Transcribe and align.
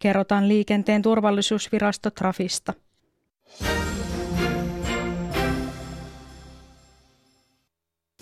kerrotaan 0.00 0.48
liikenteen 0.48 1.02
turvallisuusvirasto 1.02 2.10
Trafista. 2.10 2.74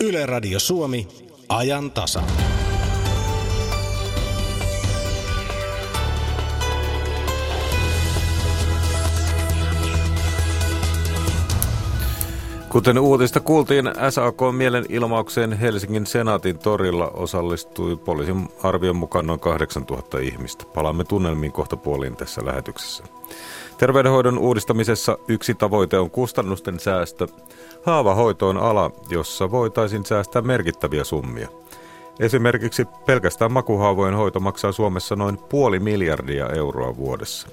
Yle 0.03 0.25
Radio 0.25 0.59
Suomi, 0.59 1.07
ajan 1.49 1.91
tasa. 1.91 2.23
Kuten 12.69 12.99
uutista 12.99 13.39
kuultiin, 13.39 13.85
SAK 14.09 14.37
mielenilmaukseen 14.51 15.53
Helsingin 15.53 16.05
senaatin 16.05 16.59
torilla 16.59 17.07
osallistui 17.07 17.95
poliisin 17.95 18.49
arvion 18.63 18.95
mukaan 18.95 19.27
noin 19.27 19.39
8000 19.39 20.19
ihmistä. 20.19 20.65
Palaamme 20.65 21.03
tunnelmiin 21.03 21.51
kohta 21.51 21.77
puoliin 21.77 22.15
tässä 22.15 22.41
lähetyksessä. 22.45 23.03
Terveydenhoidon 23.77 24.37
uudistamisessa 24.37 25.17
yksi 25.27 25.55
tavoite 25.55 25.99
on 25.99 26.11
kustannusten 26.11 26.79
säästö. 26.79 27.27
Haavahoito 27.85 28.49
on 28.49 28.57
ala, 28.57 28.91
jossa 29.09 29.51
voitaisiin 29.51 30.05
säästää 30.05 30.41
merkittäviä 30.41 31.03
summia. 31.03 31.47
Esimerkiksi 32.19 32.85
pelkästään 33.05 33.51
makuhaavojen 33.51 34.15
hoito 34.15 34.39
maksaa 34.39 34.71
Suomessa 34.71 35.15
noin 35.15 35.37
puoli 35.37 35.79
miljardia 35.79 36.49
euroa 36.49 36.97
vuodessa. 36.97 37.47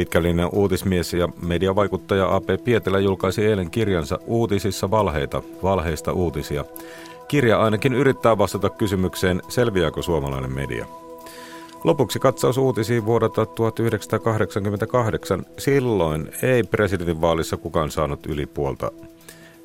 Pitkällinen 0.00 0.48
uutismies 0.52 1.12
ja 1.12 1.28
mediavaikuttaja 1.42 2.34
AP 2.34 2.44
Pietilä 2.64 2.98
julkaisi 2.98 3.46
eilen 3.46 3.70
kirjansa 3.70 4.18
Uutisissa 4.26 4.90
valheita, 4.90 5.42
valheista 5.62 6.12
uutisia. 6.12 6.64
Kirja 7.28 7.60
ainakin 7.60 7.94
yrittää 7.94 8.38
vastata 8.38 8.70
kysymykseen, 8.70 9.42
selviääkö 9.48 10.02
suomalainen 10.02 10.52
media. 10.52 10.86
Lopuksi 11.84 12.18
katsaus 12.18 12.58
uutisiin 12.58 13.06
vuodelta 13.06 13.46
1988. 13.46 15.46
Silloin 15.58 16.30
ei 16.42 16.62
presidentinvaalissa 16.62 17.56
kukaan 17.56 17.90
saanut 17.90 18.26
yli 18.26 18.46
puolta 18.46 18.92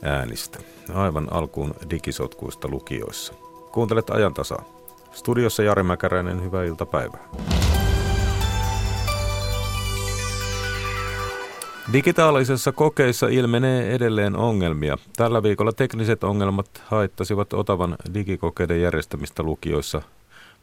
äänistä. 0.01 0.59
Aivan 0.93 1.27
alkuun 1.31 1.73
digisotkuista 1.89 2.67
lukioissa. 2.67 3.33
Kuuntelet 3.71 4.09
ajan 4.09 4.33
tasaa. 4.33 4.65
Studiossa 5.11 5.63
Jari 5.63 5.83
Mäkäräinen, 5.83 6.43
hyvää 6.43 6.63
iltapäivää. 6.63 7.29
Digitaalisessa 11.93 12.71
kokeissa 12.71 13.27
ilmenee 13.27 13.95
edelleen 13.95 14.35
ongelmia. 14.35 14.97
Tällä 15.17 15.43
viikolla 15.43 15.71
tekniset 15.71 16.23
ongelmat 16.23 16.65
haittasivat 16.85 17.53
Otavan 17.53 17.95
digikokeiden 18.13 18.81
järjestämistä 18.81 19.43
lukioissa. 19.43 20.01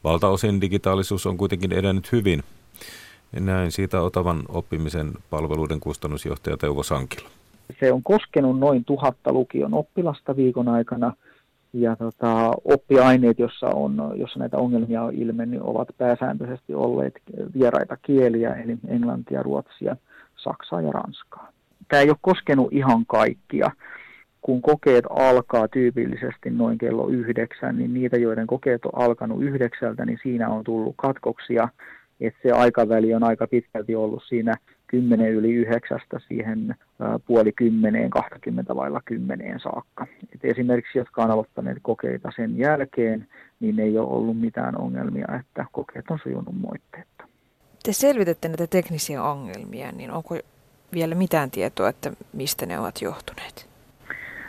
Valtaosin 0.05 0.61
digitaalisuus 0.61 1.27
on 1.27 1.37
kuitenkin 1.37 1.73
edennyt 1.73 2.13
hyvin. 2.13 2.43
Näin 3.41 3.73
siitä 3.73 4.01
Otavan 4.01 4.43
oppimisen 4.49 5.13
palveluiden 5.31 5.81
kustannusjohtaja 5.81 6.57
Teuvo 6.57 6.83
Sankila. 6.83 7.29
Se 7.81 7.93
on 7.93 8.03
koskenut 8.03 8.59
noin 8.59 8.85
tuhatta 8.85 9.33
lukion 9.33 9.75
oppilasta 9.75 10.37
viikon 10.37 10.69
aikana 10.69 11.13
ja 11.73 11.97
tota, 11.97 12.53
oppiaineet, 12.65 13.39
jossa, 13.39 13.67
on, 13.67 14.13
jossa 14.17 14.39
näitä 14.39 14.57
ongelmia 14.57 15.03
on 15.03 15.15
ilmennyt, 15.15 15.61
ovat 15.63 15.89
pääsääntöisesti 15.99 16.75
olleet 16.75 17.15
vieraita 17.59 17.97
kieliä, 17.97 18.55
eli 18.55 18.79
englantia, 18.89 19.43
ruotsia– 19.43 19.97
Saksaa 20.43 20.81
ja 20.81 20.93
Ranskaa. 20.93 21.53
Tämä 21.89 22.03
ei 22.03 22.09
ole 22.11 22.17
koskenut 22.21 22.73
ihan 22.73 23.07
kaikkia. 23.07 23.71
Kun 24.41 24.63
kokeet 24.63 25.05
alkaa 25.11 25.69
tyypillisesti 25.69 26.51
noin 26.51 26.79
kello 26.79 27.09
yhdeksän, 27.09 27.79
niin 27.79 27.95
niitä, 27.95 28.17
joiden 28.17 28.47
kokeet 28.47 28.85
on 28.85 29.03
alkanut 29.03 29.43
yhdeksältä, 29.43 30.07
niin 30.07 30.19
siinä 30.23 30.49
on 30.49 30.65
tullut 30.65 30.95
katkoksia. 30.97 31.69
Että 32.21 32.41
se 32.43 32.53
aikaväli 32.53 33.15
on 33.15 33.25
aika 33.25 33.47
pitkälti 33.47 33.95
ollut 33.95 34.23
siinä 34.29 34.55
10 34.87 35.33
yli 35.33 35.53
yhdeksästä 35.53 36.19
siihen 36.29 36.75
puoli 37.27 37.53
kymmeneen, 37.53 38.11
20 38.11 38.77
vailla 38.77 39.01
kymmeneen 39.05 39.61
saakka. 39.61 40.07
Et 40.35 40.45
esimerkiksi 40.45 40.99
jotka 40.99 41.23
on 41.23 41.31
aloittaneet 41.31 41.79
kokeita 41.83 42.31
sen 42.37 42.59
jälkeen, 42.59 43.27
niin 43.61 43.81
ei 43.81 43.99
ole 43.99 44.09
ollut 44.09 44.41
mitään 44.41 44.81
ongelmia, 44.81 45.27
että 45.41 45.67
kokeet 45.73 46.11
on 46.11 46.19
sujunut 46.23 46.55
moitteetta 46.61 47.12
te 47.83 47.93
selvitätte 47.93 48.49
näitä 48.49 48.67
teknisiä 48.67 49.23
ongelmia, 49.23 49.93
niin 49.93 50.11
onko 50.11 50.39
vielä 50.95 51.15
mitään 51.15 51.51
tietoa, 51.51 51.89
että 51.89 52.13
mistä 52.33 52.67
ne 52.67 52.79
ovat 52.79 53.03
johtuneet? 53.03 53.73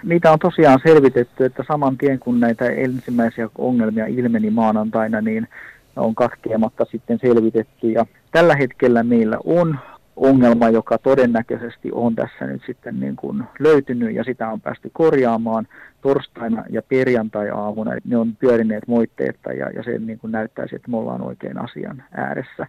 Niitä 0.03 0.31
on 0.31 0.39
tosiaan 0.39 0.79
selvitetty, 0.87 1.45
että 1.45 1.63
saman 1.67 1.97
tien 1.97 2.19
kun 2.19 2.39
näitä 2.39 2.65
ensimmäisiä 2.65 3.49
ongelmia 3.57 4.05
ilmeni 4.05 4.49
maanantaina, 4.49 5.21
niin 5.21 5.47
on 5.95 6.15
katkeamatta 6.15 6.85
sitten 6.91 7.19
selvitetty. 7.21 7.91
Ja 7.91 8.05
tällä 8.31 8.55
hetkellä 8.55 9.03
meillä 9.03 9.37
on 9.45 9.79
ongelma, 10.15 10.69
joka 10.69 10.97
todennäköisesti 10.97 11.89
on 11.91 12.15
tässä 12.15 12.45
nyt 12.45 12.61
sitten 12.65 12.99
niin 12.99 13.15
kuin 13.15 13.43
löytynyt 13.59 14.15
ja 14.15 14.23
sitä 14.23 14.49
on 14.49 14.61
päästy 14.61 14.89
korjaamaan 14.93 15.67
torstaina 16.01 16.63
ja 16.69 16.81
perjantai-aamuna. 16.81 17.91
Ne 18.05 18.17
on 18.17 18.35
pyörineet 18.35 18.87
moitteetta 18.87 19.53
ja, 19.53 19.69
ja 19.69 19.83
se 19.83 19.97
niin 19.97 20.19
kuin 20.19 20.31
näyttäisi, 20.31 20.75
että 20.75 20.91
me 20.91 20.97
ollaan 20.97 21.21
oikein 21.21 21.57
asian 21.57 22.03
ääressä 22.11 22.67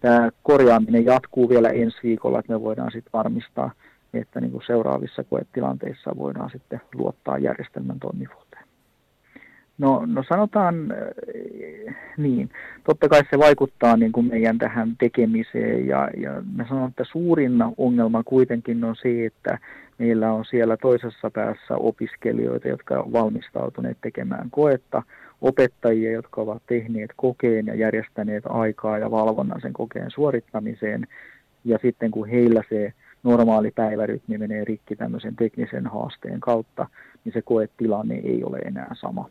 tämä 0.00 0.30
korjaaminen 0.42 1.04
jatkuu 1.04 1.48
vielä 1.48 1.68
ensi 1.68 1.98
viikolla, 2.02 2.38
että 2.38 2.52
me 2.52 2.60
voidaan 2.60 2.90
sitten 2.92 3.12
varmistaa, 3.12 3.70
että 4.14 4.40
niin 4.40 4.52
kuin 4.52 4.66
seuraavissa 4.66 5.24
koetilanteissa 5.24 6.16
voidaan 6.16 6.50
sitten 6.50 6.80
luottaa 6.94 7.38
järjestelmän 7.38 8.00
toimivuuteen. 8.00 8.66
No, 9.78 10.02
no 10.06 10.24
sanotaan 10.28 10.74
äh, 10.92 11.96
niin, 12.16 12.50
totta 12.84 13.08
kai 13.08 13.22
se 13.30 13.38
vaikuttaa 13.38 13.96
niin 13.96 14.12
kuin 14.12 14.26
meidän 14.26 14.58
tähän 14.58 14.96
tekemiseen 14.98 15.86
ja, 15.86 16.08
ja 16.16 16.42
mä 16.56 16.66
sanon, 16.68 16.88
että 16.88 17.04
suurin 17.04 17.52
ongelma 17.76 18.22
kuitenkin 18.22 18.84
on 18.84 18.96
se, 18.96 19.26
että 19.26 19.58
meillä 19.98 20.32
on 20.32 20.44
siellä 20.44 20.76
toisessa 20.76 21.30
päässä 21.30 21.76
opiskelijoita, 21.76 22.68
jotka 22.68 22.94
ovat 22.94 23.12
valmistautuneet 23.12 23.98
tekemään 24.00 24.50
koetta, 24.50 25.02
opettajia, 25.46 26.12
jotka 26.12 26.40
ovat 26.40 26.62
tehneet 26.66 27.10
kokeen 27.16 27.66
ja 27.66 27.74
järjestäneet 27.74 28.44
aikaa 28.48 28.98
ja 28.98 29.10
valvonnan 29.10 29.60
sen 29.60 29.72
kokeen 29.72 30.10
suorittamiseen. 30.10 31.06
Ja 31.64 31.78
sitten 31.82 32.10
kun 32.10 32.28
heillä 32.28 32.62
se 32.68 32.92
normaali 33.22 33.70
päivärytmi 33.70 34.38
menee 34.38 34.64
rikki 34.64 34.96
tämmöisen 34.96 35.36
teknisen 35.36 35.86
haasteen 35.86 36.40
kautta, 36.40 36.86
niin 37.24 37.32
se 37.32 37.42
koetilanne 37.42 38.14
ei 38.14 38.44
ole 38.44 38.58
enää 38.58 38.94
sama. 39.00 39.30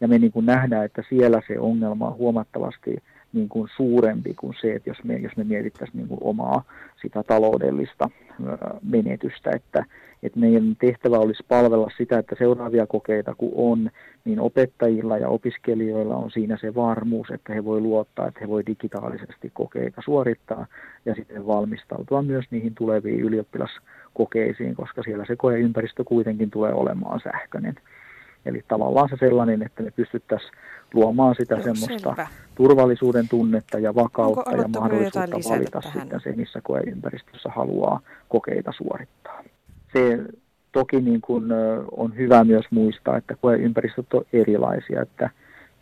Ja 0.00 0.08
me 0.08 0.18
niin 0.18 0.32
kuin 0.32 0.46
nähdään, 0.46 0.84
että 0.84 1.02
siellä 1.08 1.42
se 1.46 1.58
ongelma 1.58 2.08
on 2.08 2.16
huomattavasti 2.16 3.02
niin 3.32 3.48
kuin 3.48 3.68
suurempi 3.76 4.34
kuin 4.34 4.54
se, 4.60 4.74
että 4.74 4.90
jos 4.90 5.04
me, 5.04 5.16
jos 5.16 5.36
me 5.36 5.44
mietittäisiin 5.44 5.96
niin 5.96 6.08
kuin 6.08 6.20
omaa 6.22 6.62
sitä 7.02 7.22
taloudellista 7.22 8.10
menetystä, 8.82 9.50
että, 9.50 9.84
että 10.22 10.40
meidän 10.40 10.76
tehtävä 10.80 11.18
olisi 11.18 11.42
palvella 11.48 11.90
sitä, 11.96 12.18
että 12.18 12.36
seuraavia 12.38 12.86
kokeita 12.86 13.34
kun 13.34 13.52
on, 13.54 13.90
niin 14.24 14.40
opettajilla 14.40 15.18
ja 15.18 15.28
opiskelijoilla 15.28 16.16
on 16.16 16.30
siinä 16.30 16.58
se 16.60 16.74
varmuus, 16.74 17.30
että 17.30 17.54
he 17.54 17.64
voi 17.64 17.80
luottaa, 17.80 18.28
että 18.28 18.40
he 18.40 18.48
voi 18.48 18.66
digitaalisesti 18.66 19.50
kokeita 19.54 20.02
suorittaa 20.04 20.66
ja 21.04 21.14
sitten 21.14 21.46
valmistautua 21.46 22.22
myös 22.22 22.44
niihin 22.50 22.74
tuleviin 22.74 23.20
ylioppilaskokeisiin, 23.20 24.74
koska 24.74 25.02
siellä 25.02 25.24
se 25.24 25.36
koeympäristö 25.36 26.04
kuitenkin 26.04 26.50
tulee 26.50 26.72
olemaan 26.72 27.20
sähköinen. 27.20 27.74
Eli 28.48 28.64
tavallaan 28.68 29.08
se 29.08 29.16
sellainen, 29.20 29.62
että 29.62 29.82
me 29.82 29.90
pystyttäisiin 29.90 30.52
luomaan 30.94 31.34
sitä 31.34 31.54
Joo, 31.54 31.62
semmoista 31.62 32.08
selvä. 32.08 32.26
turvallisuuden 32.54 33.28
tunnetta 33.28 33.78
ja 33.78 33.94
vakautta 33.94 34.56
ja 34.56 34.68
mahdollisuutta 34.68 35.50
valita 35.50 35.80
tähän? 35.80 36.00
sitten 36.00 36.20
se, 36.20 36.32
missä 36.32 36.60
koeympäristössä 36.62 37.48
haluaa 37.48 38.00
kokeita 38.28 38.72
suorittaa. 38.76 39.44
Se 39.92 40.18
toki 40.72 41.00
niin 41.00 41.20
kuin 41.20 41.44
on 41.96 42.16
hyvä 42.16 42.44
myös 42.44 42.64
muistaa, 42.70 43.16
että 43.16 43.34
koeympäristöt 43.40 44.14
on 44.14 44.24
erilaisia, 44.32 45.02
että 45.02 45.30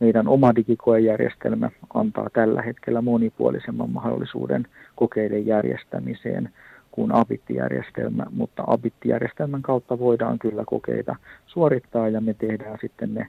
meidän 0.01 0.29
oma 0.29 0.55
digikoejärjestelmä 0.55 1.71
antaa 1.95 2.31
tällä 2.33 2.63
hetkellä 2.63 3.03
monipuolisemman 3.03 3.91
mahdollisuuden 3.91 4.67
kokeiden 4.97 5.47
järjestämiseen 5.47 6.51
kuin 6.97 7.13
ABIT-järjestelmä, 7.13 8.27
mutta 8.31 8.65
ABIT-järjestelmän 8.67 9.63
kautta 9.63 9.99
voidaan 9.99 10.39
kyllä 10.39 10.65
kokeita 10.67 11.17
suorittaa 11.47 12.09
ja 12.09 12.21
me 12.21 12.35
tehdään 12.35 12.79
sitten 12.81 13.15
ne 13.15 13.27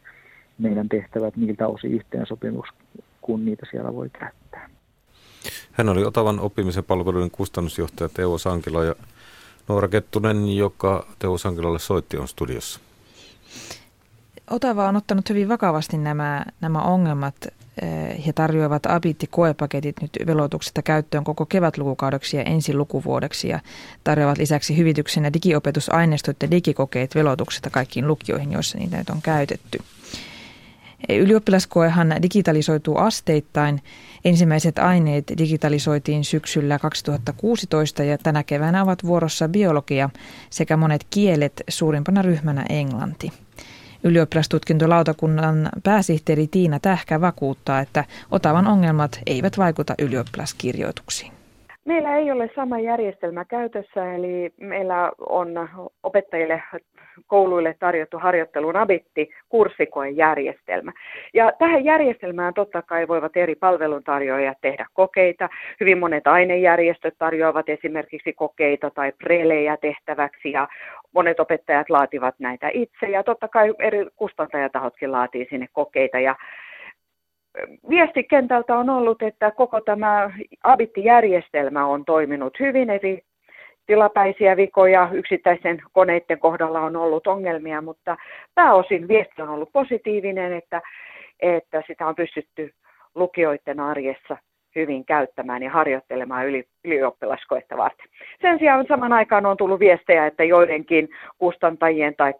meidän 0.58 0.90
tehtävät 0.90 1.36
niiltä 1.36 1.68
osin 1.68 1.92
yhteensopimus, 1.92 2.66
kun 3.22 3.46
niitä 3.46 3.66
siellä 3.72 3.94
voi 3.94 4.10
käyttää. 4.10 4.70
Hän 5.72 5.90
oli 5.90 6.06
Otavan 6.06 6.40
oppimisen 6.40 6.84
palveluiden 6.84 7.32
kustannusjohtaja 7.32 8.10
Teo 8.10 8.38
Sankila 8.38 8.84
ja 8.84 8.96
Noora 9.68 9.88
Kettunen, 9.88 10.56
joka 10.56 11.06
Teo 11.20 11.38
Sankilalle 11.38 11.80
soitti, 11.80 12.18
on 12.18 12.28
studiossa. 12.28 12.80
Otava 14.50 14.88
on 14.88 14.96
ottanut 14.96 15.30
hyvin 15.30 15.50
vakavasti 15.50 15.98
nämä, 15.98 16.46
nämä 16.62 16.82
ongelmat 16.82 17.36
he 18.26 18.34
tarjoavat 18.34 18.86
abitti-koepaketit 18.86 19.96
nyt 20.02 20.12
velotuksesta 20.28 20.82
käyttöön 20.82 21.24
koko 21.24 21.46
kevätlukukaudeksi 21.46 22.38
ja 22.38 22.44
ensi 22.44 22.74
lukuvuodeksi 22.74 23.48
ja 23.48 23.60
tarjoavat 24.04 24.38
lisäksi 24.38 24.78
hyvityksenä 24.78 25.34
digiopetusaineistot 25.34 26.38
ja 26.42 26.52
digikokeet 26.52 27.16
velotuksesta 27.16 27.70
kaikkiin 27.70 28.08
lukioihin, 28.08 28.52
joissa 28.52 28.78
niitä 28.78 28.98
nyt 28.98 29.10
on 29.10 29.22
käytetty. 29.22 29.80
Ylioppilaskoehan 31.10 32.16
digitalisoituu 32.22 32.98
asteittain. 32.98 33.82
Ensimmäiset 34.26 34.80
aineet 34.80 35.34
digitalisoitiin 35.38 36.26
syksyllä 36.26 36.80
2016 36.80 38.04
ja 38.04 38.18
tänä 38.18 38.44
keväänä 38.44 38.84
ovat 38.84 39.04
vuorossa 39.06 39.50
biologia 39.50 40.10
sekä 40.50 40.78
monet 40.78 41.08
kielet 41.10 41.64
suurimpana 41.70 42.22
ryhmänä 42.22 42.66
englanti. 42.70 43.32
Ylioppilastutkintolautakunnan 44.04 45.70
pääsihteeri 45.84 46.48
Tiina 46.48 46.80
Tähkä 46.80 47.22
vakuuttaa, 47.22 47.80
että 47.80 48.06
Otavan 48.32 48.68
ongelmat 48.68 49.20
eivät 49.26 49.58
vaikuta 49.58 49.96
ylioppilaskirjoituksiin. 50.00 51.37
Meillä 51.88 52.18
ei 52.18 52.32
ole 52.32 52.50
sama 52.56 52.80
järjestelmä 52.80 53.46
käytössä, 53.46 54.14
eli 54.14 54.54
meillä 54.58 55.12
on 55.30 55.70
opettajille 56.04 56.64
kouluille 57.28 57.76
tarjottu 57.80 58.18
harjoittelun 58.18 58.76
abitti 58.76 59.30
kurssikoejärjestelmä. 59.50 60.92
Ja 61.34 61.52
tähän 61.60 61.86
järjestelmään 61.86 62.54
totta 62.54 62.82
kai 62.82 63.08
voivat 63.08 63.38
eri 63.38 63.56
palveluntarjoajat 63.56 64.58
tehdä 64.62 64.86
kokeita. 64.94 65.50
Hyvin 65.80 65.98
monet 65.98 66.28
ainejärjestöt 66.28 67.14
tarjoavat 67.18 67.70
esimerkiksi 67.70 68.34
kokeita 68.34 68.90
tai 68.90 69.12
prelejä 69.12 69.78
tehtäväksi 69.78 70.52
ja 70.52 70.68
monet 71.14 71.40
opettajat 71.40 71.90
laativat 71.90 72.36
näitä 72.40 72.70
itse 72.74 73.06
ja 73.06 73.24
totta 73.24 73.48
kai 73.48 73.74
eri 73.80 74.06
kustantajatahotkin 74.16 75.12
laatii 75.12 75.48
sinne 75.50 75.68
kokeita 75.74 76.20
ja 76.20 76.36
viesti 77.90 78.24
kentältä 78.24 78.78
on 78.78 78.90
ollut, 78.90 79.22
että 79.22 79.52
koko 79.52 79.82
tämä 79.82 80.32
abittijärjestelmä 80.64 81.86
on 81.86 82.06
toiminut 82.06 82.60
hyvin, 82.60 82.90
eli 82.90 83.22
tilapäisiä 83.86 84.58
vikoja 84.58 85.10
yksittäisen 85.14 85.82
koneiden 85.92 86.40
kohdalla 86.40 86.82
on 86.82 86.96
ollut 86.96 87.28
ongelmia, 87.28 87.82
mutta 87.82 88.18
pääosin 88.56 89.08
viesti 89.08 89.42
on 89.42 89.50
ollut 89.50 89.72
positiivinen, 89.74 90.54
että, 90.54 90.82
että 91.40 91.84
sitä 91.88 92.08
on 92.08 92.16
pystytty 92.16 92.74
lukijoiden 93.16 93.80
arjessa 93.80 94.38
hyvin 94.78 95.06
käyttämään 95.06 95.64
ja 95.64 95.72
harjoittelemaan 95.72 96.48
yli, 96.48 96.64
ylioppilaskoetta 96.86 97.78
varten. 97.78 98.06
Sen 98.42 98.60
sijaan 98.60 98.86
saman 98.88 99.14
aikaan 99.14 99.46
on 99.46 99.58
tullut 99.58 99.80
viestejä, 99.80 100.28
että 100.28 100.44
joidenkin 100.44 101.10
kustantajien 101.38 102.16
tai 102.16 102.34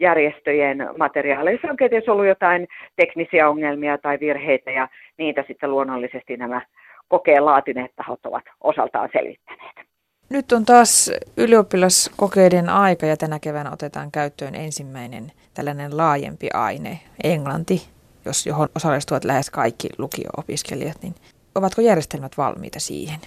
järjestöjen 0.00 0.88
materiaaleissa 0.98 1.68
on 1.70 1.76
kenties 1.76 2.08
ollut 2.08 2.26
jotain 2.26 2.68
teknisiä 2.96 3.48
ongelmia 3.48 3.98
tai 3.98 4.18
virheitä 4.20 4.70
ja 4.70 4.88
niitä 5.18 5.44
sitten 5.48 5.70
luonnollisesti 5.70 6.36
nämä 6.36 6.62
kokeen 7.08 7.44
laatineet 7.44 7.90
tahot 7.96 8.26
ovat 8.26 8.44
osaltaan 8.60 9.08
selvittäneet. 9.12 9.90
Nyt 10.30 10.52
on 10.52 10.64
taas 10.64 11.12
ylioppilaskokeiden 11.36 12.68
aika 12.68 13.06
ja 13.06 13.16
tänä 13.16 13.38
keväänä 13.38 13.70
otetaan 13.72 14.10
käyttöön 14.10 14.54
ensimmäinen 14.54 15.32
tällainen 15.54 15.96
laajempi 15.96 16.48
aine, 16.54 16.98
englanti, 17.24 17.82
jos 18.24 18.46
johon 18.46 18.68
osallistuvat 18.76 19.24
lähes 19.24 19.50
kaikki 19.50 19.88
lukio-opiskelijat, 19.98 21.02
niin 21.02 21.14
Ovatko 21.54 21.80
järjestelmät 21.80 22.32
valmiita 22.38 22.80
siihen? 22.80 23.18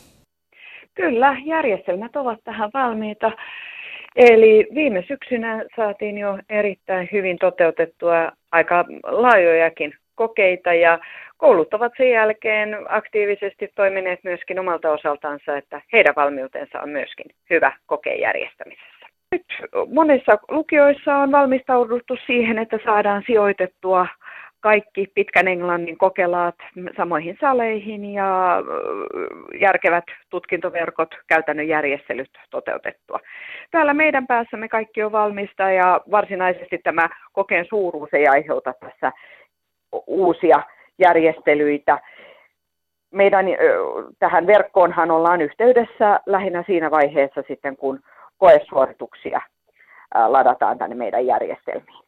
Kyllä, 0.96 1.38
järjestelmät 1.46 2.16
ovat 2.16 2.40
tähän 2.44 2.70
valmiita. 2.74 3.31
Eli 4.16 4.68
viime 4.75 5.04
syksynä 5.08 5.66
saatiin 5.75 6.18
jo 6.18 6.40
erittäin 6.50 7.10
hyvin 7.12 7.38
toteutettua 7.38 8.31
aika 8.52 8.86
laajojakin 9.04 9.94
kokeita 10.16 10.74
ja 10.74 11.00
koulut 11.38 11.74
ovat 11.74 11.92
sen 11.98 12.10
jälkeen 12.10 12.78
aktiivisesti 12.90 13.70
toimineet 13.75 14.20
myöskin 14.24 14.60
omalta 14.60 14.92
osaltansa, 14.92 15.58
että 15.58 15.81
heidän 15.94 16.16
valmiutensa 16.16 16.81
on 16.81 16.90
myöskin 16.90 17.25
hyvä 17.50 17.72
kokeen 17.86 18.20
järjestämisessä. 18.20 19.08
Nyt 19.31 19.46
monissa 19.94 20.38
lukioissa 20.50 21.16
on 21.16 21.31
valmistauduttu 21.31 22.18
siihen, 22.25 22.60
että 22.60 22.80
saadaan 22.86 23.24
sijoitettua 23.28 24.08
kaikki 24.63 25.07
pitkän 25.15 25.48
englannin 25.48 25.98
kokelaat 25.98 26.56
samoihin 26.98 27.38
saleihin 27.42 28.06
ja 28.13 28.62
järkevät 29.62 30.04
tutkintoverkot, 30.30 31.10
käytännön 31.27 31.68
järjestelyt 31.68 32.30
toteutettua. 32.50 33.19
Täällä 33.71 33.94
meidän 33.94 34.27
päässämme 34.27 34.69
kaikki 34.69 35.04
on 35.04 35.12
valmista 35.12 35.71
ja 35.71 36.01
varsinaisesti 36.12 36.77
tämä 36.77 37.10
kokeen 37.33 37.65
suuruus 37.69 38.10
ei 38.13 38.27
aiheuta 38.27 38.74
tässä 38.80 39.12
uusia 40.07 40.63
järjestelyitä. 41.00 42.00
Meidän 43.12 43.45
tähän 44.19 44.48
verkkoonhan 44.48 45.12
ollaan 45.12 45.42
yhteydessä 45.42 46.19
lähinnä 46.25 46.63
siinä 46.68 46.92
vaiheessa 46.92 47.44
sitten, 47.48 47.77
kun 47.77 48.00
koesuorituksia 48.38 49.42
ladataan 50.27 50.77
tänne 50.77 50.95
meidän 50.95 51.25
järjestelmiin. 51.25 52.04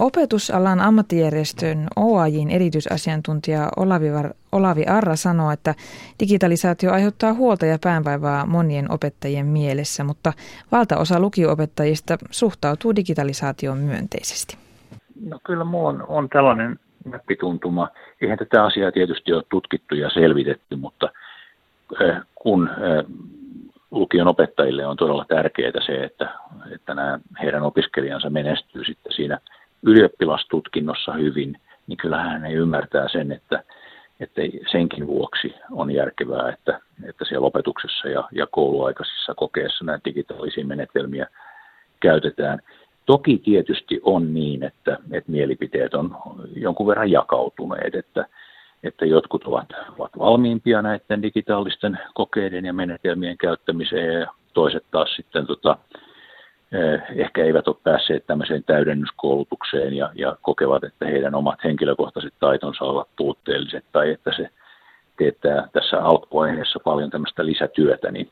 Opetusalan 0.00 0.80
ammattijärjestön 0.80 1.86
OAJin 1.96 2.50
erityisasiantuntija 2.50 3.68
Olavi, 3.76 4.06
Olavi 4.52 4.84
Arra 4.84 5.16
sanoo, 5.16 5.50
että 5.50 5.74
digitalisaatio 6.20 6.92
aiheuttaa 6.92 7.34
huolta 7.34 7.66
ja 7.66 7.78
päänvaivaa 7.84 8.46
monien 8.46 8.92
opettajien 8.92 9.46
mielessä, 9.46 10.04
mutta 10.04 10.32
valtaosa 10.72 11.20
lukioopettajista 11.20 12.18
suhtautuu 12.30 12.96
digitalisaatioon 12.96 13.78
myönteisesti. 13.78 14.56
No 15.28 15.38
kyllä 15.44 15.64
minulla 15.64 15.88
on, 15.88 16.04
on 16.08 16.28
tällainen 16.28 16.78
näppituntuma. 17.04 17.88
Eihän 18.20 18.38
tätä 18.38 18.64
asiaa 18.64 18.92
tietysti 18.92 19.32
ole 19.32 19.42
tutkittu 19.50 19.94
ja 19.94 20.10
selvitetty, 20.10 20.76
mutta 20.76 21.08
kun 22.34 22.70
lukion 23.90 24.28
opettajille 24.28 24.86
on 24.86 24.96
todella 24.96 25.24
tärkeää 25.28 25.86
se, 25.86 26.04
että, 26.04 26.34
että 26.74 26.94
nämä 26.94 27.18
heidän 27.42 27.62
opiskelijansa 27.62 28.30
menestyy 28.30 28.84
sitten 28.84 29.12
siinä– 29.12 29.38
ylioppilastutkinnossa 29.82 31.12
hyvin, 31.12 31.56
niin 31.86 31.96
kyllähän 31.96 32.44
he 32.44 32.52
ymmärtää 32.52 33.08
sen, 33.08 33.32
että, 33.32 33.64
että 34.20 34.42
senkin 34.72 35.06
vuoksi 35.06 35.54
on 35.70 35.90
järkevää, 35.90 36.48
että, 36.48 36.80
että 37.08 37.24
siellä 37.24 37.46
opetuksessa 37.46 38.08
ja, 38.08 38.28
ja 38.32 38.46
kouluaikaisissa 38.46 39.34
kokeissa 39.34 39.84
näitä 39.84 40.04
digitaalisia 40.04 40.66
menetelmiä 40.66 41.26
käytetään. 42.00 42.58
Toki 43.06 43.38
tietysti 43.38 44.00
on 44.02 44.34
niin, 44.34 44.62
että, 44.62 44.98
että 45.12 45.32
mielipiteet 45.32 45.94
on 45.94 46.16
jonkun 46.56 46.86
verran 46.86 47.10
jakautuneet, 47.10 47.94
että, 47.94 48.26
että 48.82 49.06
jotkut 49.06 49.44
ovat, 49.44 49.68
ovat 49.98 50.18
valmiimpia 50.18 50.82
näiden 50.82 51.22
digitaalisten 51.22 51.98
kokeiden 52.14 52.64
ja 52.64 52.72
menetelmien 52.72 53.38
käyttämiseen 53.38 54.20
ja 54.20 54.26
toiset 54.54 54.84
taas 54.90 55.14
sitten 55.16 55.46
tota, 55.46 55.78
ehkä 57.16 57.44
eivät 57.44 57.68
ole 57.68 57.76
päässeet 57.84 58.26
tämmöiseen 58.26 58.64
täydennyskoulutukseen 58.64 59.94
ja, 59.94 60.10
ja 60.14 60.36
kokevat, 60.42 60.84
että 60.84 61.06
heidän 61.06 61.34
omat 61.34 61.64
henkilökohtaiset 61.64 62.34
taitonsa 62.40 62.84
ovat 62.84 63.08
puutteelliset 63.16 63.84
tai 63.92 64.10
että 64.10 64.32
se 64.36 64.48
teettää 65.18 65.68
tässä 65.72 66.02
alkuvaiheessa 66.02 66.80
paljon 66.84 67.10
tämmöistä 67.10 67.46
lisätyötä, 67.46 68.10
niin, 68.10 68.30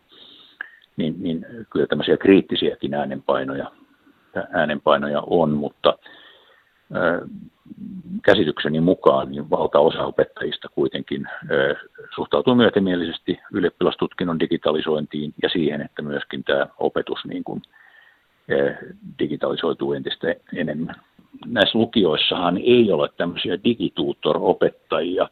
niin, 0.97 1.15
niin 1.19 1.47
kyllä 1.71 1.87
tämmöisiä 1.87 2.17
kriittisiäkin 2.17 2.95
äänenpainoja, 2.95 3.71
äänenpainoja 4.53 5.23
on, 5.27 5.51
mutta 5.51 5.99
ää, 6.93 7.21
käsitykseni 8.23 8.81
mukaan 8.81 9.31
niin 9.31 9.51
valtaosa 9.51 10.05
opettajista 10.05 10.69
kuitenkin 10.69 11.27
ää, 11.27 11.75
suhtautuu 12.15 12.55
myötämielisesti 12.55 13.41
ylioppilastutkinnon 13.53 14.41
digitalisointiin 14.41 15.35
ja 15.43 15.49
siihen, 15.49 15.81
että 15.81 16.03
myöskin 16.03 16.45
tämä 16.45 16.67
opetus 16.79 17.19
niin 17.25 17.45
kuin, 17.45 17.63
digitalisoituu 19.19 19.93
entistä 19.93 20.35
enemmän. 20.57 20.95
Näissä 21.47 21.79
lukioissahan 21.79 22.59
ei 22.59 22.93
ole 22.93 23.09
tämmöisiä 23.17 23.59
digituutor-opettajia. 23.65 25.29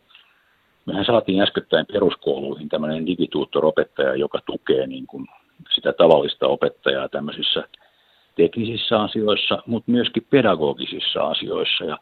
Mehän 0.86 1.04
saatiin 1.04 1.42
äskettäin 1.42 1.86
peruskouluihin 1.92 2.68
tämmöinen 2.68 3.06
digituutor-opettaja, 3.06 4.16
joka 4.16 4.40
tukee 4.46 4.86
niin 4.86 5.06
kuin 5.06 5.26
sitä 5.74 5.92
tavallista 5.92 6.46
opettajaa 6.46 7.08
tämmöisissä 7.08 7.64
teknisissä 8.36 9.02
asioissa, 9.02 9.62
mutta 9.66 9.90
myöskin 9.90 10.26
pedagogisissa 10.30 11.20
asioissa. 11.20 11.84
Ja 11.84 11.98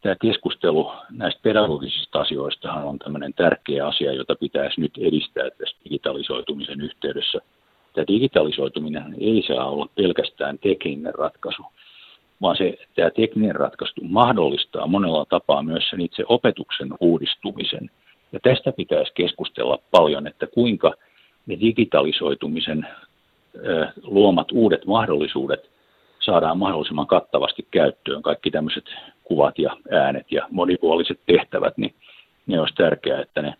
tämä 0.00 0.14
keskustelu 0.22 0.92
näistä 1.10 1.40
pedagogisista 1.42 2.20
asioista 2.20 2.72
on 2.72 2.98
tämmöinen 2.98 3.34
tärkeä 3.34 3.86
asia, 3.86 4.12
jota 4.12 4.34
pitäisi 4.34 4.80
nyt 4.80 4.92
edistää 4.98 5.50
tässä 5.50 5.76
digitalisoitumisen 5.84 6.80
yhteydessä– 6.80 7.38
Tämä 7.92 8.04
digitalisoituminen 8.08 9.14
ei 9.20 9.44
saa 9.46 9.70
olla 9.70 9.88
pelkästään 9.94 10.58
tekninen 10.58 11.14
ratkaisu, 11.14 11.62
vaan 12.40 12.56
se, 12.56 12.78
tämä 12.94 13.10
tekninen 13.10 13.56
ratkaisu 13.56 13.94
mahdollistaa 14.02 14.86
monella 14.86 15.24
tapaa 15.24 15.62
myös 15.62 15.90
sen 15.90 16.00
itse 16.00 16.24
opetuksen 16.28 16.88
uudistumisen. 17.00 17.90
Ja 18.32 18.40
tästä 18.42 18.72
pitäisi 18.72 19.12
keskustella 19.14 19.78
paljon, 19.90 20.26
että 20.26 20.46
kuinka 20.46 20.94
ne 21.46 21.60
digitalisoitumisen 21.60 22.86
luomat 24.02 24.52
uudet 24.52 24.84
mahdollisuudet 24.84 25.70
saadaan 26.20 26.58
mahdollisimman 26.58 27.06
kattavasti 27.06 27.66
käyttöön. 27.70 28.22
Kaikki 28.22 28.50
tämmöiset 28.50 28.84
kuvat 29.24 29.58
ja 29.58 29.76
äänet 29.90 30.32
ja 30.32 30.46
monipuoliset 30.50 31.20
tehtävät, 31.26 31.78
niin 31.78 31.94
ne 32.46 32.60
olisi 32.60 32.74
tärkeää, 32.74 33.22
että 33.22 33.42
ne 33.42 33.54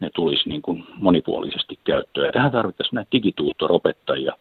ne 0.00 0.10
tulisi 0.14 0.48
niin 0.48 0.62
kuin 0.62 0.84
monipuolisesti 0.94 1.78
käyttöön. 1.84 2.26
Ja 2.26 2.32
tähän 2.32 2.52
tarvittaisiin 2.52 2.94
näitä 2.94 3.08
digituutoropettajia, 3.12 4.32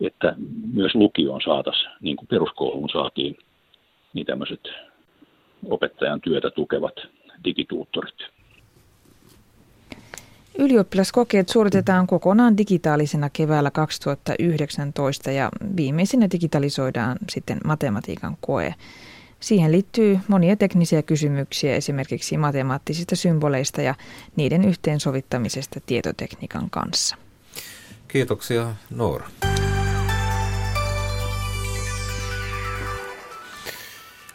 että 0.00 0.34
myös 0.72 0.94
lukioon 0.94 1.40
saataisiin, 1.44 1.90
niin 2.00 2.16
kuin 2.16 2.28
peruskouluun 2.28 2.88
saatiin 2.88 3.38
niin 4.12 4.26
tämmöiset 4.26 4.60
opettajan 5.70 6.20
työtä 6.20 6.50
tukevat 6.50 6.94
digituuttorit. 7.44 8.14
Ylioppilaskokeet 10.58 11.48
suoritetaan 11.48 12.06
kokonaan 12.06 12.56
digitaalisena 12.56 13.30
keväällä 13.30 13.70
2019 13.70 15.30
ja 15.30 15.48
viimeisenä 15.76 16.28
digitalisoidaan 16.32 17.16
sitten 17.28 17.58
matematiikan 17.64 18.36
koe. 18.40 18.74
Siihen 19.42 19.72
liittyy 19.72 20.18
monia 20.28 20.56
teknisiä 20.56 21.02
kysymyksiä 21.02 21.74
esimerkiksi 21.74 22.36
matemaattisista 22.36 23.16
symboleista 23.16 23.82
ja 23.82 23.94
niiden 24.36 24.64
yhteensovittamisesta 24.64 25.80
tietotekniikan 25.86 26.70
kanssa. 26.70 27.16
Kiitoksia 28.08 28.74
Noora. 28.90 29.28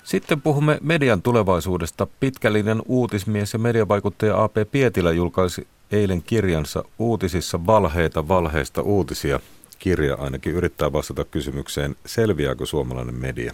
Sitten 0.04 0.42
puhumme 0.42 0.78
median 0.82 1.22
tulevaisuudesta. 1.22 2.08
Pitkällinen 2.20 2.82
uutismies 2.86 3.54
ja 3.54 3.60
mediavaikuttaja 3.60 4.44
AP 4.44 4.56
Pietilä 4.72 5.12
julkaisi 5.12 5.68
eilen 5.92 6.24
kirjansa 6.24 6.84
Uutisissa 7.00 7.66
valheita 7.66 8.28
valheista 8.28 8.82
uutisia. 8.82 9.40
Kirja 9.80 10.16
ainakin 10.16 10.54
yrittää 10.54 10.94
vastata 10.94 11.26
kysymykseen, 11.26 11.96
selviääkö 12.06 12.66
suomalainen 12.66 13.16
media. 13.16 13.54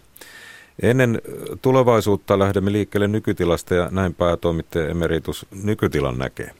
Ennen 0.81 1.21
tulevaisuutta 1.61 2.39
lähdemme 2.39 2.71
liikkeelle 2.71 3.07
nykytilasta 3.07 3.75
ja 3.75 3.89
näin 3.91 4.13
päätoimittaja 4.13 4.87
Emeritus 4.87 5.45
nykytilan 5.63 6.17
näkee. 6.17 6.51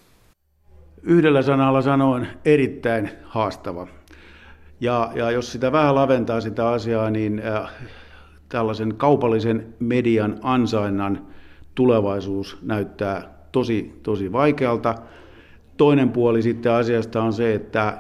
Yhdellä 1.03 1.41
sanalla 1.41 1.82
sanoen 1.82 2.27
erittäin 2.46 3.10
haastava. 3.24 3.88
Ja, 4.79 5.12
ja 5.15 5.32
jos 5.32 5.51
sitä 5.51 5.72
vähän 5.72 5.96
laventaa 5.96 6.41
sitä 6.41 6.70
asiaa, 6.70 7.10
niin 7.10 7.41
äh, 7.46 7.72
tällaisen 8.50 8.96
kaupallisen 8.96 9.74
median 9.79 10.39
ansainnan 10.41 11.27
tulevaisuus 11.75 12.58
näyttää 12.62 13.34
tosi, 13.51 14.00
tosi 14.03 14.32
vaikealta. 14.32 14.96
Toinen 15.77 16.10
puoli 16.10 16.41
sitten 16.41 16.72
asiasta 16.72 17.24
on 17.24 17.34
se, 17.34 17.53
että 17.53 17.98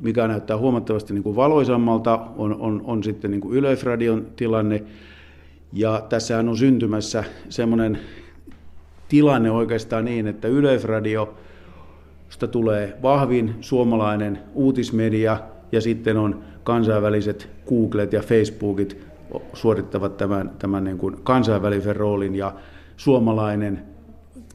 mikä 0.00 0.28
näyttää 0.28 0.56
huomattavasti 0.56 1.14
niin 1.14 1.22
kuin 1.22 1.36
valoisammalta, 1.36 2.20
on, 2.36 2.56
on, 2.60 2.82
on 2.84 3.04
sitten 3.04 3.30
niin 3.30 3.40
kuin 3.40 3.54
Yleisradion 3.54 4.26
tilanne. 4.36 4.82
Ja 5.72 6.06
tässähän 6.08 6.48
on 6.48 6.56
syntymässä 6.56 7.24
semmoinen 7.48 7.98
tilanne 9.08 9.50
oikeastaan 9.50 10.04
niin, 10.04 10.26
että 10.26 10.48
Yleisradio 10.48 11.34
tulee 12.50 12.98
vahvin 13.02 13.54
suomalainen 13.60 14.38
uutismedia 14.54 15.38
ja 15.72 15.80
sitten 15.80 16.16
on 16.16 16.44
kansainväliset 16.64 17.48
Googlet 17.68 18.12
ja 18.12 18.22
Facebookit 18.22 18.98
suorittavat 19.52 20.16
tämän, 20.16 20.50
tämän 20.58 20.84
niin 20.84 20.98
kuin 20.98 21.16
kansainvälisen 21.22 21.96
roolin 21.96 22.34
ja 22.34 22.54
suomalainen, 22.96 23.82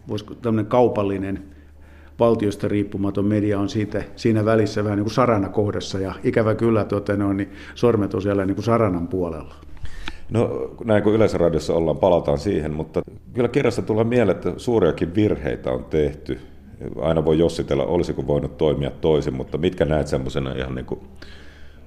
voisiko 0.07 0.35
tämmöinen 0.35 0.69
kaupallinen 0.69 1.43
valtiosta 2.19 2.67
riippumaton 2.67 3.25
media 3.25 3.59
on 3.59 3.69
siitä, 3.69 4.03
siinä 4.15 4.45
välissä 4.45 4.83
vähän 4.83 4.97
niin 4.97 5.05
kuin 5.05 5.13
sarana 5.13 5.49
kohdassa 5.49 5.99
ja 5.99 6.15
ikävä 6.23 6.55
kyllä 6.55 6.83
tuota, 6.83 7.15
no, 7.15 7.33
niin 7.33 7.51
sormet 7.75 8.13
on 8.13 8.21
siellä 8.21 8.45
niin 8.45 8.55
kuin 8.55 8.65
saranan 8.65 9.07
puolella. 9.07 9.55
No 10.31 10.71
näin 10.83 11.03
kuin 11.03 11.15
Yleisradiossa 11.15 11.73
ollaan, 11.73 11.97
palataan 11.97 12.37
siihen, 12.37 12.73
mutta 12.73 13.01
kyllä 13.33 13.49
kirjassa 13.49 13.81
tulee 13.81 14.03
mieleen, 14.03 14.37
että 14.37 14.53
suuriakin 14.57 15.15
virheitä 15.15 15.71
on 15.71 15.85
tehty. 15.85 16.39
Aina 17.01 17.25
voi 17.25 17.39
jossitella, 17.39 17.85
olisiko 17.85 18.27
voinut 18.27 18.57
toimia 18.57 18.91
toisin, 18.91 19.33
mutta 19.33 19.57
mitkä 19.57 19.85
näet 19.85 20.07
semmoisena 20.07 20.53
ihan 20.53 20.75
niin 20.75 20.85
kuin 20.85 20.99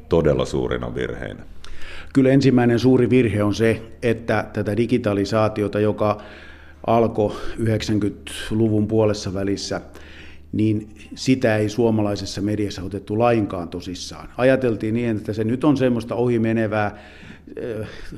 todella 0.08 0.44
suurina 0.44 0.94
virheinä? 0.94 1.42
Kyllä 2.12 2.30
ensimmäinen 2.30 2.78
suuri 2.78 3.10
virhe 3.10 3.42
on 3.42 3.54
se, 3.54 3.82
että 4.02 4.44
tätä 4.52 4.76
digitalisaatiota, 4.76 5.80
joka 5.80 6.20
alkoi 6.86 7.32
90-luvun 7.58 8.88
puolessa 8.88 9.34
välissä, 9.34 9.80
niin 10.52 10.88
sitä 11.14 11.56
ei 11.56 11.68
suomalaisessa 11.68 12.40
mediassa 12.40 12.82
otettu 12.82 13.18
lainkaan 13.18 13.68
tosissaan. 13.68 14.28
Ajateltiin 14.36 14.94
niin, 14.94 15.16
että 15.16 15.32
se 15.32 15.44
nyt 15.44 15.64
on 15.64 15.76
semmoista 15.76 16.14
ohimenevää 16.14 16.98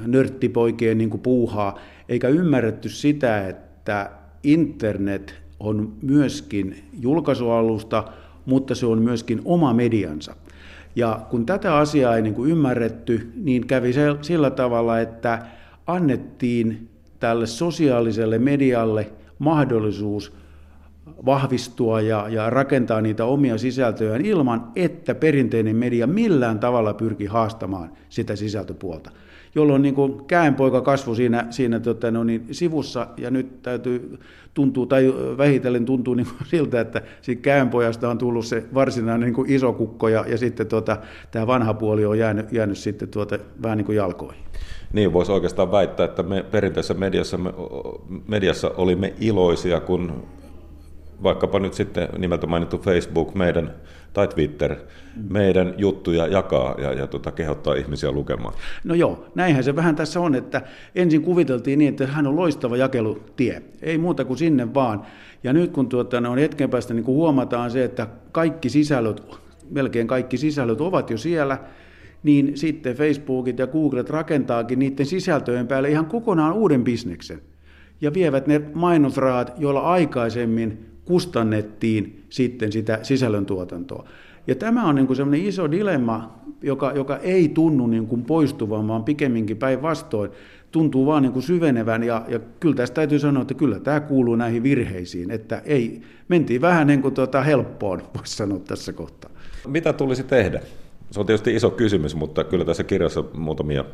nörttipoikien 0.06 0.98
niin 0.98 1.10
puuhaa, 1.10 1.78
eikä 2.08 2.28
ymmärretty 2.28 2.88
sitä, 2.88 3.48
että 3.48 4.10
internet 4.42 5.34
on 5.60 5.92
myöskin 6.02 6.84
julkaisualusta, 7.00 8.04
mutta 8.46 8.74
se 8.74 8.86
on 8.86 9.02
myöskin 9.02 9.40
oma 9.44 9.72
mediansa. 9.72 10.36
Ja 10.96 11.20
kun 11.30 11.46
tätä 11.46 11.76
asiaa 11.76 12.16
ei 12.16 12.22
niin 12.22 12.34
kuin 12.34 12.50
ymmärretty, 12.50 13.32
niin 13.36 13.66
kävi 13.66 13.92
se 13.92 14.02
sillä 14.22 14.50
tavalla, 14.50 15.00
että 15.00 15.46
annettiin 15.86 16.88
tälle 17.20 17.46
sosiaaliselle 17.46 18.38
medialle 18.38 19.12
mahdollisuus 19.38 20.32
vahvistua 21.24 22.00
ja, 22.00 22.28
ja 22.28 22.50
rakentaa 22.50 23.00
niitä 23.00 23.24
omia 23.24 23.58
sisältöjään 23.58 24.24
ilman, 24.24 24.72
että 24.76 25.14
perinteinen 25.14 25.76
media 25.76 26.06
millään 26.06 26.58
tavalla 26.58 26.94
pyrki 26.94 27.26
haastamaan 27.26 27.90
sitä 28.08 28.36
sisältöpuolta 28.36 29.10
jolloin 29.56 29.82
niin 29.82 29.94
kuin 29.94 30.24
käenpoika 30.24 30.80
kasvoi 30.80 31.16
siinä, 31.16 31.46
siinä 31.50 31.80
tota, 31.80 32.10
no 32.10 32.24
niin, 32.24 32.46
sivussa, 32.50 33.06
ja 33.16 33.30
nyt 33.30 33.62
täytyy 33.62 34.18
tuntuu, 34.54 34.86
tai 34.86 35.14
vähitellen 35.38 35.84
tuntuu 35.84 36.14
niin 36.14 36.26
kuin 36.26 36.48
siltä, 36.48 36.80
että 36.80 37.02
siitä 37.22 37.42
käenpojasta 37.42 38.08
on 38.08 38.18
tullut 38.18 38.46
se 38.46 38.64
varsinainen 38.74 39.26
niin 39.26 39.34
kuin 39.34 39.50
iso 39.50 39.72
kukko, 39.72 40.08
ja, 40.08 40.24
ja 40.28 40.38
sitten 40.38 40.66
tuota, 40.66 40.96
tämä 41.30 41.46
vanha 41.46 41.74
puoli 41.74 42.04
on 42.04 42.18
jäänyt, 42.18 42.52
jäänyt 42.52 42.78
sitten 42.78 43.08
tuota, 43.08 43.38
vähän 43.62 43.78
niin 43.78 43.86
kuin 43.86 43.96
jalkoihin. 43.96 44.42
Niin, 44.92 45.12
voisi 45.12 45.32
oikeastaan 45.32 45.72
väittää, 45.72 46.04
että 46.04 46.22
me 46.22 46.42
perinteisessä 46.50 46.94
mediassa, 46.94 47.38
me, 47.38 47.52
mediassa 48.26 48.70
olimme 48.76 49.14
iloisia, 49.20 49.80
kun 49.80 50.26
vaikkapa 51.22 51.58
nyt 51.58 51.74
sitten 51.74 52.08
nimeltä 52.18 52.46
mainittu 52.46 52.78
Facebook 52.78 53.34
meidän 53.34 53.74
tai 54.12 54.28
Twitter 54.28 54.76
meidän 55.30 55.74
juttuja 55.78 56.26
jakaa 56.26 56.74
ja, 56.78 56.92
ja 56.92 57.06
tota, 57.06 57.32
kehottaa 57.32 57.74
ihmisiä 57.74 58.12
lukemaan. 58.12 58.54
No 58.84 58.94
joo, 58.94 59.26
näinhän 59.34 59.64
se 59.64 59.76
vähän 59.76 59.96
tässä 59.96 60.20
on, 60.20 60.34
että 60.34 60.62
ensin 60.94 61.22
kuviteltiin 61.22 61.78
niin, 61.78 61.88
että 61.88 62.06
hän 62.06 62.26
on 62.26 62.36
loistava 62.36 62.76
jakelutie, 62.76 63.62
ei 63.82 63.98
muuta 63.98 64.24
kuin 64.24 64.38
sinne 64.38 64.74
vaan. 64.74 65.02
Ja 65.44 65.52
nyt 65.52 65.70
kun 65.70 65.88
tuota, 65.88 66.18
on 66.28 66.38
hetken 66.38 66.70
päästä 66.70 66.94
niin 66.94 67.04
kuin 67.04 67.16
huomataan 67.16 67.70
se, 67.70 67.84
että 67.84 68.06
kaikki 68.32 68.68
sisällöt, 68.68 69.22
melkein 69.70 70.06
kaikki 70.06 70.36
sisällöt 70.36 70.80
ovat 70.80 71.10
jo 71.10 71.18
siellä, 71.18 71.58
niin 72.22 72.56
sitten 72.56 72.96
Facebookit 72.96 73.58
ja 73.58 73.66
Googlet 73.66 74.10
rakentaakin 74.10 74.78
niiden 74.78 75.06
sisältöjen 75.06 75.66
päälle 75.66 75.90
ihan 75.90 76.06
kokonaan 76.06 76.52
uuden 76.52 76.84
bisneksen. 76.84 77.40
Ja 78.00 78.14
vievät 78.14 78.46
ne 78.46 78.62
mainosraat, 78.74 79.52
joilla 79.58 79.80
aikaisemmin 79.80 80.95
kustannettiin 81.06 82.24
sitten 82.28 82.72
sitä 82.72 82.98
sisällöntuotantoa. 83.02 84.08
Ja 84.46 84.54
tämä 84.54 84.88
on 84.88 84.94
niin 84.94 85.16
sellainen 85.16 85.46
iso 85.46 85.70
dilemma, 85.70 86.38
joka, 86.62 86.92
joka 86.92 87.16
ei 87.16 87.48
tunnu 87.48 87.86
niin 87.86 88.06
kuin 88.06 88.22
poistuvan, 88.22 88.88
vaan 88.88 89.04
pikemminkin 89.04 89.56
päinvastoin 89.56 90.30
tuntuu 90.70 91.06
vaan 91.06 91.22
niin 91.22 91.32
kuin 91.32 91.42
syvenevän. 91.42 92.02
Ja, 92.02 92.24
ja 92.28 92.40
kyllä 92.60 92.76
tästä 92.76 92.94
täytyy 92.94 93.18
sanoa, 93.18 93.42
että 93.42 93.54
kyllä 93.54 93.80
tämä 93.80 94.00
kuuluu 94.00 94.36
näihin 94.36 94.62
virheisiin, 94.62 95.30
että 95.30 95.62
ei, 95.64 96.02
mentiin 96.28 96.60
vähän 96.60 96.86
niin 96.86 97.02
kuin 97.02 97.14
tuota 97.14 97.42
helppoon, 97.42 98.02
voisi 98.16 98.36
sanoa 98.36 98.58
tässä 98.58 98.92
kohtaa. 98.92 99.30
Mitä 99.66 99.92
tulisi 99.92 100.22
tehdä? 100.24 100.60
Se 101.10 101.20
on 101.20 101.26
tietysti 101.26 101.54
iso 101.54 101.70
kysymys, 101.70 102.14
mutta 102.14 102.44
kyllä 102.44 102.64
tässä 102.64 102.84
kirjassa 102.84 103.24
muutamia 103.34 103.84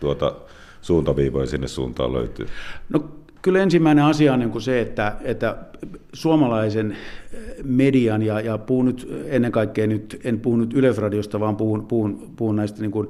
tuota, 0.00 0.34
suuntaviivoja 0.82 1.46
sinne 1.46 1.68
suuntaan 1.68 2.12
löytyy. 2.12 2.46
No 2.88 3.04
Kyllä 3.44 3.62
ensimmäinen 3.62 4.04
asia 4.04 4.32
on 4.32 4.38
niin 4.38 4.50
kuin 4.50 4.62
se, 4.62 4.80
että, 4.80 5.12
että 5.22 5.56
suomalaisen 6.12 6.96
median, 7.64 8.22
ja, 8.22 8.40
ja 8.40 8.58
puhun 8.58 8.86
nyt 8.86 9.08
ennen 9.26 9.52
kaikkea 9.52 9.86
nyt, 9.86 10.20
en 10.24 10.40
puhu 10.40 10.56
nyt 10.56 10.74
Yleisradiosta, 10.74 11.40
vaan 11.40 11.56
puhun, 11.56 11.86
puhun, 11.86 12.32
puhun 12.36 12.56
näistä 12.56 12.80
niin 12.80 12.90
kuin 12.90 13.08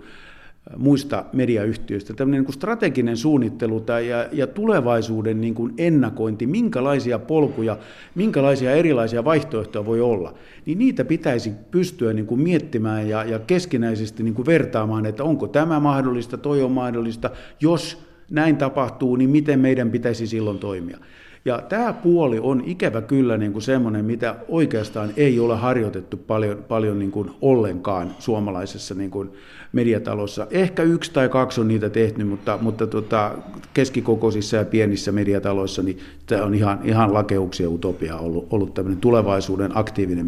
muista 0.77 1.25
mediayhtiöistä. 1.33 2.15
Tämmöinen 2.15 2.39
niin 2.39 2.45
kuin 2.45 2.55
strateginen 2.55 3.17
suunnittelu 3.17 3.81
tai, 3.81 4.09
ja, 4.09 4.29
ja 4.33 4.47
tulevaisuuden 4.47 5.41
niin 5.41 5.55
kuin 5.55 5.75
ennakointi, 5.79 6.47
minkälaisia 6.47 7.19
polkuja, 7.19 7.79
minkälaisia 8.15 8.73
erilaisia 8.73 9.25
vaihtoehtoja 9.25 9.87
voi 9.87 10.01
olla, 10.01 10.35
niin 10.67 10.79
niitä 10.79 11.05
pitäisi 11.05 11.53
pystyä 11.71 12.13
niin 12.13 12.27
kuin 12.27 12.41
miettimään 12.41 13.09
ja, 13.09 13.25
ja 13.25 13.39
keskinäisesti 13.39 14.23
niin 14.23 14.35
kuin 14.35 14.47
vertaamaan, 14.47 15.07
että 15.07 15.25
onko 15.25 15.47
tämä 15.47 15.81
mahdollista, 15.81 16.37
toi 16.37 16.63
on 16.63 16.73
mahdollista, 16.73 17.31
jos 17.61 18.14
näin 18.31 18.57
tapahtuu, 18.57 19.17
niin 19.17 19.31
miten 19.31 19.61
meidän 19.61 19.91
pitäisi 19.91 20.27
silloin 20.27 20.59
toimia. 20.59 20.99
Ja 21.45 21.63
tämä 21.69 21.93
puoli 21.93 22.39
on 22.39 22.63
ikävä 22.67 23.03
kyllä 23.03 23.37
niin 23.37 23.53
kuin 23.53 23.63
semmoinen, 23.63 24.05
mitä 24.05 24.37
oikeastaan 24.49 25.11
ei 25.17 25.41
ole 25.41 25.57
harjoitettu 25.57 26.17
paljon, 26.17 26.65
paljon 26.69 26.99
niin 26.99 27.11
kuin 27.11 27.31
ollenkaan 27.41 28.15
suomalaisessa 28.19 28.95
niin 28.95 29.11
kuin 29.11 29.31
mediatalossa. 29.73 30.47
Ehkä 30.51 30.83
yksi 30.83 31.13
tai 31.13 31.29
kaksi 31.29 31.61
on 31.61 31.69
niitä 31.69 31.91
tehty, 31.91 32.25
mutta, 32.25 32.59
mutta 32.61 32.87
tota, 32.87 33.33
keskikokoisissa 33.75 34.57
ja 34.57 34.65
pienissä 34.65 35.13
mediataloissa 35.13 35.83
niin 35.83 35.99
tämä 36.27 36.43
on 36.45 36.55
ihan, 36.55 36.81
ihan 36.85 37.15
lakeuksia 37.15 37.71
utopia 37.71 38.17
ollut, 38.17 38.47
ollut 38.51 38.75
tämmöinen 38.75 39.01
tulevaisuuden 39.01 39.77
aktiivinen 39.77 40.27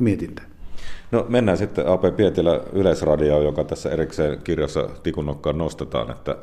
mietintä. 0.00 0.42
No 1.12 1.26
mennään 1.28 1.58
sitten 1.58 1.86
AP 1.86 2.16
Pietilä 2.16 2.60
Yleisradioon, 2.72 3.44
joka 3.44 3.64
tässä 3.64 3.90
erikseen 3.90 4.38
kirjassa 4.44 4.88
tikunnokkaan 5.02 5.58
nostetaan, 5.58 6.10
että 6.10 6.36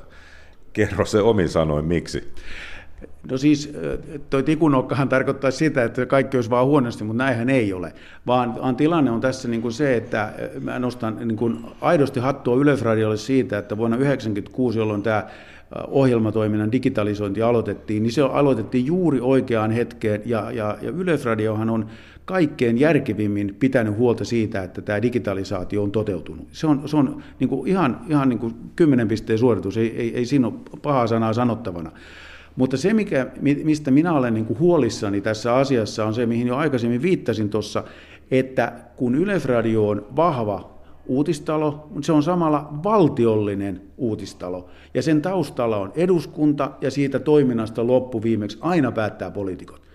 kerro 0.73 1.05
se 1.05 1.21
omin 1.21 1.49
sanoin, 1.49 1.85
miksi. 1.85 2.33
No 3.31 3.37
siis 3.37 3.73
toi 4.29 4.43
tikunokkahan 4.43 5.09
tarkoittaa 5.09 5.51
sitä, 5.51 5.83
että 5.83 6.05
kaikki 6.05 6.37
olisi 6.37 6.49
vaan 6.49 6.65
huonosti, 6.65 7.03
mutta 7.03 7.23
näinhän 7.23 7.49
ei 7.49 7.73
ole. 7.73 7.93
Vaan, 8.27 8.75
tilanne 8.75 9.11
on 9.11 9.21
tässä 9.21 9.47
niin 9.47 9.61
kuin 9.61 9.71
se, 9.71 9.95
että 9.97 10.33
mä 10.59 10.79
nostan 10.79 11.17
niin 11.19 11.37
kuin 11.37 11.57
aidosti 11.81 12.19
hattua 12.19 12.55
Yleisradiolle 12.55 13.17
siitä, 13.17 13.57
että 13.57 13.77
vuonna 13.77 13.97
1996, 13.97 14.79
jolloin 14.79 15.03
tämä 15.03 15.27
ohjelmatoiminnan 15.87 16.71
digitalisointi 16.71 17.41
aloitettiin, 17.41 18.03
niin 18.03 18.13
se 18.13 18.21
aloitettiin 18.21 18.85
juuri 18.85 19.19
oikeaan 19.21 19.71
hetkeen, 19.71 20.21
ja, 20.25 20.51
ja, 20.51 20.77
ja 20.81 20.89
Yleisradiohan 20.89 21.69
on 21.69 21.87
kaikkein 22.31 22.77
järkevimmin 22.77 23.55
pitänyt 23.59 23.97
huolta 23.97 24.25
siitä, 24.25 24.63
että 24.63 24.81
tämä 24.81 25.01
digitalisaatio 25.01 25.83
on 25.83 25.91
toteutunut. 25.91 26.47
Se 26.51 26.67
on, 26.67 26.81
se 26.85 26.97
on 26.97 27.23
niin 27.39 27.49
kuin 27.49 27.67
ihan, 27.67 28.01
ihan 28.09 28.29
niin 28.29 28.39
kuin 28.39 28.53
kymmenen 28.75 29.07
pisteen 29.07 29.39
suoritus, 29.39 29.77
ei, 29.77 29.97
ei, 29.97 30.15
ei 30.15 30.25
siinä 30.25 30.47
ole 30.47 30.53
pahaa 30.81 31.07
sanaa 31.07 31.33
sanottavana. 31.33 31.91
Mutta 32.55 32.77
se, 32.77 32.93
mikä, 32.93 33.27
mistä 33.41 33.91
minä 33.91 34.13
olen 34.13 34.33
niin 34.33 34.45
kuin 34.45 34.59
huolissani 34.59 35.21
tässä 35.21 35.55
asiassa, 35.55 36.05
on 36.05 36.13
se, 36.13 36.25
mihin 36.25 36.47
jo 36.47 36.55
aikaisemmin 36.55 37.01
viittasin 37.01 37.49
tuossa, 37.49 37.83
että 38.31 38.73
kun 38.95 39.15
Yleisradio 39.15 39.87
on 39.87 40.05
vahva 40.15 40.71
uutistalo, 41.05 41.87
mutta 41.89 42.05
se 42.05 42.11
on 42.11 42.23
samalla 42.23 42.69
valtiollinen 42.83 43.81
uutistalo. 43.97 44.69
Ja 44.93 45.01
sen 45.01 45.21
taustalla 45.21 45.77
on 45.77 45.91
eduskunta 45.95 46.71
ja 46.81 46.91
siitä 46.91 47.19
toiminnasta 47.19 47.87
loppuviimeksi 47.87 48.57
aina 48.61 48.91
päättää 48.91 49.31
poliitikot. 49.31 49.90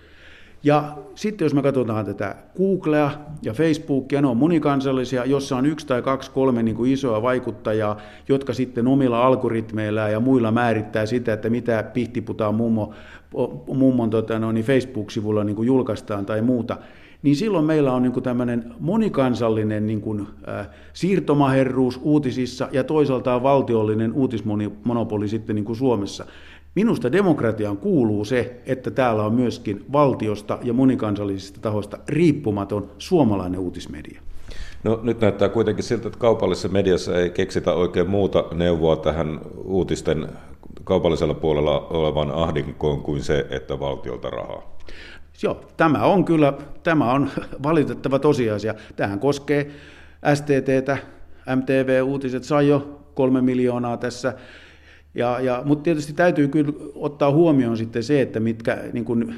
Ja 0.62 0.96
sitten 1.14 1.44
jos 1.44 1.54
me 1.54 1.62
katsotaan 1.62 2.06
tätä 2.06 2.36
Googlea 2.56 3.10
ja 3.42 3.52
Facebookia, 3.52 4.20
ne 4.20 4.28
on 4.28 4.36
monikansallisia, 4.36 5.24
jossa 5.24 5.56
on 5.56 5.66
yksi 5.66 5.86
tai 5.86 6.02
kaksi, 6.02 6.30
kolme 6.30 6.62
niin 6.62 6.76
kuin 6.76 6.92
isoa 6.92 7.22
vaikuttajaa, 7.22 7.96
jotka 8.28 8.52
sitten 8.52 8.86
omilla 8.86 9.26
algoritmeilla 9.26 10.08
ja 10.08 10.20
muilla 10.20 10.50
määrittää 10.50 11.06
sitä, 11.06 11.32
että 11.32 11.50
mitä 11.50 11.82
pihtiputaan 11.82 12.54
mummo, 12.54 12.94
mummon 13.74 14.10
tota, 14.10 14.38
no, 14.38 14.52
niin 14.52 14.64
Facebook-sivulla 14.64 15.44
niin 15.44 15.56
kuin 15.56 15.66
julkaistaan 15.66 16.26
tai 16.26 16.42
muuta 16.42 16.76
niin 17.22 17.36
silloin 17.36 17.64
meillä 17.64 17.92
on 17.92 18.02
niin 18.02 18.22
tämmöinen 18.22 18.74
monikansallinen 18.80 19.86
niin 19.86 20.00
kuin, 20.00 20.26
äh, 20.48 20.68
siirtomaherruus 20.92 22.00
uutisissa 22.02 22.68
ja 22.72 22.84
toisaalta 22.84 23.42
valtiollinen 23.42 24.12
uutismonopoli 24.12 25.28
sitten 25.28 25.56
niin 25.56 25.64
kuin 25.64 25.76
Suomessa. 25.76 26.26
Minusta 26.76 27.12
demokratiaan 27.12 27.76
kuuluu 27.76 28.24
se, 28.24 28.60
että 28.66 28.90
täällä 28.90 29.22
on 29.22 29.34
myöskin 29.34 29.84
valtiosta 29.92 30.58
ja 30.62 30.72
monikansallisista 30.72 31.60
tahoista 31.60 31.98
riippumaton 32.08 32.90
suomalainen 32.98 33.60
uutismedia. 33.60 34.20
No 34.84 35.00
nyt 35.02 35.20
näyttää 35.20 35.48
kuitenkin 35.48 35.84
siltä, 35.84 36.08
että 36.08 36.18
kaupallisessa 36.18 36.68
mediassa 36.68 37.18
ei 37.18 37.30
keksitä 37.30 37.72
oikein 37.72 38.10
muuta 38.10 38.44
neuvoa 38.54 38.96
tähän 38.96 39.40
uutisten 39.64 40.28
kaupallisella 40.84 41.34
puolella 41.34 41.80
olevan 41.80 42.30
ahdinkoon 42.30 43.02
kuin 43.02 43.22
se, 43.22 43.46
että 43.50 43.80
valtiolta 43.80 44.30
rahaa. 44.30 44.76
Joo, 45.42 45.60
tämä 45.76 46.04
on 46.04 46.24
kyllä, 46.24 46.52
tämä 46.82 47.12
on 47.12 47.30
valitettava 47.62 48.18
tosiasia. 48.18 48.74
Tähän 48.96 49.20
koskee 49.20 49.70
STTtä, 50.34 50.98
MTV-uutiset 51.56 52.44
sai 52.44 52.68
jo 52.68 53.00
kolme 53.14 53.40
miljoonaa 53.40 53.96
tässä 53.96 54.34
ja, 55.16 55.40
ja, 55.40 55.62
mutta 55.64 55.82
tietysti 55.82 56.12
täytyy 56.12 56.48
kyllä 56.48 56.72
ottaa 56.94 57.32
huomioon 57.32 57.76
sitten 57.76 58.02
se, 58.02 58.20
että 58.22 58.40
mitkä 58.40 58.78
niin 58.92 59.04
kuin, 59.04 59.34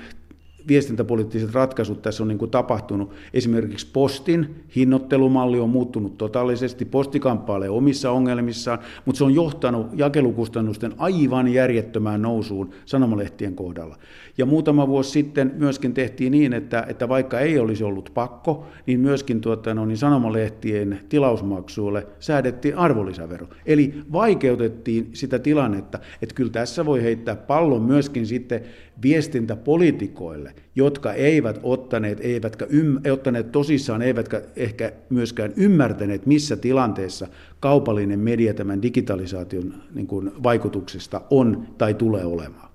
viestintäpoliittiset 0.68 1.54
ratkaisut 1.54 2.02
tässä 2.02 2.22
on 2.22 2.28
niin 2.28 2.38
kuin 2.38 2.50
tapahtunut. 2.50 3.12
Esimerkiksi 3.34 3.86
postin 3.92 4.64
hinnoittelumalli 4.76 5.60
on 5.60 5.70
muuttunut 5.70 6.18
totaalisesti, 6.18 6.84
posti 6.84 7.20
kamppailee 7.20 7.70
omissa 7.70 8.10
ongelmissaan, 8.10 8.78
mutta 9.04 9.18
se 9.18 9.24
on 9.24 9.34
johtanut 9.34 9.86
jakelukustannusten 9.94 10.94
aivan 10.98 11.48
järjettömään 11.48 12.22
nousuun 12.22 12.70
sanomalehtien 12.84 13.54
kohdalla. 13.54 13.96
Ja 14.38 14.46
muutama 14.46 14.88
vuosi 14.88 15.10
sitten 15.10 15.52
myöskin 15.56 15.94
tehtiin 15.94 16.30
niin, 16.30 16.52
että, 16.52 16.86
että 16.88 17.08
vaikka 17.08 17.40
ei 17.40 17.58
olisi 17.58 17.84
ollut 17.84 18.10
pakko, 18.14 18.66
niin 18.86 19.00
myöskin 19.00 19.40
tuota, 19.40 19.74
no, 19.74 19.86
niin 19.86 19.96
sanomalehtien 19.96 21.00
tilausmaksuille 21.08 22.06
säädettiin 22.20 22.76
arvonlisävero. 22.76 23.46
Eli 23.66 23.94
vaikeutettiin 24.12 25.10
sitä 25.12 25.38
tilannetta, 25.38 25.98
että 26.22 26.34
kyllä 26.34 26.50
tässä 26.50 26.86
voi 26.86 27.02
heittää 27.02 27.36
pallon 27.36 27.82
myöskin 27.82 28.26
sitten 28.26 28.60
viestintäpolitikoille, 29.02 30.54
jotka 30.74 31.12
eivät 31.12 31.60
ottaneet, 31.62 32.18
eivätkä 32.20 32.66
ym, 32.72 32.98
ottaneet 33.12 33.52
tosissaan, 33.52 34.02
eivätkä 34.02 34.42
ehkä 34.56 34.92
myöskään 35.10 35.52
ymmärtäneet, 35.56 36.26
missä 36.26 36.56
tilanteessa 36.56 37.28
kaupallinen 37.60 38.18
media 38.18 38.54
tämän 38.54 38.82
digitalisaation 38.82 39.74
niin 39.94 40.06
kuin, 40.06 40.30
vaikutuksesta 40.42 41.20
on 41.30 41.66
tai 41.78 41.94
tulee 41.94 42.24
olemaan. 42.24 42.68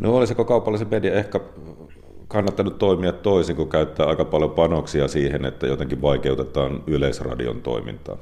No 0.00 0.16
olisiko 0.16 0.44
kaupallisen 0.44 0.88
media 0.90 1.14
ehkä 1.14 1.40
kannattanut 2.28 2.78
toimia 2.78 3.12
toisin, 3.12 3.56
kun 3.56 3.68
käyttää 3.68 4.06
aika 4.06 4.24
paljon 4.24 4.50
panoksia 4.50 5.08
siihen, 5.08 5.44
että 5.44 5.66
jotenkin 5.66 6.02
vaikeutetaan 6.02 6.82
yleisradion 6.86 7.62
toimintaa? 7.62 8.18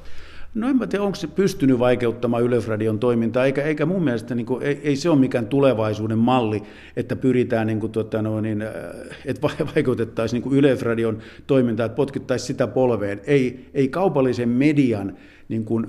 No 0.53 0.69
en 0.69 0.77
mä 0.77 0.87
tiedä, 0.87 1.03
onko 1.03 1.15
se 1.15 1.27
pystynyt 1.27 1.79
vaikeuttamaan 1.79 2.43
Yleisradion 2.43 2.99
toimintaa, 2.99 3.45
eikä, 3.45 3.63
eikä 3.63 3.85
mun 3.85 4.03
mielestä 4.03 4.35
niin 4.35 4.45
kuin, 4.45 4.63
ei, 4.63 4.81
ei 4.83 4.95
se 4.95 5.09
ole 5.09 5.19
mikään 5.19 5.47
tulevaisuuden 5.47 6.17
malli, 6.17 6.63
että 6.95 7.15
pyritään, 7.15 7.67
niin 7.67 7.79
kuin, 7.79 7.91
tuota, 7.91 8.21
no, 8.21 8.41
niin, 8.41 8.61
äh, 8.61 8.69
että 9.25 9.47
vaikeutettaisiin 9.75 10.43
niin 10.43 10.57
Yleisradion 10.57 11.17
toimintaa, 11.47 11.85
että 11.85 11.95
potkittaisiin 11.95 12.47
sitä 12.47 12.67
polveen. 12.67 13.21
Ei, 13.27 13.69
ei 13.73 13.87
kaupallisen 13.87 14.49
median 14.49 15.17
niin 15.49 15.65
kuin, 15.65 15.87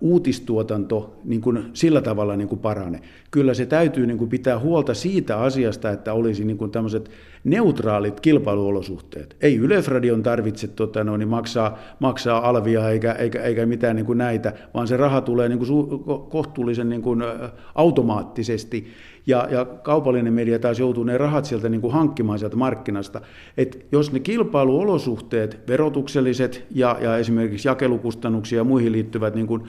uutistuotanto 0.00 1.20
niin 1.24 1.40
kuin 1.40 1.64
sillä 1.72 2.00
tavalla 2.00 2.36
niin 2.36 2.48
kuin 2.48 2.58
parane. 2.58 3.00
Kyllä 3.32 3.54
se 3.54 3.66
täytyy 3.66 4.06
niin 4.06 4.18
kuin 4.18 4.30
pitää 4.30 4.58
huolta 4.58 4.94
siitä 4.94 5.38
asiasta, 5.38 5.90
että 5.90 6.12
olisi 6.12 6.44
niin 6.44 6.58
kuin 6.58 6.70
tämmöiset 6.70 7.10
neutraalit 7.44 8.20
kilpailuolosuhteet. 8.20 9.36
Ei 9.40 9.56
Yleisradion 9.56 10.22
tarvitse 10.22 10.68
tota, 10.68 11.04
no, 11.04 11.16
niin 11.16 11.28
maksaa, 11.28 11.78
maksaa 11.98 12.48
alvia 12.48 12.90
eikä, 12.90 13.12
eikä, 13.12 13.42
eikä 13.42 13.66
mitään 13.66 13.96
niin 13.96 14.06
kuin 14.06 14.18
näitä, 14.18 14.52
vaan 14.74 14.88
se 14.88 14.96
raha 14.96 15.20
tulee 15.20 15.48
niin 15.48 15.58
kuin 15.58 15.68
su- 15.68 16.28
kohtuullisen 16.28 16.88
niin 16.88 17.02
kuin, 17.02 17.22
automaattisesti 17.74 18.86
ja, 19.26 19.48
ja 19.50 19.64
kaupallinen 19.64 20.32
media 20.32 20.58
taas 20.58 20.78
joutuu 20.78 21.04
ne 21.04 21.18
rahat 21.18 21.44
sieltä 21.44 21.68
niin 21.68 21.80
kuin 21.80 21.92
hankkimaan 21.92 22.38
sieltä 22.38 22.56
markkinasta. 22.56 23.20
Et 23.56 23.86
jos 23.92 24.12
ne 24.12 24.20
kilpailuolosuhteet, 24.20 25.60
verotukselliset 25.68 26.64
ja, 26.70 26.96
ja 27.00 27.16
esimerkiksi 27.16 27.68
jakelukustannuksia 27.68 28.58
ja 28.58 28.64
muihin 28.64 28.92
liittyvät 28.92 29.34
niin 29.34 29.46
kuin, 29.46 29.62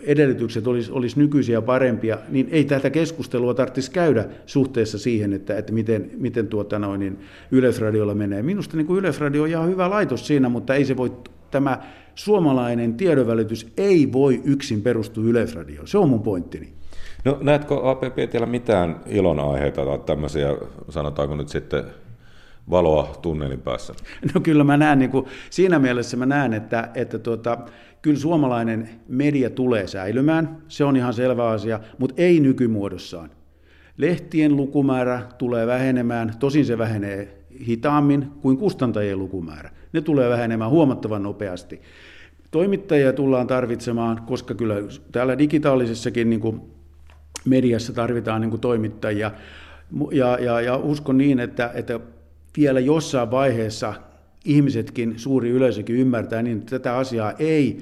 edellytykset 0.00 0.66
olisi, 0.66 0.92
olisi 0.92 1.18
nykyisiä 1.18 1.62
parempia, 1.62 2.18
niin 2.28 2.48
ei 2.50 2.64
tätä 2.64 2.90
keskustelua 2.90 3.54
tarvitsisi 3.54 3.90
käydä 3.90 4.24
suhteessa 4.46 4.98
siihen, 4.98 5.32
että, 5.32 5.58
että 5.58 5.72
miten, 5.72 6.10
miten 6.16 6.46
tuota 6.46 6.78
noin, 6.78 7.00
niin 7.00 7.18
Yleisradiolla 7.50 8.14
menee. 8.14 8.42
Minusta 8.42 8.76
niin 8.76 8.86
kuin 8.86 8.98
Yleisradio 8.98 9.42
on 9.42 9.48
ihan 9.48 9.68
hyvä 9.68 9.90
laitos 9.90 10.26
siinä, 10.26 10.48
mutta 10.48 10.74
ei 10.74 10.84
se 10.84 10.96
voi, 10.96 11.12
tämä 11.50 11.78
suomalainen 12.14 12.94
tiedonvälitys 12.94 13.72
ei 13.76 14.12
voi 14.12 14.40
yksin 14.44 14.82
perustua 14.82 15.24
Yleisradioon. 15.24 15.88
Se 15.88 15.98
on 15.98 16.08
mun 16.08 16.22
pointtini. 16.22 16.72
No 17.24 17.38
näetkö 17.40 17.90
APP 17.90 18.46
mitään 18.46 19.00
ilonaiheita 19.06 19.84
tai 19.84 19.98
tämmöisiä, 19.98 20.48
sanotaanko 20.88 21.36
nyt 21.36 21.48
sitten 21.48 21.84
valoa 22.70 23.18
tunnelin 23.22 23.60
päässä? 23.60 23.94
No 24.34 24.40
kyllä 24.40 24.64
mä 24.64 24.76
näen, 24.76 24.98
niin 24.98 25.10
kuin, 25.10 25.26
siinä 25.50 25.78
mielessä 25.78 26.16
mä 26.16 26.26
näen, 26.26 26.52
että, 26.52 26.88
että 26.94 27.18
tuota, 27.18 27.58
kyllä 28.06 28.18
suomalainen 28.18 28.88
media 29.08 29.50
tulee 29.50 29.86
säilymään, 29.86 30.62
se 30.68 30.84
on 30.84 30.96
ihan 30.96 31.14
selvä 31.14 31.48
asia, 31.48 31.80
mutta 31.98 32.14
ei 32.22 32.40
nykymuodossaan. 32.40 33.30
Lehtien 33.96 34.56
lukumäärä 34.56 35.22
tulee 35.38 35.66
vähenemään, 35.66 36.32
tosin 36.38 36.64
se 36.64 36.78
vähenee 36.78 37.44
hitaammin 37.66 38.30
kuin 38.42 38.56
kustantajien 38.56 39.18
lukumäärä. 39.18 39.70
Ne 39.92 40.00
tulee 40.00 40.30
vähenemään 40.30 40.70
huomattavan 40.70 41.22
nopeasti. 41.22 41.80
Toimittajia 42.50 43.12
tullaan 43.12 43.46
tarvitsemaan, 43.46 44.22
koska 44.26 44.54
kyllä 44.54 44.74
täällä 45.12 45.38
digitaalisessakin 45.38 46.30
niin 46.30 46.40
kuin 46.40 46.60
mediassa 47.44 47.92
tarvitaan 47.92 48.40
niin 48.40 48.50
kuin 48.50 48.60
toimittajia. 48.60 49.30
Ja, 50.12 50.38
ja, 50.40 50.60
ja 50.60 50.76
uskon 50.76 51.18
niin, 51.18 51.40
että, 51.40 51.70
että 51.74 52.00
vielä 52.56 52.80
jossain 52.80 53.30
vaiheessa 53.30 53.94
ihmisetkin, 54.46 55.14
suuri 55.16 55.50
yleisökin 55.50 55.96
ymmärtää 55.96 56.42
niin, 56.42 56.62
tätä 56.62 56.96
asiaa 56.96 57.32
ei 57.38 57.78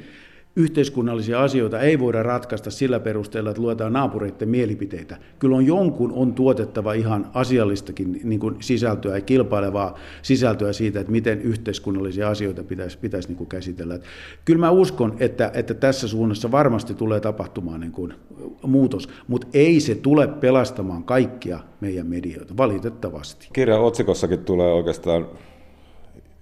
yhteiskunnallisia 0.56 1.42
asioita 1.42 1.80
ei 1.80 1.98
voida 1.98 2.22
ratkaista 2.22 2.70
sillä 2.70 3.00
perusteella, 3.00 3.50
että 3.50 3.62
luetaan 3.62 3.92
naapureiden 3.92 4.48
mielipiteitä. 4.48 5.16
Kyllä 5.38 5.56
on 5.56 5.66
jonkun 5.66 6.12
on 6.12 6.34
tuotettava 6.34 6.92
ihan 6.92 7.30
asiallistakin 7.34 8.20
niin 8.24 8.40
kuin 8.40 8.56
sisältöä 8.60 9.14
ja 9.14 9.20
kilpailevaa 9.20 9.98
sisältöä 10.22 10.72
siitä, 10.72 11.00
että 11.00 11.12
miten 11.12 11.42
yhteiskunnallisia 11.42 12.28
asioita 12.28 12.64
pitäisi, 12.64 12.98
pitäisi 12.98 13.28
niin 13.28 13.36
kuin 13.36 13.48
käsitellä. 13.48 13.94
Että 13.94 14.06
kyllä 14.44 14.60
mä 14.60 14.70
uskon, 14.70 15.16
että, 15.20 15.50
että 15.54 15.74
tässä 15.74 16.08
suunnassa 16.08 16.50
varmasti 16.50 16.94
tulee 16.94 17.20
tapahtumaan 17.20 17.80
niin 17.80 17.92
kuin 17.92 18.14
muutos, 18.62 19.08
mutta 19.28 19.46
ei 19.54 19.80
se 19.80 19.94
tule 19.94 20.26
pelastamaan 20.26 21.04
kaikkia 21.04 21.58
meidän 21.80 22.06
medioita, 22.06 22.56
valitettavasti. 22.56 23.48
Kirjan 23.52 23.80
otsikossakin 23.80 24.38
tulee 24.38 24.72
oikeastaan 24.72 25.26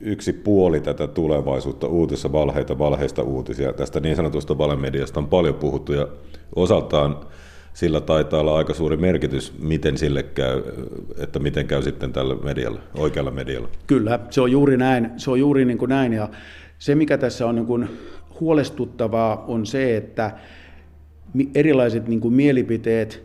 yksi 0.02 0.32
puoli 0.32 0.80
tätä 0.80 1.06
tulevaisuutta 1.06 1.86
uutissa 1.86 2.32
valheita, 2.32 2.78
valheista 2.78 3.22
uutisia. 3.22 3.72
Tästä 3.72 4.00
niin 4.00 4.16
sanotusta 4.16 4.58
valemediasta 4.58 5.20
on 5.20 5.28
paljon 5.28 5.54
puhuttu 5.54 5.92
ja 5.92 6.08
osaltaan 6.56 7.16
sillä 7.74 8.00
taitaa 8.00 8.40
olla 8.40 8.56
aika 8.56 8.74
suuri 8.74 8.96
merkitys, 8.96 9.52
miten 9.58 9.98
sille 9.98 10.22
käy, 10.22 10.62
että 11.18 11.38
miten 11.38 11.66
käy 11.66 11.82
sitten 11.82 12.12
tällä 12.12 12.34
medialla, 12.34 12.80
oikealla 12.98 13.30
medialla. 13.30 13.68
Kyllä, 13.86 14.20
se 14.30 14.40
on 14.40 14.52
juuri 14.52 14.76
näin. 14.76 15.10
Se 15.16 15.30
on 15.30 15.40
juuri 15.40 15.64
niin 15.64 15.78
kuin 15.78 15.88
näin 15.88 16.12
ja 16.12 16.28
se, 16.78 16.94
mikä 16.94 17.18
tässä 17.18 17.46
on 17.46 17.54
niin 17.54 17.66
kuin 17.66 17.88
huolestuttavaa, 18.40 19.44
on 19.48 19.66
se, 19.66 19.96
että 19.96 20.30
erilaiset 21.54 22.08
niin 22.08 22.20
kuin 22.20 22.34
mielipiteet, 22.34 23.22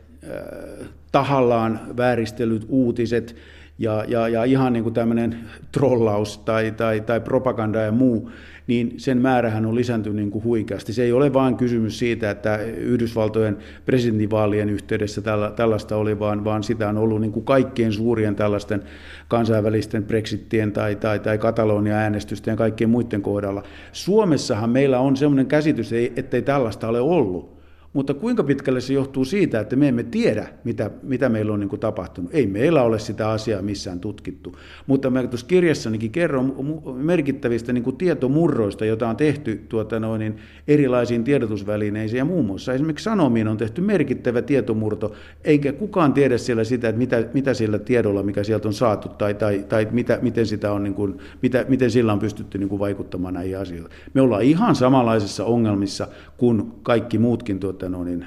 tahallaan 1.12 1.80
vääristelyt, 1.98 2.66
uutiset 2.70 3.36
ja, 3.80 4.06
ja, 4.08 4.28
ja 4.28 4.44
ihan 4.44 4.74
niin 4.74 4.84
kuin 4.84 4.94
tämmöinen 4.94 5.38
trollaus 5.72 6.38
tai, 6.38 6.72
tai, 6.72 7.02
tai 7.02 7.20
propaganda 7.20 7.80
ja 7.80 7.92
muu, 7.92 8.32
niin 8.68 8.94
sen 8.98 9.18
määrähän 9.18 9.66
on 9.66 9.76
lisääntynyt 9.76 10.16
niin 10.16 10.32
kuin 10.32 10.44
huikeasti. 10.44 10.94
Se 10.94 11.04
ei 11.04 11.12
ole 11.12 11.34
vain 11.34 11.58
kysymys 11.58 12.00
siitä, 12.00 12.32
että 12.32 12.58
Yhdysvaltojen 12.58 13.58
presidentinvaalien 13.86 14.70
yhteydessä 14.70 15.22
tällä, 15.22 15.52
tällaista 15.52 15.96
oli, 15.96 16.20
vaan, 16.20 16.44
vaan 16.44 16.64
sitä 16.64 16.90
on 16.90 16.98
ollut 16.98 17.22
niin 17.22 17.32
kuin 17.32 17.46
kaikkien 17.46 17.94
suurien 17.94 18.36
tällaisten 18.36 18.84
kansainvälisten 19.28 20.04
Brexitien 20.04 20.72
tai, 20.72 20.96
tai, 20.96 21.20
tai 21.20 21.38
Katalonia-äänestysten 21.38 22.52
ja 22.52 22.58
kaikkien 22.58 22.90
muiden 22.90 23.22
kohdalla. 23.22 23.64
Suomessahan 23.92 24.70
meillä 24.70 25.00
on 25.00 25.18
sellainen 25.18 25.48
käsitys, 25.48 25.94
ettei 26.16 26.42
tällaista 26.42 26.88
ole 26.88 27.00
ollut. 27.00 27.57
Mutta 27.98 28.14
kuinka 28.14 28.44
pitkälle 28.44 28.82
se 28.82 28.94
johtuu 28.94 29.26
siitä, 29.26 29.60
että 29.60 29.76
me 29.76 29.88
emme 29.88 30.04
tiedä, 30.04 30.48
mitä, 30.64 30.92
mitä 31.04 31.30
meillä 31.30 31.54
on 31.54 31.60
niin 31.60 31.70
kuin 31.70 31.80
tapahtunut. 31.80 32.34
Ei 32.34 32.48
meillä 32.48 32.84
ole 32.84 33.00
sitä 33.00 33.30
asiaa 33.30 33.62
missään 33.62 34.00
tutkittu. 34.00 34.56
Mutta 34.88 35.10
mä 35.10 35.28
tuossa 35.28 35.48
kirjassanikin 35.48 36.12
kerron 36.12 36.56
merkittävistä 36.96 37.74
niin 37.74 37.84
kuin 37.84 37.98
tietomurroista, 37.98 38.86
joita 38.86 39.10
on 39.10 39.16
tehty 39.16 39.66
tuota 39.70 40.00
noin, 40.00 40.20
niin 40.20 40.38
erilaisiin 40.68 41.24
tiedotusvälineisiin. 41.24 42.18
Ja 42.18 42.26
muun 42.26 42.46
muassa 42.46 42.74
esimerkiksi 42.74 43.04
Sanomiin 43.04 43.48
on 43.48 43.58
tehty 43.58 43.82
merkittävä 43.82 44.42
tietomurto, 44.42 45.14
eikä 45.44 45.74
kukaan 45.74 46.14
tiedä 46.14 46.38
siellä 46.38 46.64
sitä, 46.64 46.90
että 46.90 47.00
mitä, 47.00 47.26
mitä 47.34 47.54
sillä 47.54 47.80
tiedolla, 47.80 48.24
mikä 48.24 48.44
sieltä 48.44 48.68
on 48.68 48.74
saatu, 48.74 49.10
tai, 49.10 49.34
tai, 49.34 49.66
tai 49.70 49.88
mitä, 49.92 50.20
miten, 50.22 50.46
sitä 50.46 50.72
on, 50.72 50.84
niin 50.84 50.94
kuin, 50.94 51.18
mitä, 51.42 51.66
miten 51.68 51.92
sillä 51.92 52.14
on 52.14 52.20
pystytty 52.20 52.58
niin 52.58 52.70
kuin 52.70 52.80
vaikuttamaan 52.80 53.34
näihin 53.34 53.58
asioihin. 53.58 53.90
Me 54.14 54.22
ollaan 54.22 54.44
ihan 54.44 54.76
samanlaisissa 54.76 55.46
ongelmissa 55.46 56.08
kuin 56.38 56.72
kaikki 56.84 57.18
muutkin 57.18 57.60
tuota, 57.60 57.87
tuota, 57.92 57.98
no 57.98 58.04
niin, 58.04 58.26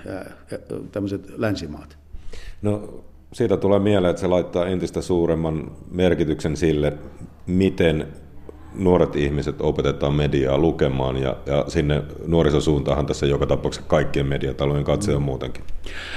tämmöiset 0.93 1.33
länsimaat. 1.37 1.99
No 2.63 3.05
siitä 3.33 3.57
tulee 3.57 3.79
mieleen, 3.79 4.11
että 4.11 4.21
se 4.21 4.27
laittaa 4.27 4.67
entistä 4.67 5.01
suuremman 5.01 5.71
merkityksen 5.91 6.57
sille, 6.57 6.93
miten 7.47 8.07
nuoret 8.75 9.17
ihmiset 9.17 9.61
opetetaan 9.61 10.15
mediaa 10.15 10.59
lukemaan 10.59 11.17
ja, 11.17 11.37
ja 11.47 11.65
sinne 11.69 12.03
nuorisosuuntahan 12.27 13.07
tässä 13.07 13.27
joka 13.27 13.47
tapauksessa 13.47 13.89
kaikkien 13.89 14.27
mediatalojen 14.27 14.85
katse 14.85 15.17
on 15.17 15.23
muutenkin. 15.23 15.65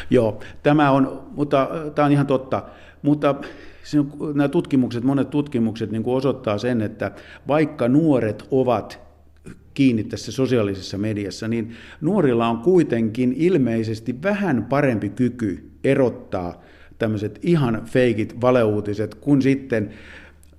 Joo, 0.09 0.39
tämä 0.63 0.91
on, 0.91 1.21
mutta 1.35 1.69
tämä 1.95 2.05
on 2.05 2.11
ihan 2.11 2.27
totta, 2.27 2.63
mutta 3.01 3.35
nämä 4.33 4.47
tutkimukset, 4.47 5.03
monet 5.03 5.29
tutkimukset 5.29 5.91
niin 5.91 6.03
kuin 6.03 6.15
osoittaa 6.15 6.57
sen, 6.57 6.81
että 6.81 7.11
vaikka 7.47 7.87
nuoret 7.87 8.47
ovat 8.51 8.99
kiinni 9.73 10.03
tässä 10.03 10.31
sosiaalisessa 10.31 10.97
mediassa, 10.97 11.47
niin 11.47 11.71
nuorilla 12.01 12.47
on 12.47 12.57
kuitenkin 12.57 13.33
ilmeisesti 13.37 14.21
vähän 14.23 14.65
parempi 14.65 15.09
kyky 15.09 15.69
erottaa 15.83 16.61
tämmöiset 16.99 17.39
ihan 17.41 17.81
feikit 17.85 18.41
valeuutiset 18.41 19.15
kuin 19.15 19.41
sitten 19.41 19.89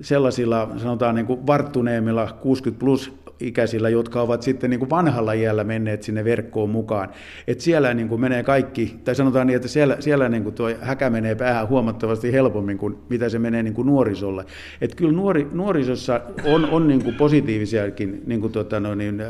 sellaisilla, 0.00 0.70
sanotaan 0.76 1.14
niin 1.14 1.26
kuin 1.26 1.46
varttuneemmilla 1.46 2.32
60 2.40 2.80
plus 2.80 3.12
ikäisillä, 3.48 3.88
jotka 3.88 4.22
ovat 4.22 4.42
sitten 4.42 4.70
niin 4.70 4.78
kuin 4.80 4.90
vanhalla 4.90 5.32
iällä 5.32 5.64
menneet 5.64 6.02
sinne 6.02 6.24
verkkoon 6.24 6.70
mukaan. 6.70 7.08
Et 7.46 7.60
siellä 7.60 7.94
niin 7.94 8.08
kuin 8.08 8.20
menee 8.20 8.42
kaikki, 8.42 8.96
tai 9.04 9.14
sanotaan 9.14 9.46
niin, 9.46 9.56
että 9.56 9.68
siellä, 9.68 9.96
siellä 10.00 10.28
niin 10.28 10.42
kuin 10.42 10.54
tuo 10.54 10.70
häkä 10.80 11.10
menee 11.10 11.34
päähän 11.34 11.68
huomattavasti 11.68 12.32
helpommin 12.32 12.78
kuin 12.78 12.96
mitä 13.08 13.28
se 13.28 13.38
menee 13.38 13.62
niin 13.62 13.74
kuin 13.74 13.86
nuorisolle. 13.86 14.44
Et 14.80 14.94
kyllä 14.94 15.12
nuori, 15.12 15.48
nuorisossa 15.52 16.20
on, 16.44 16.64
on 16.64 16.88
niin 16.88 17.04
kuin 17.04 17.14
positiivisiakin 17.14 18.22
niin 18.26 18.40
kuin 18.40 18.52
tuota, 18.52 18.80
no 18.80 18.94
niin, 18.94 19.22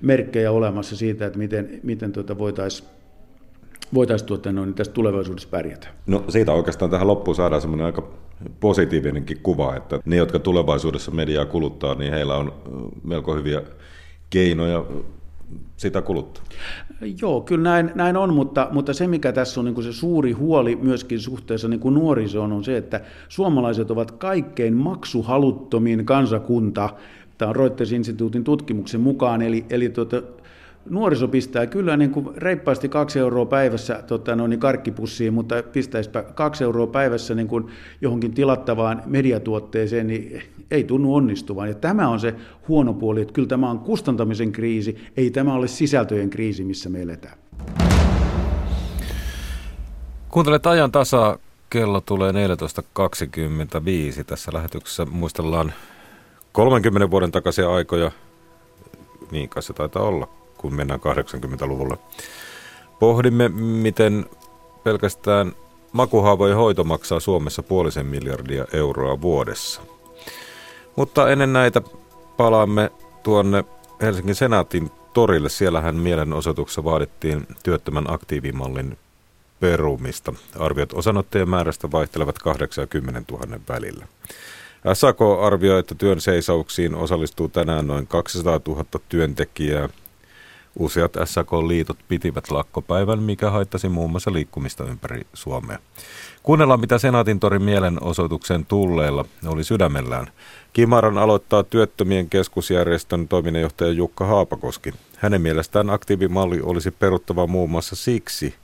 merkkejä 0.00 0.52
olemassa 0.52 0.96
siitä, 0.96 1.26
että 1.26 1.38
miten, 1.38 1.80
miten 1.82 2.12
tuota 2.12 2.38
voitaisiin 2.38 2.97
voitaisiin 3.94 4.28
tuota, 4.28 4.52
no, 4.52 4.64
niin 4.64 4.74
tästä 4.74 4.94
tulevaisuudessa 4.94 5.48
pärjätä. 5.50 5.88
No 6.06 6.24
siitä 6.28 6.52
oikeastaan 6.52 6.90
tähän 6.90 7.06
loppuun 7.06 7.34
saadaan 7.34 7.60
semmoinen 7.60 7.86
aika 7.86 8.08
positiivinenkin 8.60 9.38
kuva, 9.42 9.76
että 9.76 10.00
ne, 10.04 10.16
jotka 10.16 10.38
tulevaisuudessa 10.38 11.10
mediaa 11.10 11.46
kuluttaa, 11.46 11.94
niin 11.94 12.12
heillä 12.12 12.36
on 12.36 12.52
melko 13.04 13.34
hyviä 13.34 13.62
keinoja 14.30 14.84
sitä 15.76 16.02
kuluttaa. 16.02 16.44
Joo, 17.22 17.40
kyllä 17.40 17.62
näin, 17.62 17.90
näin 17.94 18.16
on, 18.16 18.34
mutta, 18.34 18.68
mutta 18.70 18.92
se 18.92 19.06
mikä 19.06 19.32
tässä 19.32 19.60
on 19.60 19.64
niin 19.64 19.74
kuin 19.74 19.84
se 19.84 19.92
suuri 19.92 20.32
huoli 20.32 20.76
myöskin 20.76 21.20
suhteessa 21.20 21.68
niin 21.68 21.80
kuin 21.80 21.94
nuorisoon 21.94 22.52
on 22.52 22.64
se, 22.64 22.76
että 22.76 23.00
suomalaiset 23.28 23.90
ovat 23.90 24.10
kaikkein 24.10 24.74
maksuhaluttomin 24.74 26.04
kansakunta, 26.04 26.90
tämä 27.38 27.48
on 27.48 27.56
Reuters-instituutin 27.56 28.44
tutkimuksen 28.44 29.00
mukaan, 29.00 29.42
eli, 29.42 29.64
eli 29.70 29.88
tuota, 29.88 30.22
nuoriso 30.90 31.28
pistää 31.28 31.66
kyllä 31.66 31.96
niin 31.96 32.10
kuin 32.10 32.28
reippaasti 32.36 32.88
kaksi 32.88 33.18
euroa 33.18 33.46
päivässä 33.46 34.02
tota, 34.06 34.36
no, 34.36 34.46
niin 34.46 34.60
karkkipussiin, 34.60 35.34
mutta 35.34 35.62
pistäisipä 35.62 36.22
kaksi 36.22 36.64
euroa 36.64 36.86
päivässä 36.86 37.34
niin 37.34 37.48
kuin 37.48 37.66
johonkin 38.00 38.34
tilattavaan 38.34 39.02
mediatuotteeseen, 39.06 40.06
niin 40.06 40.42
ei 40.70 40.84
tunnu 40.84 41.14
onnistuvan. 41.14 41.68
Ja 41.68 41.74
tämä 41.74 42.08
on 42.08 42.20
se 42.20 42.34
huono 42.68 42.94
puoli, 42.94 43.20
että 43.20 43.32
kyllä 43.32 43.48
tämä 43.48 43.70
on 43.70 43.78
kustantamisen 43.78 44.52
kriisi, 44.52 44.96
ei 45.16 45.30
tämä 45.30 45.54
ole 45.54 45.68
sisältöjen 45.68 46.30
kriisi, 46.30 46.64
missä 46.64 46.88
me 46.88 47.02
eletään. 47.02 47.38
Kuuntelet 50.28 50.66
ajan 50.66 50.92
tasa, 50.92 51.38
kello 51.70 52.00
tulee 52.00 52.32
14.25. 52.32 54.24
Tässä 54.26 54.50
lähetyksessä 54.54 55.04
muistellaan 55.04 55.72
30 56.52 57.10
vuoden 57.10 57.32
takaisia 57.32 57.74
aikoja, 57.74 58.10
niin 59.30 59.48
kai 59.48 59.62
se 59.62 59.72
taitaa 59.72 60.02
olla, 60.02 60.28
kun 60.58 60.74
mennään 60.74 61.00
80-luvulle. 61.00 61.98
Pohdimme, 62.98 63.48
miten 63.48 64.26
pelkästään 64.84 65.52
makuhaavojen 65.92 66.56
hoito 66.56 66.84
maksaa 66.84 67.20
Suomessa 67.20 67.62
puolisen 67.62 68.06
miljardia 68.06 68.64
euroa 68.72 69.20
vuodessa. 69.20 69.80
Mutta 70.96 71.30
ennen 71.30 71.52
näitä 71.52 71.82
palaamme 72.36 72.90
tuonne 73.22 73.64
Helsingin 74.02 74.34
senaatin 74.34 74.90
torille. 75.14 75.48
Siellähän 75.48 75.96
mielenosoituksessa 75.96 76.84
vaadittiin 76.84 77.46
työttömän 77.62 78.10
aktiivimallin 78.10 78.98
perumista. 79.60 80.32
Arviot 80.58 80.92
osanottajien 80.92 81.48
määrästä 81.48 81.90
vaihtelevat 81.90 82.38
80 82.38 83.32
000 83.32 83.60
välillä. 83.68 84.06
SAK 84.94 85.18
arvioi, 85.42 85.80
että 85.80 85.94
työn 85.94 86.20
seisauksiin 86.20 86.94
osallistuu 86.94 87.48
tänään 87.48 87.86
noin 87.86 88.06
200 88.06 88.60
000 88.66 88.84
työntekijää 89.08 89.88
Useat 90.78 91.12
SAK-liitot 91.24 91.98
pitivät 92.08 92.50
lakkopäivän, 92.50 93.22
mikä 93.22 93.50
haittasi 93.50 93.88
muun 93.88 94.10
muassa 94.10 94.32
liikkumista 94.32 94.84
ympäri 94.84 95.26
Suomea. 95.34 95.78
Kuunnellaan, 96.42 96.80
mitä 96.80 96.98
Senaatin 96.98 97.40
torin 97.40 97.62
mielenosoituksen 97.62 98.66
tulleilla 98.66 99.24
oli 99.46 99.64
sydämellään. 99.64 100.26
Kimaran 100.72 101.18
aloittaa 101.18 101.62
työttömien 101.62 102.30
keskusjärjestön 102.30 103.28
toiminnanjohtaja 103.28 103.90
Jukka 103.90 104.26
Haapakoski. 104.26 104.92
Hänen 105.16 105.40
mielestään 105.40 105.90
aktiivimalli 105.90 106.60
olisi 106.62 106.90
peruttava 106.90 107.46
muun 107.46 107.70
muassa 107.70 107.96
siksi, 107.96 108.54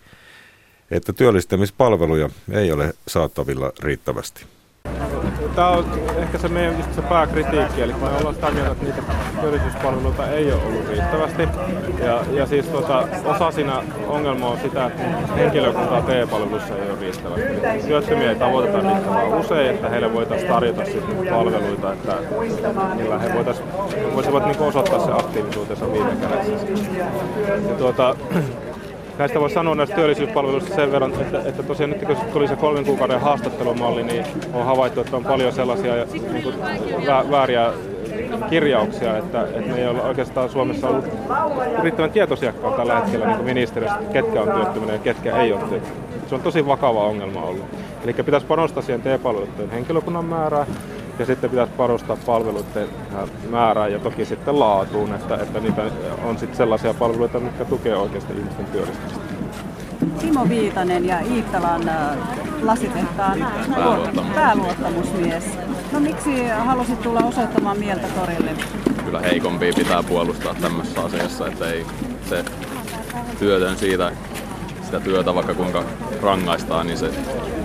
että 0.91 1.13
työllistämispalveluja 1.13 2.29
ei 2.51 2.73
ole 2.73 2.95
saatavilla 3.09 3.73
riittävästi 3.81 4.54
tämä 5.55 5.69
on 5.69 5.85
ehkä 6.17 6.39
se 6.39 6.49
meidän 6.49 6.77
just 6.77 6.95
se 6.95 7.03
pääkritiikki, 7.03 7.83
eli 7.83 7.93
me 7.93 8.09
ollaan 8.19 8.35
sitä 8.35 8.51
mieltä, 8.51 8.71
että 8.71 8.85
niitä 8.85 9.03
työllisyyspalveluita 9.41 10.29
ei 10.29 10.53
ole 10.53 10.63
ollut 10.63 10.89
riittävästi. 10.89 11.49
Ja, 12.05 12.21
ja 12.33 12.47
siis 12.47 12.69
tuota, 12.69 13.09
osa 13.25 13.51
siinä 13.51 13.83
ongelma 14.09 14.49
on 14.49 14.59
sitä, 14.63 14.87
että 14.87 15.03
henkilökuntaa 15.37 16.03
TE-palveluissa 16.03 16.75
ei 16.77 16.91
ole 16.91 17.01
riittävästi. 17.01 17.87
Työttömiä 17.87 18.29
ei 18.31 18.37
tavoiteta 18.37 18.81
riittävän 18.81 19.35
usein, 19.35 19.71
että 19.71 19.89
heille 19.89 20.13
voitaisiin 20.13 20.53
tarjota 20.53 20.85
sitten 20.85 21.29
palveluita, 21.31 21.93
että 21.93 22.13
millä 22.95 23.19
he 23.19 23.31
voisivat 24.15 24.47
niin 24.47 24.59
osoittaa 24.59 25.07
se 25.07 25.13
aktiivisuutensa 25.13 25.93
viime 25.93 26.17
kädessä. 26.21 26.67
Ja 27.69 27.75
tuota, 27.79 28.17
Näistä 29.19 29.41
voisi 29.41 29.55
sanoa 29.55 29.75
näistä 29.75 29.97
työllisyyspalveluista 29.97 30.75
sen 30.75 30.93
verran, 30.93 31.13
että, 31.21 31.43
että 31.45 31.63
tosiaan 31.63 31.91
nyt 31.91 32.05
kun 32.05 32.17
tuli 32.33 32.49
se 32.49 32.57
kolmen 32.57 32.85
kuukauden 32.85 33.21
haastattelumalli, 33.21 34.03
niin 34.03 34.25
on 34.53 34.65
havaittu, 34.65 35.01
että 35.01 35.17
on 35.17 35.25
paljon 35.25 35.53
sellaisia 35.53 35.95
niin 36.33 36.43
kuin, 36.43 36.55
vääriä 37.31 37.73
kirjauksia, 38.51 39.17
että, 39.19 39.43
että 39.43 39.73
ne 39.73 39.79
ei 39.79 39.87
ole 39.87 40.03
oikeastaan 40.03 40.51
Suomessa 40.51 40.89
ollut 40.89 41.05
riittävän 41.83 42.11
tietoisiakaan 42.11 42.75
tällä 42.75 43.01
hetkellä 43.01 43.27
niin 43.27 43.45
ministeriössä, 43.45 43.99
ketkä 44.13 44.43
on 44.43 44.53
työttömänä 44.53 44.93
ja 44.93 44.99
ketkä 44.99 45.37
ei 45.37 45.53
ole 45.53 45.61
työttömänä. 45.61 46.05
Se 46.29 46.35
on 46.35 46.41
tosi 46.41 46.67
vakava 46.67 47.05
ongelma 47.05 47.43
ollut. 47.43 47.67
Eli 48.05 48.13
pitäisi 48.13 48.47
panostaa 48.47 48.83
siihen 48.83 49.03
TE-palveluiden 49.03 49.71
henkilökunnan 49.71 50.25
määrää 50.25 50.67
ja 51.19 51.27
sitten 51.27 51.51
pitäisi 51.51 51.73
panostaa 51.77 52.17
palveluiden 52.27 52.89
määrään 53.51 53.93
ja 53.93 53.99
toki 53.99 54.25
sitten 54.25 54.61
laatuun, 54.61 55.15
että, 55.15 55.37
että 55.37 55.61
niitä 55.61 55.83
on 56.25 56.39
sitten 56.39 56.57
sellaisia 56.57 56.95
palveluita, 56.95 57.41
mitkä 57.41 57.65
tukevat 57.65 57.99
oikeasti 57.99 58.33
ihmisten 58.33 58.67
työllistymistä. 58.67 59.21
Timo 60.21 60.49
Viitanen 60.49 61.05
ja 61.05 61.21
Iittalan 61.21 61.89
äh, 61.89 62.17
lasitehtaan 62.63 63.47
pääluottamus. 63.75 64.35
pääluottamusmies. 64.35 65.45
No 65.93 66.01
miksi 66.01 66.49
halusit 66.49 67.03
tulla 67.03 67.21
osoittamaan 67.21 67.79
mieltä 67.79 68.07
torille? 68.21 68.51
Kyllä 69.05 69.21
heikompia 69.21 69.73
pitää 69.77 70.03
puolustaa 70.03 70.55
tämmöisessä 70.55 71.01
asiassa, 71.01 71.47
että 71.47 71.71
ei 71.71 71.87
se 72.29 72.45
työtön 73.39 73.77
siitä 73.77 74.13
sitä 74.85 75.01
työtä, 75.01 75.35
vaikka 75.35 75.55
kuinka 75.55 75.85
rangaistaan, 76.23 76.87
niin 76.87 76.99
se 76.99 77.11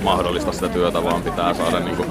mahdollista 0.04 0.52
sitä 0.52 0.70
työtä 0.70 1.04
vaan 1.04 1.22
pitää 1.22 1.54
saada 1.54 1.80
niin 1.80 1.98
kuin 1.98 2.10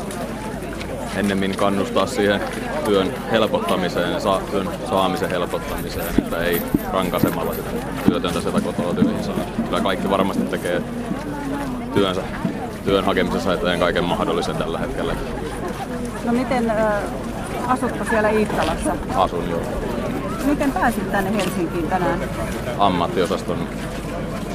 ennemmin 1.16 1.56
kannustaa 1.56 2.06
siihen 2.06 2.40
työn 2.84 3.14
helpottamiseen 3.30 4.12
ja 4.12 4.20
sa- 4.20 4.40
työn 4.50 4.68
saamisen 4.88 5.30
helpottamiseen, 5.30 6.06
että 6.18 6.38
ei 6.42 6.62
rankaisemalla 6.92 7.54
sitä 7.54 7.70
työtöntä 8.08 8.40
sitä 8.40 8.60
kotoa 8.60 8.94
työhön 8.94 9.24
saa. 9.24 9.34
Kyllä 9.64 9.80
kaikki 9.80 10.10
varmasti 10.10 10.42
tekee 10.44 10.82
työnsä, 11.94 12.20
työn 12.84 13.04
hakemisessa 13.04 13.54
eteen 13.54 13.80
kaiken 13.80 14.04
mahdollisen 14.04 14.56
tällä 14.56 14.78
hetkellä. 14.78 15.14
No 16.24 16.32
miten 16.32 16.70
äh, 16.70 16.92
asutko 17.68 18.04
siellä 18.10 18.28
Iittalassa? 18.30 18.96
Asun 19.16 19.50
jo 19.50 19.60
Miten 20.44 20.72
pääsit 20.72 21.12
tänne 21.12 21.36
Helsinkiin 21.36 21.88
tänään? 21.88 22.20
ammattiosaston 22.78 23.68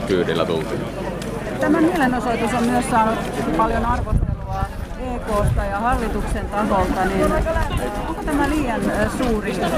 kyydillä 0.07 0.45
tultiin. 0.45 0.81
Tämä 1.59 1.81
mielenosoitus 1.81 2.53
on 2.53 2.63
myös 2.63 2.85
saanut 2.89 3.19
paljon 3.57 3.85
arvostelua 3.85 4.22
EKsta 5.29 5.65
ja 5.65 5.79
hallituksen 5.79 6.45
taholta, 6.49 7.05
niin 7.05 7.31
onko 8.09 8.23
tämä 8.23 8.49
liian 8.49 8.89
äh, 8.89 9.17
suuri 9.17 9.63
äh, 9.63 9.71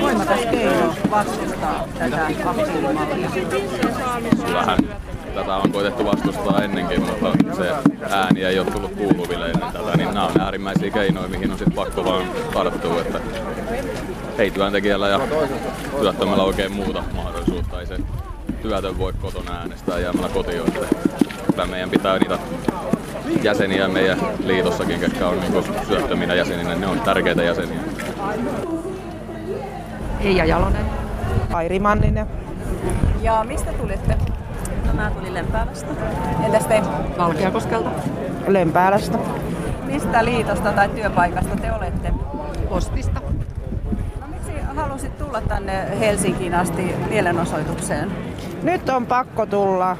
voimakas 0.00 0.40
keino 0.50 0.94
vastustaa 1.10 1.88
tätä 1.98 2.26
aktiivimallia? 2.44 3.30
Tätä 5.34 5.56
on 5.56 5.72
koitettu 5.72 6.04
vastustaa 6.04 6.62
ennenkin, 6.62 7.00
mutta 7.00 7.54
se 7.56 7.72
ääni 8.10 8.44
ei 8.44 8.58
ole 8.58 8.70
tullut 8.70 8.94
kuuluville 8.94 9.46
ennen 9.46 9.72
tätä, 9.72 9.96
niin 9.96 10.14
nämä 10.14 10.26
on 10.26 10.40
äärimmäisiä 10.40 10.90
keinoja, 10.90 11.28
mihin 11.28 11.52
on 11.52 11.58
sitten 11.58 11.76
pakko 11.76 12.04
vaan 12.04 12.24
tarttua, 12.54 13.00
että 13.00 13.20
ei 14.38 14.50
työntekijällä 14.50 15.08
ja 15.08 15.20
työttömällä 16.00 16.42
oikein 16.42 16.72
muuta 16.72 17.02
mahdollisuutta, 17.14 17.80
ei 17.80 17.86
se 17.86 17.98
työtön 18.62 18.98
voi 18.98 19.12
kotona 19.12 19.58
äänestää 19.58 19.98
jäämällä 19.98 20.28
kotiin, 20.28 20.62
että 21.48 21.66
meidän 21.66 21.90
pitää 21.90 22.18
niitä 22.18 22.38
jäseniä 23.42 23.88
meidän 23.88 24.18
liitossakin, 24.44 25.00
ketkä 25.00 25.28
on 25.28 25.40
niin 25.40 25.64
syöttöminä 25.88 26.34
jäseninä, 26.34 26.74
ne 26.74 26.86
on 26.86 27.00
tärkeitä 27.00 27.42
jäseniä. 27.42 27.80
Eija 30.20 30.44
Jalonen. 30.44 30.84
Airi 31.52 31.78
Manninen. 31.78 32.26
Ja 33.22 33.44
mistä 33.48 33.72
tulitte? 33.72 34.16
No, 34.86 34.92
mä 34.94 35.10
tulin 35.10 35.34
Lempäälästä. 35.34 35.88
Entäs 36.44 36.66
te? 36.66 36.82
Valkeakoskelta. 37.18 37.90
Lempäälästä. 38.46 39.18
Mistä 39.84 40.24
liitosta 40.24 40.72
tai 40.72 40.88
työpaikasta 40.88 41.56
te 41.56 41.72
olette? 41.72 42.12
Postista. 42.68 43.20
No 44.20 44.26
miksi 44.26 44.52
halusit 44.76 45.18
tulla 45.18 45.40
tänne 45.40 45.98
Helsinkiin 46.00 46.54
asti 46.54 46.94
mielenosoitukseen? 47.10 48.12
Nyt 48.62 48.88
on 48.88 49.06
pakko 49.06 49.46
tulla. 49.46 49.96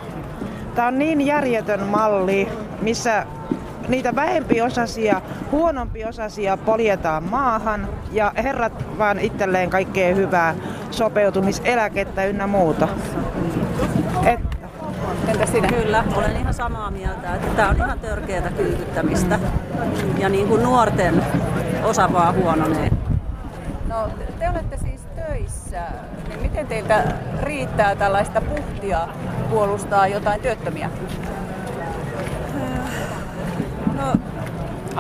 Tämä 0.75 0.89
on 0.89 0.99
niin 0.99 1.21
järjetön 1.21 1.87
malli, 1.87 2.49
missä 2.83 3.27
niitä 3.89 4.15
vähempiosaisia, 4.15 5.23
huonompiosaisia 5.53 6.57
poljetaan 6.57 7.23
maahan 7.23 7.89
ja 8.13 8.33
herrat 8.37 8.99
vaan 8.99 9.19
itselleen 9.19 9.71
kaikkea 9.71 10.15
hyvää 10.15 10.55
sopeutumiseläkettä 10.91 12.25
ynnä 12.25 12.47
muuta. 12.47 12.89
Et, 14.27 14.41
Entä 15.29 15.47
sinä? 15.47 15.69
Kyllä, 15.69 16.05
olen 16.17 16.37
ihan 16.37 16.55
samaa 16.55 16.91
mieltä, 16.91 17.35
että 17.35 17.49
tämä 17.57 17.69
on 17.69 17.77
ihan 17.77 18.01
törkeätä 18.01 18.51
kyykyttämistä. 18.51 19.39
Ja 20.19 20.29
niin 20.29 20.49
kuin 20.49 20.63
nuorten 20.63 21.25
osa 21.85 22.13
vaan 22.13 22.35
huononee. 22.35 22.91
No, 23.89 24.09
te 24.39 24.51
olette 24.51 24.77
siis 24.77 25.01
töissä. 25.17 25.83
Niin 26.29 26.43
miten 26.43 26.67
teiltä 26.67 27.05
riittää 27.43 27.97
tällaista 27.97 28.41
puhtia 28.41 29.09
puolustaa 29.51 30.07
jotain 30.07 30.41
työttömiä? 30.41 30.91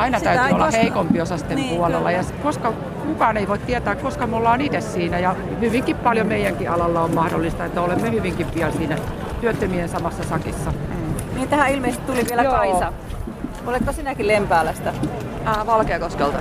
Aina 0.01 0.19
Sitä 0.19 0.35
täytyy 0.35 0.55
olla 0.55 0.65
koska- 0.65 0.81
heikompi 0.81 1.21
osasten 1.21 1.57
Niin, 1.57 1.77
puolella, 1.77 2.11
ja 2.11 2.25
kyllä. 2.25 2.43
koska 2.43 2.73
kukaan 3.07 3.37
ei 3.37 3.49
voi 3.49 3.59
tietää, 3.59 3.95
koska 3.95 4.27
me 4.27 4.37
ollaan 4.37 4.61
itse 4.61 4.81
siinä, 4.81 5.19
ja 5.19 5.35
hyvinkin 5.61 5.97
paljon 5.97 6.27
meidänkin 6.27 6.71
alalla 6.71 7.01
on 7.01 7.15
mahdollista, 7.15 7.65
että 7.65 7.81
olemme 7.81 8.11
hyvinkin 8.11 8.47
pian 8.47 8.73
siinä 8.73 8.97
työttömien 9.41 9.89
samassa 9.89 10.25
sakissa. 10.25 10.73
Niin 11.35 11.49
tähän 11.49 11.71
ilmeisesti 11.71 12.07
tuli 12.07 12.25
vielä 12.29 12.43
Joo. 12.43 12.53
Kaisa. 12.53 12.93
Oletko 13.67 13.93
sinäkin 13.93 14.27
Lempäälästä? 14.29 14.93
Ää, 15.45 15.67
Valkeakoskelta. 15.67 16.39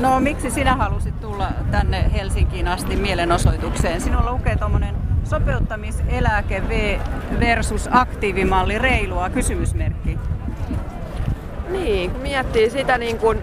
No 0.00 0.20
miksi 0.20 0.50
sinä 0.50 0.76
halusit 0.76 1.20
tulla 1.20 1.48
tänne 1.70 2.10
Helsinkiin 2.12 2.68
asti 2.68 2.96
mielenosoitukseen? 2.96 4.00
Sinulla 4.00 4.32
lukee 4.32 4.56
tuommoinen 4.56 4.94
sopeuttamiseläke 5.24 6.62
versus 7.40 7.88
aktiivimalli 7.92 8.78
reilua 8.78 9.30
kysymysmerkki. 9.30 10.18
Niin, 11.68 12.10
kun 12.10 12.20
miettii 12.20 12.70
sitä, 12.70 12.98
niin 12.98 13.18
kun 13.18 13.42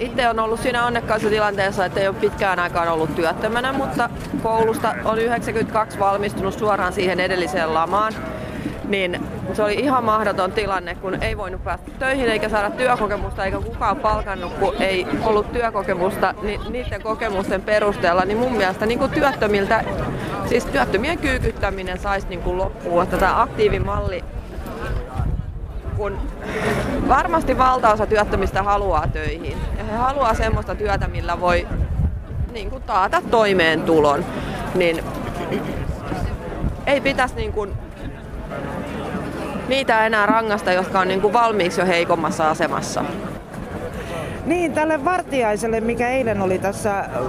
itse 0.00 0.28
on 0.28 0.38
ollut 0.38 0.60
siinä 0.60 0.86
onnekkaassa 0.86 1.28
tilanteessa, 1.28 1.84
että 1.84 2.00
ei 2.00 2.08
ole 2.08 2.16
pitkään 2.20 2.58
aikaan 2.58 2.88
ollut 2.88 3.14
työttömänä, 3.14 3.72
mutta 3.72 4.10
koulusta 4.42 4.94
on 5.04 5.18
92 5.18 5.98
valmistunut 5.98 6.58
suoraan 6.58 6.92
siihen 6.92 7.20
edelliseen 7.20 7.74
lamaan. 7.74 8.12
Niin 8.88 9.20
se 9.52 9.62
oli 9.62 9.74
ihan 9.74 10.04
mahdoton 10.04 10.52
tilanne, 10.52 10.94
kun 10.94 11.22
ei 11.22 11.36
voinut 11.36 11.64
päästä 11.64 11.90
töihin 11.98 12.30
eikä 12.30 12.48
saada 12.48 12.70
työkokemusta 12.70 13.44
eikä 13.44 13.60
kukaan 13.60 13.96
palkannut, 13.96 14.52
kun 14.52 14.74
ei 14.80 15.06
ollut 15.22 15.52
työkokemusta 15.52 16.34
niin 16.42 16.60
niiden 16.68 17.02
kokemusten 17.02 17.62
perusteella. 17.62 18.24
Niin 18.24 18.38
mun 18.38 18.52
mielestä 18.52 18.86
niin 18.86 18.98
kuin 18.98 19.10
työttömiltä, 19.10 19.84
siis 20.46 20.64
työttömien 20.66 21.18
kyykyttäminen 21.18 21.98
saisi 21.98 22.28
niin 22.28 22.42
kuin 22.42 22.58
loppua, 22.58 23.06
tämä 23.06 23.42
aktiivimalli 23.42 24.24
kun 25.96 26.18
varmasti 27.08 27.58
valtaosa 27.58 28.06
työttömistä 28.06 28.62
haluaa 28.62 29.08
töihin. 29.08 29.58
Ja 29.78 29.84
he 29.84 29.92
haluaa 29.92 30.34
semmoista 30.34 30.74
työtä, 30.74 31.08
millä 31.08 31.40
voi 31.40 31.66
niin 32.52 32.70
kuin, 32.70 32.82
taata 32.82 33.22
toimeentulon. 33.30 34.24
Niin 34.74 35.04
ei 36.86 37.00
pitäisi 37.00 37.34
niin 37.34 37.52
kuin, 37.52 37.72
niitä 39.68 40.06
enää 40.06 40.26
rangasta, 40.26 40.72
jotka 40.72 41.00
on 41.00 41.08
niin 41.08 41.20
kuin, 41.20 41.32
valmiiksi 41.32 41.80
jo 41.80 41.86
heikommassa 41.86 42.50
asemassa. 42.50 43.04
Niin, 44.46 44.72
tälle 44.72 45.04
vartiaiselle, 45.04 45.80
mikä 45.80 46.08
eilen 46.08 46.40
oli 46.40 46.58
tässä 46.58 47.00
ö, 47.00 47.20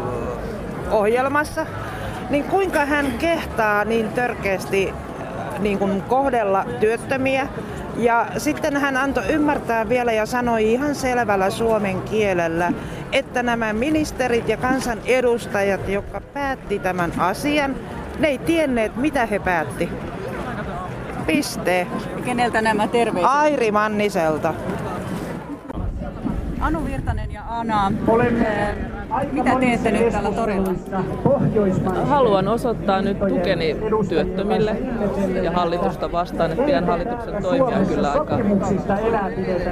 ohjelmassa, 0.91 1.65
niin 2.29 2.43
kuinka 2.43 2.85
hän 2.85 3.11
kehtaa 3.19 3.85
niin 3.85 4.09
törkeästi 4.09 4.93
ö, 4.93 5.59
niin 5.59 5.79
kuin 5.79 6.01
kohdella 6.01 6.65
työttömiä. 6.79 7.47
Ja 7.97 8.27
sitten 8.37 8.77
hän 8.77 8.97
antoi 8.97 9.23
ymmärtää 9.29 9.89
vielä 9.89 10.11
ja 10.11 10.25
sanoi 10.25 10.73
ihan 10.73 10.95
selvällä 10.95 11.49
suomen 11.49 12.01
kielellä, 12.01 12.73
että 13.11 13.43
nämä 13.43 13.73
ministerit 13.73 14.49
ja 14.49 14.57
kansanedustajat, 14.57 15.89
jotka 15.89 16.21
päätti 16.21 16.79
tämän 16.79 17.13
asian, 17.17 17.75
ne 18.19 18.27
ei 18.27 18.37
tienneet, 18.37 18.95
mitä 18.95 19.25
he 19.25 19.39
päätti. 19.39 19.89
Piste. 21.27 21.87
Keneltä 22.25 22.61
nämä 22.61 22.87
terveiset? 22.87 23.31
Airi 23.31 23.71
Manniselta. 23.71 24.53
Anu 26.61 26.85
Virtanen 26.85 27.31
ja 27.31 27.41
Ana, 27.49 27.91
eh, 28.41 28.75
mitä 29.31 29.55
teette 29.59 29.91
nyt 29.91 30.11
tällä 30.11 30.31
torilla? 30.31 30.73
Haluan 32.05 32.47
osoittaa 32.47 33.01
nyt 33.01 33.19
tukeni 33.19 33.75
työttömille 34.09 34.77
ja 35.43 35.51
hallitusta 35.51 36.11
vastaan, 36.11 36.51
että 36.51 36.63
pidän 36.63 36.85
hallituksen 36.85 37.41
toimia 37.41 37.79
kyllä 37.87 38.11
aika... 38.11 38.37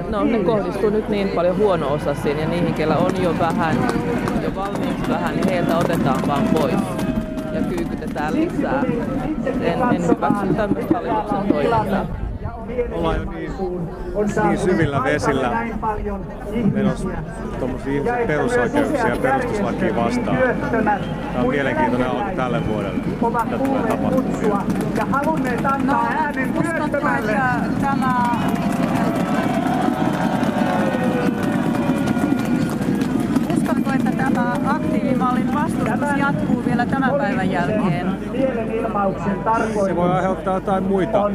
No 0.09 0.23
ne 0.23 0.39
kohdistuu 0.39 0.89
nyt 0.89 1.09
niin 1.09 1.29
paljon 1.29 1.57
huono-osaisiin 1.57 2.39
ja 2.39 2.47
niihin, 2.47 2.73
kellä 2.73 2.97
on 2.97 3.23
jo 3.23 3.35
vähän, 3.39 3.75
jo 4.43 4.55
valmiiksi 4.55 5.09
vähän, 5.09 5.35
niin 5.35 5.49
heiltä 5.49 5.77
otetaan 5.77 6.27
vaan 6.27 6.43
pois 6.53 6.81
ja 7.53 7.61
kyykytetään 7.61 8.33
lisää. 8.33 8.83
En, 9.61 9.81
en 9.95 10.07
hyväksy 10.07 10.53
tämmöistä 10.53 10.93
hallituksen 10.93 11.47
toimintaa. 11.47 12.24
Ollaan 12.91 13.17
jo 13.17 13.25
niin, 13.31 13.51
niin 14.47 14.57
syvillä 14.57 15.03
vesillä. 15.03 15.67
menossa 16.73 17.09
tuommoisia 17.59 17.93
ihmisen 17.93 18.27
perusoikeuksia 18.27 19.07
ja 19.07 19.15
perustuslakia 19.15 19.95
vastaan. 19.95 20.37
Tämä 20.71 20.99
on 21.39 21.49
mielenkiintoinen 21.49 22.09
alku 22.09 22.35
tälle 22.35 22.67
vuodelle, 22.67 22.99
mitä 23.41 23.57
tulee 23.57 23.81
tapahtumaan. 23.81 24.65
No, 24.91 25.03
uskotko, 25.03 25.47
että 25.47 25.63
tämä 25.63 26.33
Uskotko, 26.55 27.09
että 27.09 27.41
tämä 27.81 29.24
aktiivimallin 35.35 35.53
vastustus 35.53 36.19
jatkuu 36.19 36.65
vielä 36.65 36.85
tämän 36.85 37.11
päivän 37.17 37.51
jälkeen. 37.51 38.07
Se 39.85 39.95
voi 39.95 40.11
aiheuttaa 40.11 40.53
jotain 40.53 40.83
muita 40.83 41.31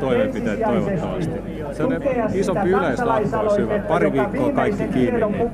toimenpiteitä 0.00 0.66
toivottavasti. 0.66 1.32
Se 1.72 1.84
on 1.84 1.92
isompi 2.34 2.68
yleislakko 2.68 3.38
olisi 3.38 3.60
hyvä. 3.60 3.78
Pari 3.78 4.12
viikkoa 4.12 4.52
kaikki 4.52 4.88
kiinni, 4.88 5.20
niin 5.20 5.50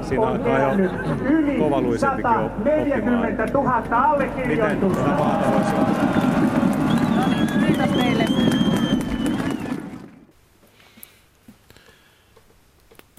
siinä 0.00 0.26
alkaa 0.26 0.58
jo 0.58 0.88
kovaluisempikin 1.58 2.30
oppimaan. 2.30 3.20
Miten 4.46 4.80
tätä 4.80 5.08
maata 5.18 5.52
voisi 5.52 5.72
No 7.16 7.26
niin, 7.26 7.46
kiitos 7.66 8.27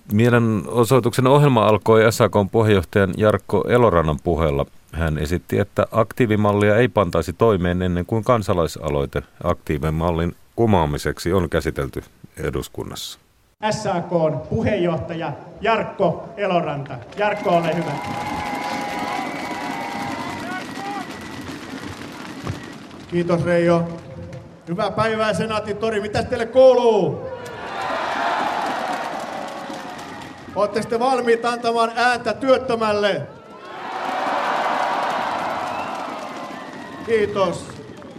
teille. 0.09 0.13
Mielenosoituksen 0.13 1.27
ohjelma 1.27 1.67
alkoi 1.67 2.11
SAKn 2.11 2.49
puheenjohtajan 2.51 3.13
Jarkko 3.17 3.63
Elorannan 3.67 4.19
puheella. 4.23 4.65
Hän 4.93 5.17
esitti, 5.17 5.59
että 5.59 5.87
aktiivimallia 5.91 6.77
ei 6.77 6.87
pantaisi 6.87 7.33
toimeen 7.33 7.81
ennen 7.81 8.05
kuin 8.05 8.23
kansalaisaloite 8.23 9.21
aktiivimallin 9.43 10.35
kumoamiseksi 10.55 11.33
on 11.33 11.49
käsitelty 11.49 12.03
eduskunnassa. 12.37 13.19
SAKn 13.71 14.39
puheenjohtaja 14.49 15.33
Jarkko 15.61 16.29
Eloranta. 16.37 16.97
Jarkko, 17.17 17.49
ole 17.49 17.75
hyvä. 17.75 17.91
Kiitos 23.11 23.45
Reijo. 23.45 23.87
Hyvää 24.67 24.91
päivää 24.91 25.33
Senaatin 25.33 25.77
tori. 25.77 26.01
Mitäs 26.01 26.25
teille 26.25 26.45
kuuluu? 26.45 27.29
Olette 30.55 30.81
sitten 30.81 30.99
valmiit 30.99 31.45
antamaan 31.45 31.91
ääntä 31.95 32.33
työttömälle? 32.33 33.21
Kiitos. 37.05 37.65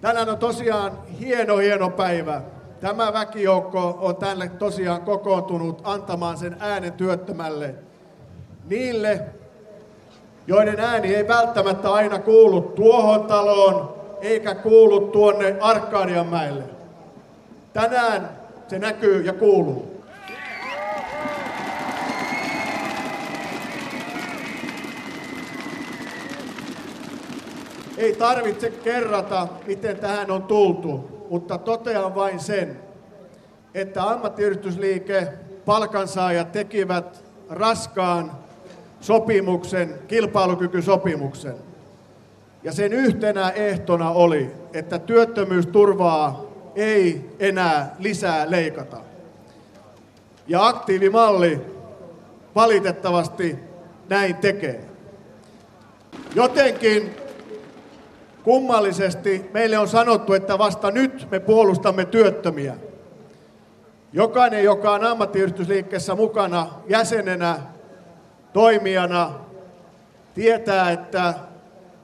Tänään 0.00 0.28
on 0.28 0.38
tosiaan 0.38 0.92
hieno, 1.20 1.56
hieno 1.56 1.90
päivä. 1.90 2.42
Tämä 2.80 3.12
väkijoukko 3.12 3.98
on 4.00 4.16
tänne 4.16 4.48
tosiaan 4.48 5.02
kokoontunut 5.02 5.80
antamaan 5.84 6.38
sen 6.38 6.56
äänen 6.60 6.92
työttömälle. 6.92 7.74
Niille, 8.68 9.20
joiden 10.46 10.80
ääni 10.80 11.14
ei 11.14 11.28
välttämättä 11.28 11.92
aina 11.92 12.18
kuulu 12.18 12.60
tuohon 12.60 13.24
taloon, 13.24 13.94
eikä 14.20 14.54
kuulu 14.54 15.00
tuonne 15.00 15.56
Arkadianmäelle. 15.60 16.64
Tänään 17.72 18.30
se 18.68 18.78
näkyy 18.78 19.22
ja 19.22 19.32
kuuluu. 19.32 19.89
Ei 28.00 28.16
tarvitse 28.16 28.70
kerrata, 28.70 29.48
miten 29.66 29.96
tähän 29.96 30.30
on 30.30 30.42
tultu, 30.42 31.26
mutta 31.30 31.58
totean 31.58 32.14
vain 32.14 32.40
sen, 32.40 32.76
että 33.74 34.10
ammattiyhdistysliike, 34.10 35.28
palkansaajat 35.64 36.52
tekivät 36.52 37.24
raskaan 37.50 38.32
sopimuksen, 39.00 39.94
kilpailukykysopimuksen. 40.08 41.54
Ja 42.62 42.72
sen 42.72 42.92
yhtenä 42.92 43.50
ehtona 43.50 44.10
oli, 44.10 44.50
että 44.74 44.98
työttömyysturvaa 44.98 46.44
ei 46.76 47.30
enää 47.38 47.96
lisää 47.98 48.50
leikata. 48.50 48.96
Ja 50.48 50.66
aktiivimalli 50.66 51.60
valitettavasti 52.54 53.58
näin 54.08 54.36
tekee. 54.36 54.84
Jotenkin 56.34 57.19
kummallisesti 58.44 59.50
meille 59.52 59.78
on 59.78 59.88
sanottu, 59.88 60.32
että 60.32 60.58
vasta 60.58 60.90
nyt 60.90 61.28
me 61.30 61.40
puolustamme 61.40 62.04
työttömiä. 62.04 62.76
Jokainen, 64.12 64.64
joka 64.64 64.92
on 64.92 65.04
ammattiyhdistysliikkeessä 65.04 66.14
mukana 66.14 66.66
jäsenenä, 66.88 67.58
toimijana, 68.52 69.30
tietää, 70.34 70.90
että 70.90 71.34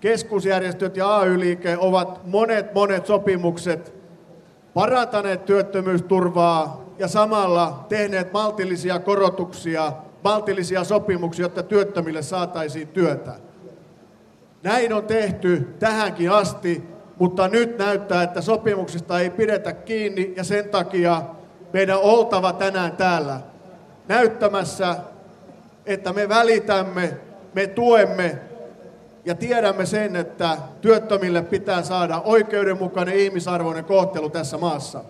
keskusjärjestöt 0.01 0.97
ja 0.97 1.17
AY-liike 1.17 1.77
ovat 1.79 2.27
monet 2.27 2.75
monet 2.75 3.07
sopimukset 3.07 3.95
parantaneet 4.75 5.45
työttömyysturvaa 5.45 6.85
ja 6.99 7.09
samalla 7.09 7.85
tehneet 7.89 8.33
maltillisia 8.33 8.99
korotuksia, 8.99 9.93
maltillisia 10.25 10.85
sopimuksia, 10.85 11.45
jotta 11.45 11.63
työttömille 11.63 12.23
saataisiin 12.23 12.89
työtä. 12.89 13.46
Näin 14.67 14.93
on 14.93 15.05
tehty 15.05 15.75
tähänkin 15.79 16.31
asti, 16.31 16.85
mutta 17.19 17.49
nyt 17.49 17.79
näyttää, 17.79 18.23
että 18.23 18.41
sopimuksista 18.41 19.21
ei 19.21 19.31
pidetä 19.31 19.73
kiinni 19.73 20.33
ja 20.37 20.45
sen 20.45 20.69
takia 20.69 21.23
meidän 21.73 21.99
oltava 21.99 22.53
tänään 22.53 22.93
täällä 22.93 23.41
näyttämässä, 24.09 24.97
että 25.87 26.13
me 26.13 26.29
välitämme, 26.29 27.17
me 27.55 27.67
tuemme 27.67 28.39
ja 29.25 29.35
tiedämme 29.35 29.87
sen, 29.87 30.17
että 30.17 30.57
työttömille 30.81 31.43
pitää 31.43 31.83
saada 31.83 32.21
oikeudenmukainen 32.25 33.15
ihmisarvoinen 33.15 33.85
kohtelu 33.85 34.31
tässä 34.31 34.59
maassa. 34.59 35.05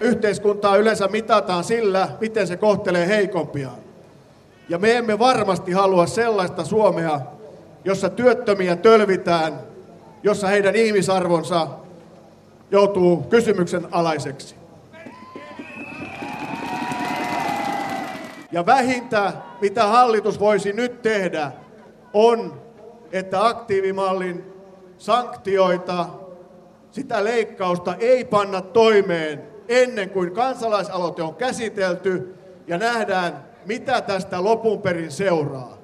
Yhteiskuntaa 0.00 0.76
yleensä 0.76 1.08
mitataan 1.08 1.64
sillä, 1.64 2.08
miten 2.20 2.46
se 2.46 2.56
kohtelee 2.56 3.08
heikompiaan. 3.08 3.89
Ja 4.70 4.78
me 4.78 4.96
emme 4.96 5.18
varmasti 5.18 5.72
halua 5.72 6.06
sellaista 6.06 6.64
Suomea, 6.64 7.20
jossa 7.84 8.10
työttömiä 8.10 8.76
tölvitään, 8.76 9.60
jossa 10.22 10.46
heidän 10.48 10.76
ihmisarvonsa 10.76 11.68
joutuu 12.70 13.16
kysymyksen 13.16 13.88
alaiseksi. 13.90 14.54
Ja 18.52 18.66
vähintä, 18.66 19.32
mitä 19.60 19.86
hallitus 19.86 20.40
voisi 20.40 20.72
nyt 20.72 21.02
tehdä, 21.02 21.52
on, 22.12 22.62
että 23.12 23.46
aktiivimallin 23.46 24.44
sanktioita, 24.98 26.06
sitä 26.90 27.24
leikkausta 27.24 27.94
ei 27.94 28.24
panna 28.24 28.60
toimeen 28.60 29.42
ennen 29.68 30.10
kuin 30.10 30.34
kansalaisaloite 30.34 31.22
on 31.22 31.34
käsitelty 31.34 32.34
ja 32.66 32.78
nähdään, 32.78 33.49
mitä 33.70 34.00
tästä 34.00 34.44
lopun 34.44 34.82
perin 34.82 35.10
seuraa. 35.10 35.76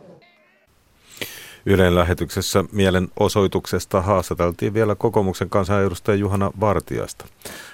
Ylen 1.66 1.94
lähetyksessä 1.94 2.64
mielenosoituksesta 2.72 4.00
haastateltiin 4.00 4.74
vielä 4.74 4.94
kokoomuksen 4.94 5.50
kansanedustaja 5.50 6.16
Juhana 6.16 6.50
Vartiasta. 6.60 7.24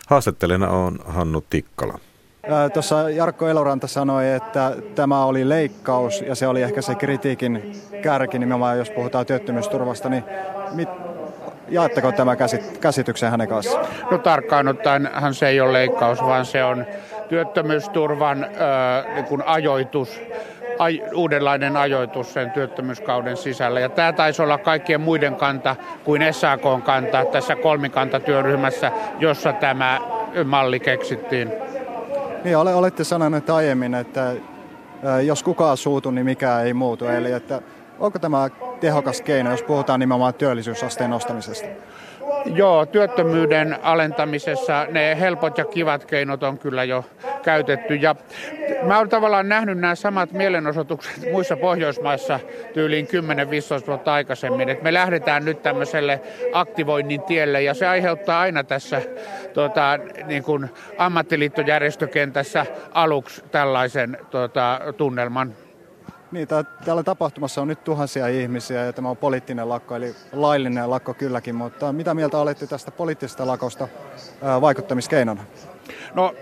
Haastattelijana 0.06 0.70
on 0.70 0.98
Hannu 1.04 1.44
Tikkala. 1.50 1.98
Tuossa 2.72 3.10
Jarkko 3.10 3.48
Eloranta 3.48 3.86
sanoi, 3.86 4.30
että 4.30 4.76
tämä 4.94 5.24
oli 5.24 5.48
leikkaus 5.48 6.20
ja 6.20 6.34
se 6.34 6.46
oli 6.46 6.62
ehkä 6.62 6.82
se 6.82 6.94
kritiikin 6.94 7.72
kärki 8.02 8.38
nimenomaan, 8.38 8.78
jos 8.78 8.90
puhutaan 8.90 9.26
työttömyysturvasta, 9.26 10.08
niin 10.08 10.24
mit, 10.72 10.88
jaatteko 11.68 12.12
tämä 12.12 12.36
käsityksen 12.80 13.30
hänen 13.30 13.48
kanssaan? 13.48 13.86
No 14.10 14.18
tarkkaan 14.18 14.68
ottaenhan 14.68 15.34
se 15.34 15.48
ei 15.48 15.60
ole 15.60 15.72
leikkaus, 15.72 16.22
vaan 16.22 16.46
se 16.46 16.64
on 16.64 16.86
työttömyysturvan 17.32 18.44
äh, 18.44 19.14
niin 19.14 19.24
kuin 19.24 19.42
ajoitus, 19.46 20.20
aj, 20.78 21.00
uudenlainen 21.14 21.76
ajoitus 21.76 22.32
sen 22.32 22.50
työttömyyskauden 22.50 23.36
sisällä. 23.36 23.80
Ja 23.80 23.88
tämä 23.88 24.12
taisi 24.12 24.42
olla 24.42 24.58
kaikkien 24.58 25.00
muiden 25.00 25.36
kanta 25.36 25.76
kuin 26.04 26.22
SAKn 26.34 26.82
kanta 26.84 27.24
tässä 27.24 27.56
kolmikantatyöryhmässä, 27.56 28.92
jossa 29.18 29.52
tämä 29.52 30.00
malli 30.44 30.80
keksittiin. 30.80 31.52
Niin, 32.44 32.56
olette 32.56 33.04
sanoneet 33.04 33.50
aiemmin, 33.50 33.94
että 33.94 34.32
jos 35.24 35.42
kukaan 35.42 35.76
suutu, 35.76 36.10
niin 36.10 36.24
mikään 36.24 36.66
ei 36.66 36.74
muutu. 36.74 37.06
Eli 37.06 37.32
että 37.32 37.62
onko 37.98 38.18
tämä 38.18 38.50
tehokas 38.80 39.20
keino, 39.20 39.50
jos 39.50 39.62
puhutaan 39.62 40.00
nimenomaan 40.00 40.34
työllisyysasteen 40.34 41.10
nostamisesta? 41.10 41.68
Joo, 42.44 42.86
työttömyyden 42.86 43.78
alentamisessa 43.82 44.86
ne 44.90 45.20
helpot 45.20 45.58
ja 45.58 45.64
kivat 45.64 46.04
keinot 46.04 46.42
on 46.42 46.58
kyllä 46.58 46.84
jo 46.84 47.04
käytetty. 47.42 47.94
Ja 47.94 48.14
mä 48.82 48.98
olen 48.98 49.08
tavallaan 49.08 49.48
nähnyt 49.48 49.78
nämä 49.78 49.94
samat 49.94 50.32
mielenosoitukset 50.32 51.32
muissa 51.32 51.56
Pohjoismaissa 51.56 52.40
tyyliin 52.74 53.06
10-15 53.82 53.86
vuotta 53.86 54.12
aikaisemmin. 54.12 54.68
Et 54.68 54.82
me 54.82 54.92
lähdetään 54.92 55.44
nyt 55.44 55.62
tämmöiselle 55.62 56.20
aktivoinnin 56.52 57.22
tielle 57.22 57.62
ja 57.62 57.74
se 57.74 57.86
aiheuttaa 57.86 58.40
aina 58.40 58.64
tässä 58.64 59.02
tota, 59.54 59.98
niin 60.26 60.42
kuin 60.42 60.70
ammattiliittojärjestökentässä 60.98 62.66
aluksi 62.94 63.44
tällaisen 63.50 64.18
tota, 64.30 64.80
tunnelman. 64.96 65.54
Niin, 66.32 66.48
täällä 66.84 67.02
tapahtumassa 67.02 67.62
on 67.62 67.68
nyt 67.68 67.84
tuhansia 67.84 68.28
ihmisiä 68.28 68.84
ja 68.84 68.92
tämä 68.92 69.10
on 69.10 69.16
poliittinen 69.16 69.68
lakko, 69.68 69.96
eli 69.96 70.14
laillinen 70.32 70.90
lakko 70.90 71.14
kylläkin, 71.14 71.54
mutta 71.54 71.92
mitä 71.92 72.14
mieltä 72.14 72.38
olette 72.38 72.66
tästä 72.66 72.90
poliittisesta 72.90 73.46
lakosta 73.46 73.88
vaikuttamiskeinona? 74.60 75.44
No, 76.14 76.34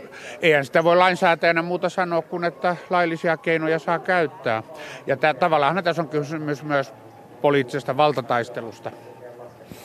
eihän 0.43 0.65
sitä 0.65 0.85
voi 0.85 0.97
lainsäätäjänä 0.97 1.63
muuta 1.63 1.89
sanoa 1.89 2.23
kuin, 2.23 2.45
että 2.45 2.77
laillisia 2.91 3.37
keinoja 3.37 3.79
saa 3.79 3.99
käyttää. 3.99 4.63
Ja 5.07 5.17
tää, 5.17 5.35
tavallaan 5.35 5.85
tässä 5.85 6.03
on 6.03 6.09
kysymys 6.09 6.63
myös 6.63 6.93
poliittisesta 7.43 7.97
valtataistelusta. 7.97 8.91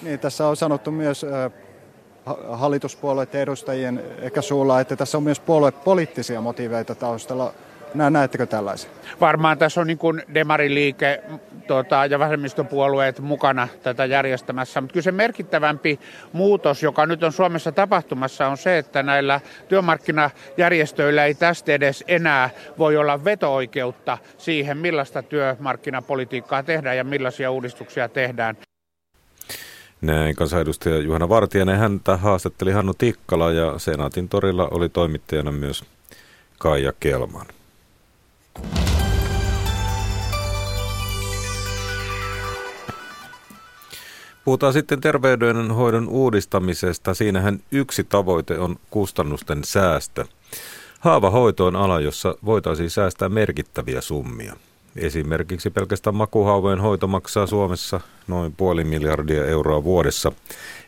Niin, 0.01 0.19
tässä 0.19 0.47
on 0.47 0.55
sanottu 0.55 0.91
myös 0.91 1.25
hallituspuolueiden 2.49 3.41
edustajien 3.41 4.03
ehkä 4.21 4.41
suulla, 4.41 4.79
että 4.79 4.95
tässä 4.95 5.17
on 5.17 5.23
myös 5.23 5.39
puoluepoliittisia 5.39 6.41
motiveita 6.41 6.95
taustalla. 6.95 7.53
Nä, 7.95 8.09
näettekö 8.09 8.45
tällaisia? 8.45 8.91
Varmaan 9.21 9.57
tässä 9.57 9.81
on 9.81 9.87
niin 9.87 9.97
kuin 9.97 10.23
demariliike 10.33 11.23
tota, 11.67 12.05
ja 12.05 12.19
vasemmistopuolueet 12.19 13.19
mukana 13.19 13.67
tätä 13.83 14.05
järjestämässä, 14.05 14.81
mutta 14.81 14.93
kyllä 14.93 15.03
se 15.03 15.11
merkittävämpi 15.11 15.99
muutos, 16.33 16.83
joka 16.83 17.05
nyt 17.05 17.23
on 17.23 17.31
Suomessa 17.31 17.71
tapahtumassa, 17.71 18.47
on 18.47 18.57
se, 18.57 18.77
että 18.77 19.03
näillä 19.03 19.41
työmarkkinajärjestöillä 19.67 21.25
ei 21.25 21.33
tästä 21.33 21.71
edes 21.71 22.03
enää 22.07 22.49
voi 22.77 22.97
olla 22.97 23.23
veto-oikeutta 23.23 24.17
siihen, 24.37 24.77
millaista 24.77 25.23
työmarkkinapolitiikkaa 25.23 26.63
tehdään 26.63 26.97
ja 26.97 27.03
millaisia 27.03 27.51
uudistuksia 27.51 28.09
tehdään. 28.09 28.57
Näin 30.01 30.35
kansanedustaja 30.35 30.97
Juhana 30.97 31.29
Vartijainen 31.29 31.77
häntä 31.77 32.17
haastatteli 32.17 32.71
Hannu 32.71 32.93
Tikkala 32.93 33.51
ja 33.51 33.79
Senaatin 33.79 34.29
torilla 34.29 34.67
oli 34.71 34.89
toimittajana 34.89 35.51
myös 35.51 35.83
Kaija 36.57 36.93
Kelman. 36.99 37.45
Puhutaan 44.45 44.73
sitten 44.73 45.01
terveydenhoidon 45.01 46.09
uudistamisesta. 46.09 47.13
Siinähän 47.13 47.59
yksi 47.71 48.03
tavoite 48.03 48.59
on 48.59 48.75
kustannusten 48.89 49.63
säästö. 49.63 50.25
Haavahoito 50.99 51.65
on 51.65 51.75
ala, 51.75 51.99
jossa 51.99 52.35
voitaisiin 52.45 52.89
säästää 52.89 53.29
merkittäviä 53.29 54.01
summia. 54.01 54.55
Esimerkiksi 54.95 55.69
pelkästään 55.69 56.15
makuhaavojen 56.15 56.79
hoito 56.79 57.07
maksaa 57.07 57.47
Suomessa 57.47 57.99
noin 58.27 58.53
puoli 58.57 58.83
miljardia 58.83 59.45
euroa 59.45 59.83
vuodessa. 59.83 60.31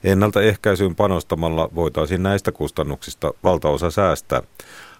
Ennaltaehkäisyyn 0.03 0.95
panostamalla 0.95 1.69
voitaisiin 1.75 2.23
näistä 2.23 2.51
kustannuksista 2.51 3.33
valtaosa 3.43 3.91
säästää. 3.91 4.41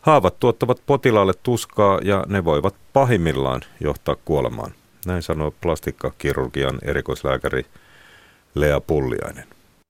Haavat 0.08 0.40
tuottavat 0.40 0.82
potilaalle 0.86 1.34
tuskaa 1.44 2.00
ja 2.04 2.24
ne 2.28 2.46
voivat 2.46 2.76
pahimmillaan 2.94 3.62
johtaa 3.80 4.16
kuolemaan. 4.26 4.72
Näin 5.06 5.24
sanoo 5.24 5.54
plastikkakirurgian 5.62 6.80
erikoislääkäri 6.82 7.66
Lea 8.56 8.82
Pulliainen. 8.82 9.44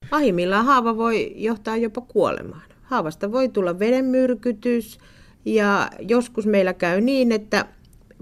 Pahimmillaan 0.09 0.65
haava 0.65 0.97
voi 0.97 1.33
johtaa 1.35 1.77
jopa 1.77 2.01
kuolemaan. 2.01 2.61
Haavasta 2.83 3.31
voi 3.31 3.49
tulla 3.49 3.79
vedenmyrkytys 3.79 4.99
ja 5.45 5.89
joskus 5.99 6.45
meillä 6.45 6.73
käy 6.73 7.01
niin, 7.01 7.31
että 7.31 7.65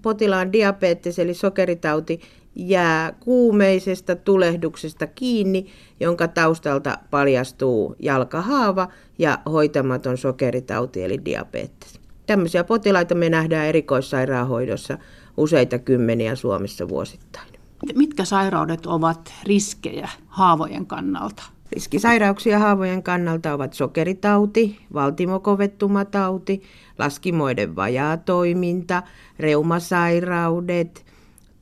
potilaan 0.01 0.53
diabetes 0.53 1.19
eli 1.19 1.33
sokeritauti 1.33 2.21
jää 2.55 3.11
kuumeisesta 3.11 4.15
tulehduksesta 4.15 5.07
kiinni, 5.07 5.65
jonka 5.99 6.27
taustalta 6.27 6.97
paljastuu 7.09 7.95
jalkahaava 7.99 8.87
ja 9.19 9.39
hoitamaton 9.51 10.17
sokeritauti 10.17 11.03
eli 11.03 11.25
diabetes. 11.25 11.99
Tämmöisiä 12.25 12.63
potilaita 12.63 13.15
me 13.15 13.29
nähdään 13.29 13.67
erikoissairaanhoidossa 13.67 14.97
useita 15.37 15.79
kymmeniä 15.79 16.35
Suomessa 16.35 16.89
vuosittain. 16.89 17.47
Mitkä 17.95 18.25
sairaudet 18.25 18.85
ovat 18.85 19.33
riskejä 19.43 20.09
haavojen 20.27 20.85
kannalta? 20.85 21.43
Riskisairauksia 21.71 22.59
haavojen 22.59 23.03
kannalta 23.03 23.53
ovat 23.53 23.73
sokeritauti, 23.73 24.79
valtimokovettumatauti, 24.93 26.61
laskimoiden 26.97 27.75
vajaatoiminta, 27.75 29.03
reumasairaudet, 29.39 31.05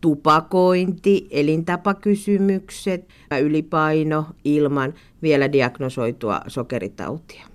tupakointi, 0.01 1.27
elintapakysymykset, 1.31 3.07
ylipaino 3.41 4.25
ilman 4.43 4.93
vielä 5.21 5.51
diagnosoitua 5.51 6.41
sokeritautia. 6.47 7.45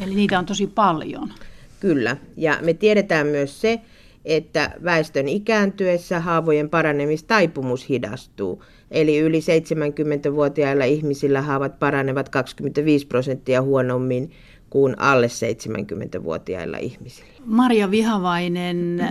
Eli 0.00 0.14
niitä 0.14 0.38
on 0.38 0.46
tosi 0.46 0.66
paljon. 0.66 1.32
Kyllä, 1.80 2.16
ja 2.36 2.58
me 2.62 2.74
tiedetään 2.74 3.26
myös 3.26 3.60
se, 3.60 3.80
että 4.24 4.70
väestön 4.84 5.28
ikääntyessä 5.28 6.20
haavojen 6.20 6.70
paranemistaipumus 6.70 7.88
hidastuu. 7.88 8.64
Eli 8.90 9.18
yli 9.18 9.40
70-vuotiailla 9.40 10.84
ihmisillä 10.84 11.42
haavat 11.42 11.78
paranevat 11.78 12.28
25 12.28 13.06
prosenttia 13.06 13.62
huonommin 13.62 14.30
kuin 14.70 14.98
alle 14.98 15.26
70-vuotiailla 15.26 16.78
ihmisillä. 16.78 17.30
Maria 17.44 17.90
Vihavainen, 17.90 19.08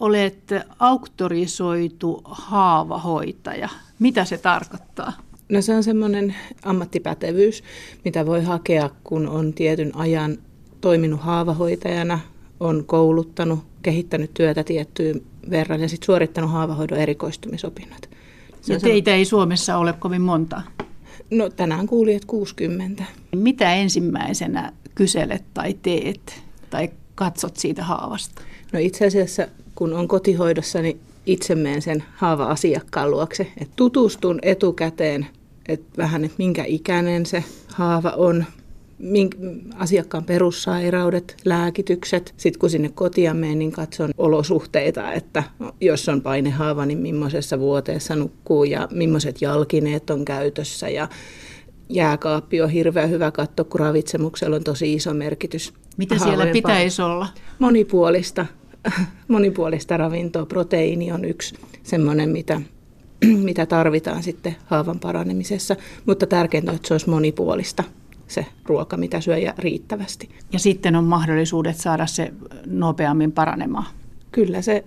olet 0.00 0.52
auktorisoitu 0.78 2.20
haavahoitaja. 2.24 3.68
Mitä 3.98 4.24
se 4.24 4.38
tarkoittaa? 4.38 5.12
No 5.48 5.62
se 5.62 5.74
on 5.74 5.82
semmoinen 5.82 6.34
ammattipätevyys, 6.64 7.64
mitä 8.04 8.26
voi 8.26 8.44
hakea, 8.44 8.90
kun 9.04 9.28
on 9.28 9.52
tietyn 9.52 9.96
ajan 9.96 10.38
toiminut 10.80 11.20
haavahoitajana, 11.20 12.20
on 12.60 12.84
kouluttanut, 12.86 13.58
kehittänyt 13.82 14.34
työtä 14.34 14.64
tiettyyn 14.64 15.22
verran 15.50 15.80
ja 15.80 15.88
sitten 15.88 16.06
suorittanut 16.06 16.50
haavahoidon 16.50 16.98
erikoistumisopinnot. 16.98 18.10
Se 18.60 18.72
ja 18.72 18.80
teitä 18.80 19.14
ei 19.14 19.24
Suomessa 19.24 19.76
ole 19.76 19.92
kovin 19.92 20.22
monta? 20.22 20.62
No 21.30 21.50
tänään 21.50 21.86
kuulin, 21.86 22.16
että 22.16 22.26
60. 22.26 23.04
Mitä 23.36 23.74
ensimmäisenä 23.74 24.72
kyselet 24.94 25.44
tai 25.54 25.74
teet 25.82 26.42
tai 26.70 26.90
katsot 27.14 27.56
siitä 27.56 27.84
haavasta? 27.84 28.42
No 28.72 28.78
itse 28.78 29.06
asiassa 29.06 29.48
kun 29.74 29.92
on 29.92 30.08
kotihoidossa, 30.08 30.82
niin 30.82 31.00
itse 31.26 31.54
menen 31.54 31.82
sen 31.82 32.04
haava-asiakkaan 32.14 33.10
luokse. 33.10 33.46
Et 33.60 33.70
tutustun 33.76 34.38
etukäteen, 34.42 35.26
että 35.68 35.96
vähän, 35.96 36.24
että 36.24 36.34
minkä 36.38 36.64
ikäinen 36.64 37.26
se 37.26 37.44
haava 37.68 38.10
on, 38.10 38.44
mink, 39.00 39.36
asiakkaan 39.76 40.24
perussairaudet, 40.24 41.36
lääkitykset. 41.44 42.34
Sitten 42.36 42.60
kun 42.60 42.70
sinne 42.70 42.88
kotia 42.88 43.34
menen, 43.34 43.58
niin 43.58 43.72
katson 43.72 44.10
olosuhteita, 44.18 45.12
että 45.12 45.42
jos 45.80 46.08
on 46.08 46.22
painehaava, 46.22 46.86
niin 46.86 46.98
millaisessa 46.98 47.58
vuoteessa 47.58 48.16
nukkuu 48.16 48.64
ja 48.64 48.88
millaiset 48.90 49.42
jalkineet 49.42 50.10
on 50.10 50.24
käytössä 50.24 50.88
ja 50.88 51.08
jääkaappi 51.88 52.62
on 52.62 52.70
hirveän 52.70 53.10
hyvä 53.10 53.30
katto, 53.30 53.64
kun 53.64 53.80
ravitsemuksella 53.80 54.56
on 54.56 54.64
tosi 54.64 54.94
iso 54.94 55.14
merkitys. 55.14 55.72
Mitä 55.96 56.18
siellä 56.18 56.46
pitäisi 56.46 57.02
olla? 57.02 57.26
Monipuolista, 57.58 58.46
monipuolista 59.28 59.96
ravintoa. 59.96 60.46
Proteiini 60.46 61.12
on 61.12 61.24
yksi 61.24 61.54
semmoinen, 61.82 62.28
mitä, 62.28 62.60
mitä 63.48 63.66
tarvitaan 63.66 64.22
sitten 64.22 64.56
haavan 64.66 65.00
paranemisessa, 65.00 65.76
mutta 66.06 66.26
tärkeintä 66.26 66.70
on, 66.70 66.76
että 66.76 66.88
se 66.88 66.94
olisi 66.94 67.10
monipuolista 67.10 67.84
se 68.30 68.46
ruoka, 68.66 68.96
mitä 68.96 69.20
syö 69.20 69.38
ja 69.38 69.54
riittävästi. 69.58 70.28
Ja 70.52 70.58
sitten 70.58 70.96
on 70.96 71.04
mahdollisuudet 71.04 71.76
saada 71.76 72.06
se 72.06 72.32
nopeammin 72.66 73.32
paranemaan. 73.32 73.86
Kyllä 74.32 74.62
se 74.62 74.84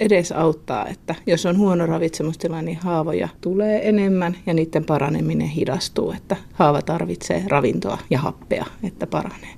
edes 0.00 0.32
auttaa, 0.32 0.86
että 0.86 1.14
jos 1.26 1.46
on 1.46 1.58
huono 1.58 1.86
ravitsemustila, 1.86 2.62
niin 2.62 2.78
haavoja 2.78 3.28
tulee 3.40 3.88
enemmän 3.88 4.36
ja 4.46 4.54
niiden 4.54 4.84
paraneminen 4.84 5.48
hidastuu, 5.48 6.10
että 6.12 6.36
haava 6.52 6.82
tarvitsee 6.82 7.44
ravintoa 7.48 7.98
ja 8.10 8.18
happea, 8.18 8.66
että 8.82 9.06
paranee. 9.06 9.54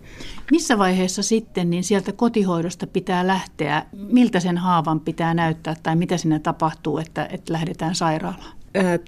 Missä 0.51 0.78
vaiheessa 0.78 1.22
sitten 1.22 1.70
niin 1.70 1.84
sieltä 1.84 2.12
kotihoidosta 2.12 2.86
pitää 2.86 3.26
lähteä? 3.26 3.86
Miltä 3.93 4.41
sen 4.41 4.59
haavan 4.59 5.01
pitää 5.01 5.34
näyttää 5.34 5.76
tai 5.82 5.97
mitä 5.97 6.16
sinne 6.16 6.39
tapahtuu, 6.39 6.99
että, 6.99 7.28
että 7.32 7.53
lähdetään 7.53 7.95
sairaalaan? 7.95 8.57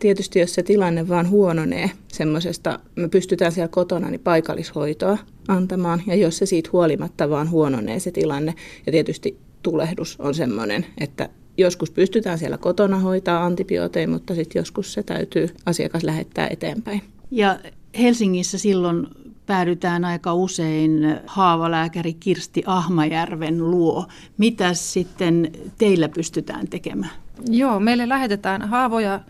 Tietysti 0.00 0.38
jos 0.38 0.54
se 0.54 0.62
tilanne 0.62 1.08
vaan 1.08 1.30
huononee 1.30 1.90
semmoisesta, 2.08 2.78
me 2.96 3.08
pystytään 3.08 3.52
siellä 3.52 3.68
kotona 3.68 4.10
niin 4.10 4.20
paikallishoitoa 4.20 5.18
antamaan 5.48 6.02
ja 6.06 6.14
jos 6.14 6.38
se 6.38 6.46
siitä 6.46 6.70
huolimatta 6.72 7.30
vaan 7.30 7.50
huononee 7.50 8.00
se 8.00 8.10
tilanne 8.10 8.54
ja 8.86 8.92
tietysti 8.92 9.36
tulehdus 9.62 10.16
on 10.20 10.34
semmoinen, 10.34 10.86
että 10.98 11.28
joskus 11.58 11.90
pystytään 11.90 12.38
siellä 12.38 12.58
kotona 12.58 12.98
hoitaa 12.98 13.44
antibiooteja, 13.44 14.08
mutta 14.08 14.34
sitten 14.34 14.60
joskus 14.60 14.92
se 14.92 15.02
täytyy 15.02 15.48
asiakas 15.66 16.02
lähettää 16.02 16.48
eteenpäin. 16.50 17.02
Ja 17.30 17.58
Helsingissä 17.98 18.58
silloin 18.58 19.06
päädytään 19.46 20.04
aika 20.04 20.34
usein 20.34 21.18
haavalääkäri 21.26 22.14
Kirsti 22.14 22.62
Ahmajärven 22.66 23.70
luo. 23.70 24.06
Mitä 24.38 24.74
sitten 24.74 25.52
teillä 25.78 26.08
pystytään 26.08 26.68
tekemään? 26.68 27.12
Joo, 27.48 27.80
meille 27.80 28.08
lähetetään 28.08 28.68
haavoja 28.68 29.20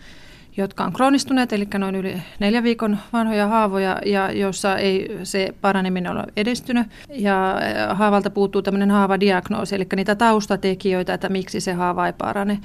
jotka 0.57 0.84
on 0.84 0.92
kroonistuneet, 0.92 1.53
eli 1.53 1.68
noin 1.78 1.94
yli 1.94 2.22
neljä 2.38 2.62
viikon 2.62 2.98
vanhoja 3.12 3.48
haavoja, 3.48 3.98
ja 4.07 4.32
joissa 4.32 4.76
ei 4.76 5.18
se 5.22 5.55
paraneminen 5.61 6.12
ole 6.12 6.24
edistynyt. 6.36 6.86
Ja 7.09 7.61
haavalta 7.94 8.30
puuttuu 8.30 8.62
tämmöinen 8.62 8.90
haavadiagnoosi, 8.90 9.74
eli 9.74 9.86
niitä 9.96 10.14
taustatekijöitä, 10.14 11.14
että 11.14 11.28
miksi 11.28 11.61
se 11.61 11.72
haava 11.72 12.07
ei 12.07 12.12
parane. 12.12 12.59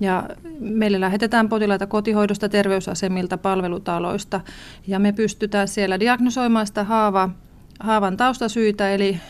Ja 0.00 0.24
meille 0.60 1.00
lähetetään 1.00 1.48
potilaita 1.48 1.86
kotihoidosta, 1.86 2.48
terveysasemilta, 2.48 3.38
palvelutaloista 3.38 4.40
ja 4.86 4.98
me 4.98 5.12
pystytään 5.12 5.68
siellä 5.68 6.00
diagnosoimaan 6.00 6.66
sitä 6.66 6.84
haava, 6.84 7.30
haavan 7.80 8.16
taustasyitä, 8.16 8.90
eli 8.90 9.20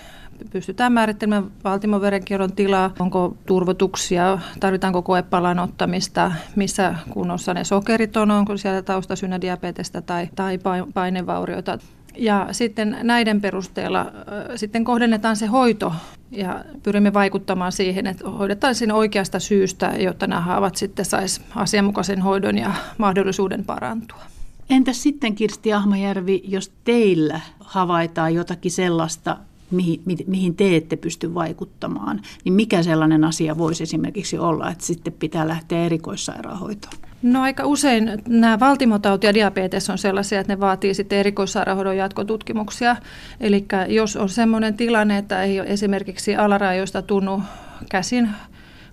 pystytään 0.50 0.92
määrittelemään 0.92 1.50
valtimoverenkierron 1.64 2.52
tilaa, 2.52 2.94
onko 2.98 3.36
turvotuksia, 3.46 4.38
tarvitaanko 4.60 5.02
koepalan 5.02 5.58
ottamista, 5.58 6.32
missä 6.56 6.94
kunnossa 7.10 7.54
ne 7.54 7.64
sokerit 7.64 8.16
on, 8.16 8.30
onko 8.30 8.56
siellä 8.56 8.82
taustasyynä 8.82 9.40
diabetesta 9.40 10.02
tai, 10.02 10.28
tai 10.34 10.58
painevaurioita. 10.94 11.78
Ja 12.16 12.48
sitten 12.52 12.96
näiden 13.02 13.40
perusteella 13.40 14.12
sitten 14.56 14.84
kohdennetaan 14.84 15.36
se 15.36 15.46
hoito 15.46 15.92
ja 16.30 16.64
pyrimme 16.82 17.12
vaikuttamaan 17.12 17.72
siihen, 17.72 18.06
että 18.06 18.30
hoidetaan 18.30 18.74
siinä 18.74 18.94
oikeasta 18.94 19.40
syystä, 19.40 19.92
jotta 19.98 20.26
nämä 20.26 20.40
haavat 20.40 20.76
sitten 20.76 21.04
saisi 21.04 21.40
asianmukaisen 21.56 22.22
hoidon 22.22 22.58
ja 22.58 22.70
mahdollisuuden 22.98 23.64
parantua. 23.64 24.22
Entäs 24.70 25.02
sitten 25.02 25.34
Kirsti 25.34 25.72
Ahmajärvi, 25.72 26.42
jos 26.44 26.72
teillä 26.84 27.40
havaitaan 27.60 28.34
jotakin 28.34 28.72
sellaista, 28.72 29.36
mihin, 29.72 30.02
mihin 30.26 30.56
te 30.56 30.76
ette 30.76 30.96
pysty 30.96 31.34
vaikuttamaan, 31.34 32.20
niin 32.44 32.52
mikä 32.52 32.82
sellainen 32.82 33.24
asia 33.24 33.58
voisi 33.58 33.82
esimerkiksi 33.82 34.38
olla, 34.38 34.70
että 34.70 34.84
sitten 34.84 35.12
pitää 35.12 35.48
lähteä 35.48 35.84
erikoissairaanhoitoon? 35.84 36.94
No 37.22 37.42
aika 37.42 37.66
usein 37.66 38.22
nämä 38.28 38.60
valtimotauti 38.60 39.26
ja 39.26 39.34
diabetes 39.34 39.90
on 39.90 39.98
sellaisia, 39.98 40.40
että 40.40 40.52
ne 40.52 40.60
vaatii 40.60 40.94
sitten 40.94 41.18
erikoissairaanhoidon 41.18 41.96
jatkotutkimuksia. 41.96 42.96
Eli 43.40 43.66
jos 43.88 44.16
on 44.16 44.28
sellainen 44.28 44.74
tilanne, 44.74 45.18
että 45.18 45.42
ei 45.42 45.58
esimerkiksi 45.58 46.36
alarajoista 46.36 47.02
tunnu 47.02 47.42
käsin 47.90 48.28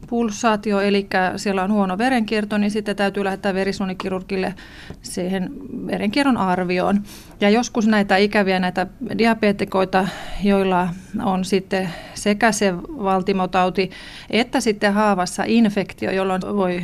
pulsaatio, 0.08 0.82
eli 0.82 1.08
siellä 1.36 1.64
on 1.64 1.72
huono 1.72 1.98
verenkierto, 1.98 2.58
niin 2.58 2.72
sitten 2.72 2.96
täytyy 2.96 3.24
lähettää 3.24 3.54
verisuonikirurgille 3.54 4.54
siihen 5.02 5.52
verenkierron 5.88 6.38
arvioon. 6.38 7.04
Ja 7.42 7.50
joskus 7.50 7.88
näitä 7.88 8.18
ikäviä 8.18 8.60
näitä 8.60 8.88
diabetikoita, 9.18 10.08
joilla 10.44 10.90
on 11.24 11.46
sitten 11.46 11.90
sekä 12.14 12.52
se 12.52 12.76
valtimotauti 12.78 13.92
että 14.30 14.62
sitten 14.62 14.94
haavassa 14.94 15.44
infektio, 15.48 16.12
jolloin 16.12 16.42
voi 16.42 16.84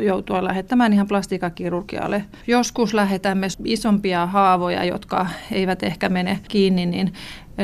joutua 0.00 0.44
lähettämään 0.44 0.92
ihan 0.92 1.08
plastikakirurgialle. 1.08 2.24
Joskus 2.46 2.94
lähetämme 2.94 3.46
isompia 3.64 4.26
haavoja, 4.26 4.84
jotka 4.84 5.26
eivät 5.52 5.82
ehkä 5.82 6.08
mene 6.08 6.40
kiinni, 6.48 6.86
niin 6.86 7.12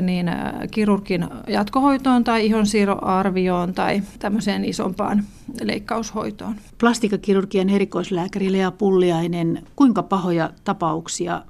niin 0.01 0.28
äh, 0.28 0.53
kirurgin 0.70 1.28
jatkohoitoon 1.49 2.24
tai 2.24 2.47
ihonsiirroarvioon 2.47 3.74
tai 3.74 4.03
tämmöiseen 4.18 4.64
isompaan 4.64 5.24
leikkaushoitoon. 5.62 6.55
Plastikakirurgian 6.78 7.70
erikoislääkäri 7.70 8.53
Lea 8.53 8.70
Pulliainen, 8.70 9.62
kuinka 9.76 10.03
pahoja 10.03 10.51
tapauksia 10.64 11.43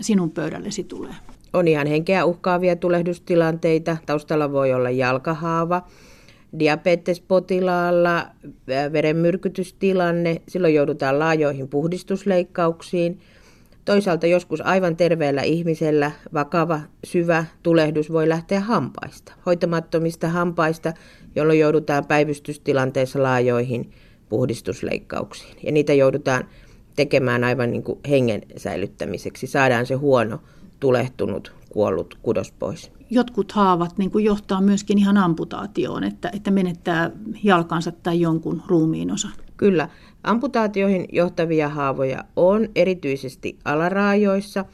sinun 0.00 0.30
pöydällesi 0.30 0.84
tulee? 0.84 1.14
On 1.52 1.68
ihan 1.68 1.86
henkeä 1.86 2.24
uhkaavia 2.24 2.76
tulehdustilanteita. 2.76 3.96
Taustalla 4.06 4.52
voi 4.52 4.72
olla 4.72 4.90
jalkahaava, 4.90 5.82
diabetespotilaalla 6.58 8.26
verenmyrkytystilanne, 8.92 10.42
silloin 10.48 10.74
joudutaan 10.74 11.18
laajoihin 11.18 11.68
puhdistusleikkauksiin. 11.68 13.20
Toisaalta 13.88 14.26
joskus 14.26 14.60
aivan 14.60 14.96
terveellä 14.96 15.42
ihmisellä 15.42 16.10
vakava, 16.34 16.80
syvä 17.04 17.44
tulehdus 17.62 18.12
voi 18.12 18.28
lähteä 18.28 18.60
hampaista, 18.60 19.32
hoitamattomista 19.46 20.28
hampaista, 20.28 20.92
jolloin 21.36 21.58
joudutaan 21.58 22.06
päivystystilanteessa 22.06 23.22
laajoihin 23.22 23.90
puhdistusleikkauksiin. 24.28 25.56
Ja 25.62 25.72
niitä 25.72 25.92
joudutaan 25.92 26.44
tekemään 26.96 27.44
aivan 27.44 27.70
niin 27.70 27.82
kuin 27.82 27.98
hengen 28.08 28.42
säilyttämiseksi. 28.56 29.46
Saadaan 29.46 29.86
se 29.86 29.94
huono, 29.94 30.40
tulehtunut, 30.80 31.52
kuollut 31.68 32.18
kudos 32.22 32.52
pois 32.52 32.90
jotkut 33.10 33.52
haavat 33.52 33.98
niin 33.98 34.10
kuin 34.10 34.24
johtaa 34.24 34.60
myöskin 34.60 34.98
ihan 34.98 35.16
amputaatioon, 35.16 36.04
että, 36.04 36.30
että 36.34 36.50
menettää 36.50 37.10
jalkansa 37.42 37.92
tai 37.92 38.20
jonkun 38.20 38.62
ruumiin 38.66 39.12
osan. 39.12 39.32
Kyllä. 39.56 39.88
Amputaatioihin 40.22 41.06
johtavia 41.12 41.68
haavoja 41.68 42.24
on 42.36 42.68
erityisesti 42.74 43.58
alaraajoissa. 43.64 44.64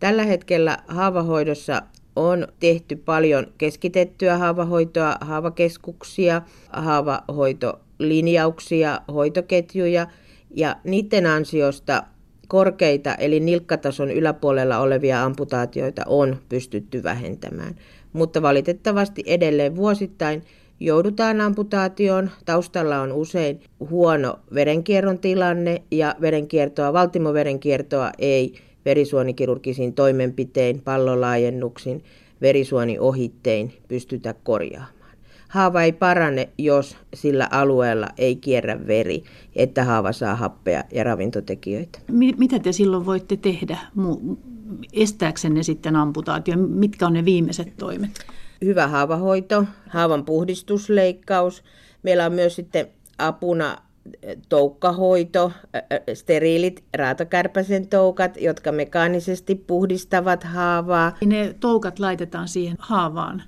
Tällä 0.00 0.24
hetkellä 0.24 0.78
haavahoidossa 0.88 1.82
on 2.16 2.48
tehty 2.60 2.96
paljon 2.96 3.46
keskitettyä 3.58 4.38
haavahoitoa, 4.38 5.16
haavakeskuksia, 5.20 6.42
haavahoitolinjauksia, 6.72 9.00
hoitoketjuja 9.14 10.06
ja 10.54 10.76
niiden 10.84 11.26
ansiosta 11.26 12.02
korkeita 12.48 13.14
eli 13.14 13.40
nilkkatason 13.40 14.10
yläpuolella 14.10 14.78
olevia 14.78 15.24
amputaatioita 15.24 16.02
on 16.06 16.36
pystytty 16.48 17.02
vähentämään. 17.02 17.74
Mutta 18.12 18.42
valitettavasti 18.42 19.22
edelleen 19.26 19.76
vuosittain 19.76 20.42
joudutaan 20.80 21.40
amputaatioon. 21.40 22.30
Taustalla 22.44 23.00
on 23.00 23.12
usein 23.12 23.60
huono 23.90 24.38
verenkierron 24.54 25.18
tilanne 25.18 25.82
ja 25.90 26.14
verenkiertoa, 26.20 26.92
valtimoverenkiertoa 26.92 28.10
ei 28.18 28.54
verisuonikirurgisiin 28.84 29.94
toimenpitein, 29.94 30.82
pallolaajennuksin, 30.82 32.04
verisuoniohittein 32.40 33.72
pystytä 33.88 34.34
korjaamaan. 34.42 35.00
Haava 35.48 35.82
ei 35.82 35.92
parane, 35.92 36.48
jos 36.58 36.96
sillä 37.14 37.48
alueella 37.50 38.08
ei 38.18 38.36
kierrä 38.36 38.86
veri, 38.86 39.22
että 39.56 39.84
haava 39.84 40.12
saa 40.12 40.36
happea 40.36 40.84
ja 40.92 41.04
ravintotekijöitä. 41.04 41.98
Mitä 42.12 42.58
te 42.58 42.72
silloin 42.72 43.06
voitte 43.06 43.36
tehdä 43.36 43.78
estääksenne 44.92 45.62
sitten 45.62 45.96
amputaatio? 45.96 46.56
Mitkä 46.56 47.06
on 47.06 47.12
ne 47.12 47.24
viimeiset 47.24 47.72
toimet? 47.76 48.10
Hyvä 48.64 48.86
haavahoito, 48.86 49.64
haavan 49.88 50.24
puhdistusleikkaus. 50.24 51.64
Meillä 52.02 52.26
on 52.26 52.32
myös 52.32 52.56
sitten 52.56 52.88
apuna 53.18 53.76
eh, 54.22 54.36
toukkahoito, 54.48 55.52
eh, 55.74 55.82
eh, 55.90 56.00
steriilit 56.14 56.84
raatokärpäsen 56.96 57.88
toukat, 57.88 58.36
jotka 58.36 58.72
mekaanisesti 58.72 59.54
puhdistavat 59.54 60.44
haavaa. 60.44 61.16
Ne 61.24 61.54
toukat 61.60 61.98
laitetaan 61.98 62.48
siihen 62.48 62.76
haavaan? 62.78 63.42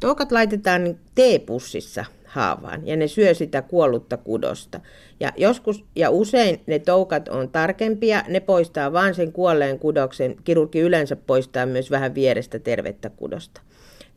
Toukat 0.00 0.32
laitetaan 0.32 0.98
teepussissa 1.14 2.04
haavaan 2.26 2.86
ja 2.86 2.96
ne 2.96 3.08
syö 3.08 3.34
sitä 3.34 3.62
kuollutta 3.62 4.16
kudosta. 4.16 4.80
Ja 5.20 5.32
joskus 5.36 5.84
ja 5.96 6.10
usein 6.10 6.60
ne 6.66 6.78
toukat 6.78 7.28
on 7.28 7.48
tarkempia, 7.48 8.22
ne 8.28 8.40
poistaa 8.40 8.92
vain 8.92 9.14
sen 9.14 9.32
kuolleen 9.32 9.78
kudoksen. 9.78 10.36
Kirurgi 10.44 10.80
yleensä 10.80 11.16
poistaa 11.16 11.66
myös 11.66 11.90
vähän 11.90 12.14
vierestä 12.14 12.58
tervettä 12.58 13.10
kudosta. 13.10 13.60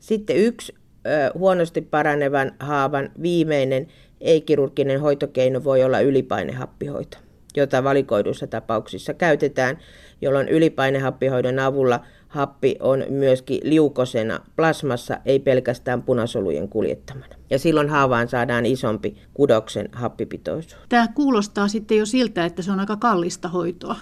Sitten 0.02 0.38
yksi 0.38 0.76
ö, 1.06 1.32
huonosti 1.38 1.82
paranevan 1.82 2.52
haavan 2.60 3.10
viimeinen 3.22 3.88
ei-kirurginen 4.22 5.02
hoitokeino 5.02 5.64
voi 5.64 5.84
olla 5.84 6.00
ylipainehappihoito, 6.00 7.18
jota 7.56 7.84
valikoiduissa 7.84 8.48
tapauksissa 8.48 9.14
käytetään, 9.14 9.78
jolloin 10.22 10.50
ylipainehappihoidon 10.50 11.60
avulla 11.60 12.00
happi 12.28 12.76
on 12.80 13.06
myöskin 13.10 13.62
liukosena 13.64 14.40
plasmassa, 14.56 15.18
ei 15.26 15.40
pelkästään 15.40 16.04
punasolujen 16.04 16.70
kuljettamana. 16.70 17.36
Ja 17.50 17.60
silloin 17.60 17.90
haavaan 17.90 18.28
saadaan 18.28 18.66
isompi 18.66 19.18
kudoksen 19.34 19.90
happipitoisuus. 19.92 20.78
Tämä 20.90 21.08
kuulostaa 21.08 21.68
sitten 21.68 21.98
jo 21.98 22.06
siltä, 22.06 22.46
että 22.46 22.62
se 22.62 22.72
on 22.72 22.80
aika 22.80 22.96
kallista 22.96 23.48
hoitoa. 23.48 23.96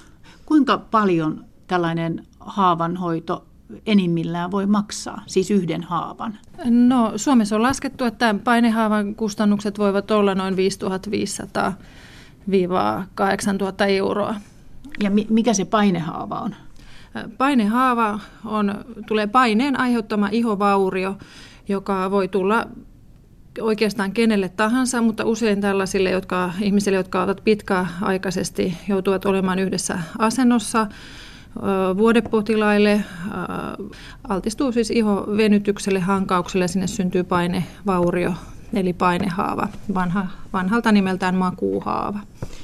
Kuinka 0.45 0.77
paljon 0.77 1.45
tällainen 1.67 2.23
haavan 2.39 2.97
hoito 2.97 3.45
enimmillään 3.85 4.51
voi 4.51 4.65
maksaa, 4.65 5.23
siis 5.27 5.51
yhden 5.51 5.83
haavan? 5.83 6.37
No 6.65 7.13
Suomessa 7.15 7.55
on 7.55 7.61
laskettu, 7.61 8.03
että 8.03 8.35
painehaavan 8.43 9.15
kustannukset 9.15 9.79
voivat 9.79 10.11
olla 10.11 10.35
noin 10.35 10.55
5500-8000 10.55 10.57
euroa. 13.87 14.35
Ja 15.03 15.11
mikä 15.29 15.53
se 15.53 15.65
painehaava 15.65 16.39
on? 16.39 16.55
Painehaava 17.37 18.19
on, 18.45 18.85
tulee 19.07 19.27
paineen 19.27 19.79
aiheuttama 19.79 20.29
ihovaurio, 20.31 21.17
joka 21.67 22.11
voi 22.11 22.27
tulla 22.27 22.67
oikeastaan 23.61 24.11
kenelle 24.11 24.49
tahansa, 24.49 25.01
mutta 25.01 25.25
usein 25.25 25.61
tällaisille 25.61 26.09
jotka, 26.09 26.53
ihmisille, 26.61 26.97
jotka 26.97 27.23
ovat 27.23 27.41
pitkäaikaisesti 27.43 28.77
joutuvat 28.87 29.25
olemaan 29.25 29.59
yhdessä 29.59 29.99
asennossa, 30.17 30.87
vuodepotilaille, 31.97 33.03
altistuu 34.29 34.71
siis 34.71 34.91
iho 34.91 35.27
venytykselle, 35.37 35.99
hankaukselle 35.99 36.63
ja 36.63 36.67
sinne 36.67 36.87
syntyy 36.87 37.23
painevaurio, 37.23 38.33
eli 38.73 38.93
painehaava, 38.93 39.67
vanha, 39.93 40.27
vanhalta 40.53 40.91
nimeltään 40.91 41.35
makuuhaava. 41.35 42.19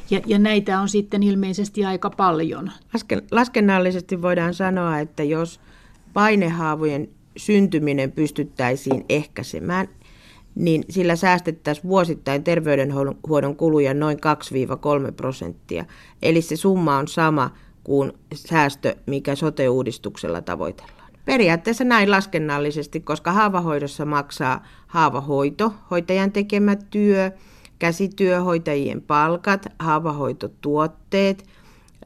Ja, 0.10 0.22
ja 0.26 0.40
näitä 0.40 0.80
on 0.80 0.90
sitten 0.90 1.24
ilmeisesti 1.24 1.86
aika 1.86 2.10
paljon. 2.10 2.72
Lasken, 2.94 3.22
laskennallisesti 3.32 4.22
voidaan 4.22 4.54
sanoa, 4.54 5.00
että 5.00 5.24
jos 5.24 5.60
painehaavojen 6.14 7.10
syntyminen 7.38 8.12
pystyttäisiin 8.12 9.06
ehkäisemään, 9.10 9.88
niin 10.56 10.84
sillä 10.90 11.16
säästettäisiin 11.16 11.88
vuosittain 11.88 12.44
terveydenhuollon 12.44 13.56
kuluja 13.56 13.94
noin 13.94 14.18
2-3 14.18 15.12
prosenttia. 15.12 15.86
Eli 16.22 16.42
se 16.42 16.56
summa 16.56 16.98
on 16.98 17.08
sama 17.08 17.52
kuin 17.86 18.14
säästö, 18.34 18.96
mikä 19.06 19.36
sote-uudistuksella 19.36 20.42
tavoitellaan. 20.42 21.12
Periaatteessa 21.26 21.84
näin 21.84 22.12
laskennallisesti, 22.12 23.00
koska 23.00 23.32
haavahoidossa 23.32 24.06
maksaa 24.06 24.66
haavahoito, 24.88 25.74
hoitajan 25.92 26.32
tekemä 26.32 26.76
työ, 26.76 27.32
käsityöhoitajien 27.80 29.02
palkat, 29.02 29.66
haavahoitotuotteet, 29.80 31.46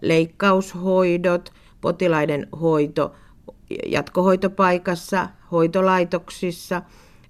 leikkaushoidot, 0.01 1.53
potilaiden 1.81 2.47
hoito 2.61 3.13
jatkohoitopaikassa, 3.85 5.29
hoitolaitoksissa, 5.51 6.81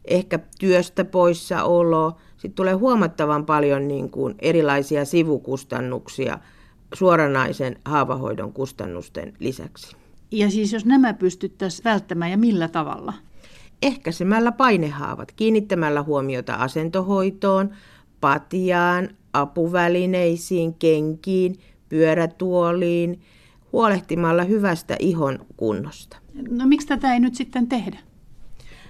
ehkä 0.05 0.39
työstä 0.59 1.05
poissaolo. 1.05 2.17
Sitten 2.37 2.53
tulee 2.55 2.73
huomattavan 2.73 3.45
paljon 3.45 3.87
niin 3.87 4.09
kuin 4.09 4.35
erilaisia 4.39 5.05
sivukustannuksia 5.05 6.39
suoranaisen 6.93 7.75
haavahoidon 7.85 8.53
kustannusten 8.53 9.33
lisäksi. 9.39 9.95
Ja 10.31 10.51
siis 10.51 10.73
jos 10.73 10.85
nämä 10.85 11.13
pystyttäisiin 11.13 11.83
välttämään 11.83 12.31
ja 12.31 12.37
millä 12.37 12.67
tavalla? 12.67 13.13
Ehkäisemällä 13.81 14.51
painehaavat, 14.51 15.31
kiinnittämällä 15.31 16.03
huomiota 16.03 16.53
asentohoitoon, 16.53 17.69
patjaan, 18.21 19.09
apuvälineisiin, 19.33 20.73
kenkiin, 20.73 21.59
pyörätuoliin, 21.89 23.21
huolehtimalla 23.71 24.43
hyvästä 24.43 24.95
ihon 24.99 25.45
kunnosta. 25.57 26.17
No 26.49 26.67
miksi 26.67 26.87
tätä 26.87 27.13
ei 27.13 27.19
nyt 27.19 27.35
sitten 27.35 27.67
tehdä? 27.67 27.99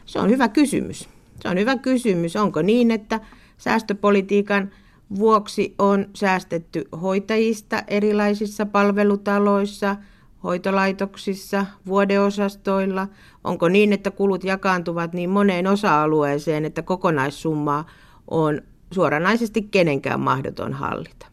Se 0.06 0.20
on 0.20 0.30
hyvä 0.30 0.48
kysymys. 0.48 1.10
Se 1.42 1.50
on 1.50 1.58
hyvä 1.58 1.78
kysymys. 1.78 2.36
Onko 2.36 2.62
niin, 2.62 2.92
että 2.92 3.20
säästöpolitiikan 3.58 4.72
vuoksi 5.16 5.76
on 5.80 6.06
säästetty 6.16 6.86
hoitajista 7.02 7.84
erilaisissa 7.88 8.66
palvelutaloissa, 8.66 9.96
hoitolaitoksissa, 10.44 11.66
vuodeosastoilla? 11.86 13.08
Onko 13.44 13.70
niin, 13.70 13.94
että 13.94 14.12
kulut 14.12 14.44
jakaantuvat 14.44 15.14
niin 15.14 15.30
moneen 15.30 15.68
osa-alueeseen, 15.68 16.66
että 16.66 16.82
kokonaissummaa 16.82 17.86
on 18.28 18.62
suoranaisesti 18.92 19.62
kenenkään 19.62 20.20
mahdoton 20.20 20.74
hallita? 20.74 21.26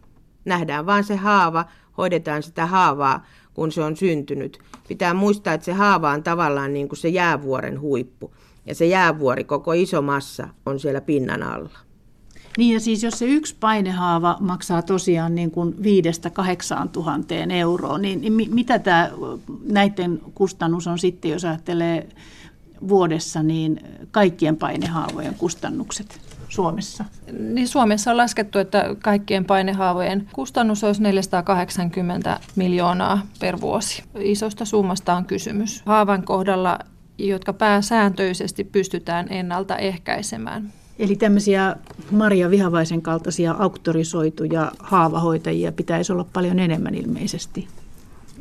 Nähdään 0.44 0.86
vaan 0.86 1.04
se 1.04 1.16
haava, 1.16 1.64
hoidetaan 1.96 2.42
sitä 2.42 2.66
haavaa, 2.66 3.26
kun 3.54 3.72
se 3.72 3.82
on 3.82 3.96
syntynyt. 3.96 4.58
Pitää 4.88 5.14
muistaa, 5.14 5.54
että 5.54 5.64
se 5.64 5.72
haava 5.72 6.10
on 6.10 6.22
tavallaan 6.22 6.72
niin 6.72 6.88
kuin 6.88 6.98
se 6.98 7.08
jäävuoren 7.08 7.80
huippu. 7.80 8.34
Ja 8.66 8.74
se 8.74 8.86
jäävuori, 8.86 9.44
koko 9.44 9.72
iso 9.72 10.02
massa, 10.02 10.48
on 10.66 10.80
siellä 10.80 11.00
pinnan 11.00 11.42
alla. 11.42 11.85
Niin 12.58 12.74
ja 12.74 12.80
siis 12.80 13.02
jos 13.02 13.18
se 13.18 13.26
yksi 13.26 13.56
painehaava 13.60 14.36
maksaa 14.40 14.82
tosiaan 14.82 15.34
niin 15.34 15.50
kuin 15.50 15.82
viidestä 15.82 16.30
kahdeksaan 16.30 16.88
tuhanteen 16.88 17.50
euroa, 17.50 17.98
niin, 17.98 18.20
niin 18.20 18.54
mitä 18.54 18.78
tämä 18.78 19.10
näiden 19.64 20.20
kustannus 20.34 20.86
on 20.86 20.98
sitten, 20.98 21.30
jos 21.30 21.44
ajattelee 21.44 22.08
vuodessa, 22.88 23.42
niin 23.42 23.80
kaikkien 24.10 24.56
painehaavojen 24.56 25.34
kustannukset 25.34 26.20
Suomessa? 26.48 27.04
Niin 27.32 27.68
Suomessa 27.68 28.10
on 28.10 28.16
laskettu, 28.16 28.58
että 28.58 28.96
kaikkien 29.02 29.44
painehaavojen 29.44 30.28
kustannus 30.32 30.84
olisi 30.84 31.02
480 31.02 32.40
miljoonaa 32.56 33.26
per 33.40 33.60
vuosi. 33.60 34.02
Isosta 34.18 34.64
summasta 34.64 35.14
on 35.14 35.24
kysymys. 35.24 35.82
Haavan 35.86 36.22
kohdalla, 36.22 36.78
jotka 37.18 37.52
pääsääntöisesti 37.52 38.64
pystytään 38.64 39.26
ennaltaehkäisemään. 39.30 40.72
Eli 40.98 41.16
tämmöisiä 41.16 41.76
Maria 42.10 42.50
Vihavaisen 42.50 43.02
kaltaisia 43.02 43.52
auktorisoituja 43.52 44.72
haavahoitajia 44.78 45.72
pitäisi 45.72 46.12
olla 46.12 46.26
paljon 46.32 46.58
enemmän 46.58 46.94
ilmeisesti. 46.94 47.68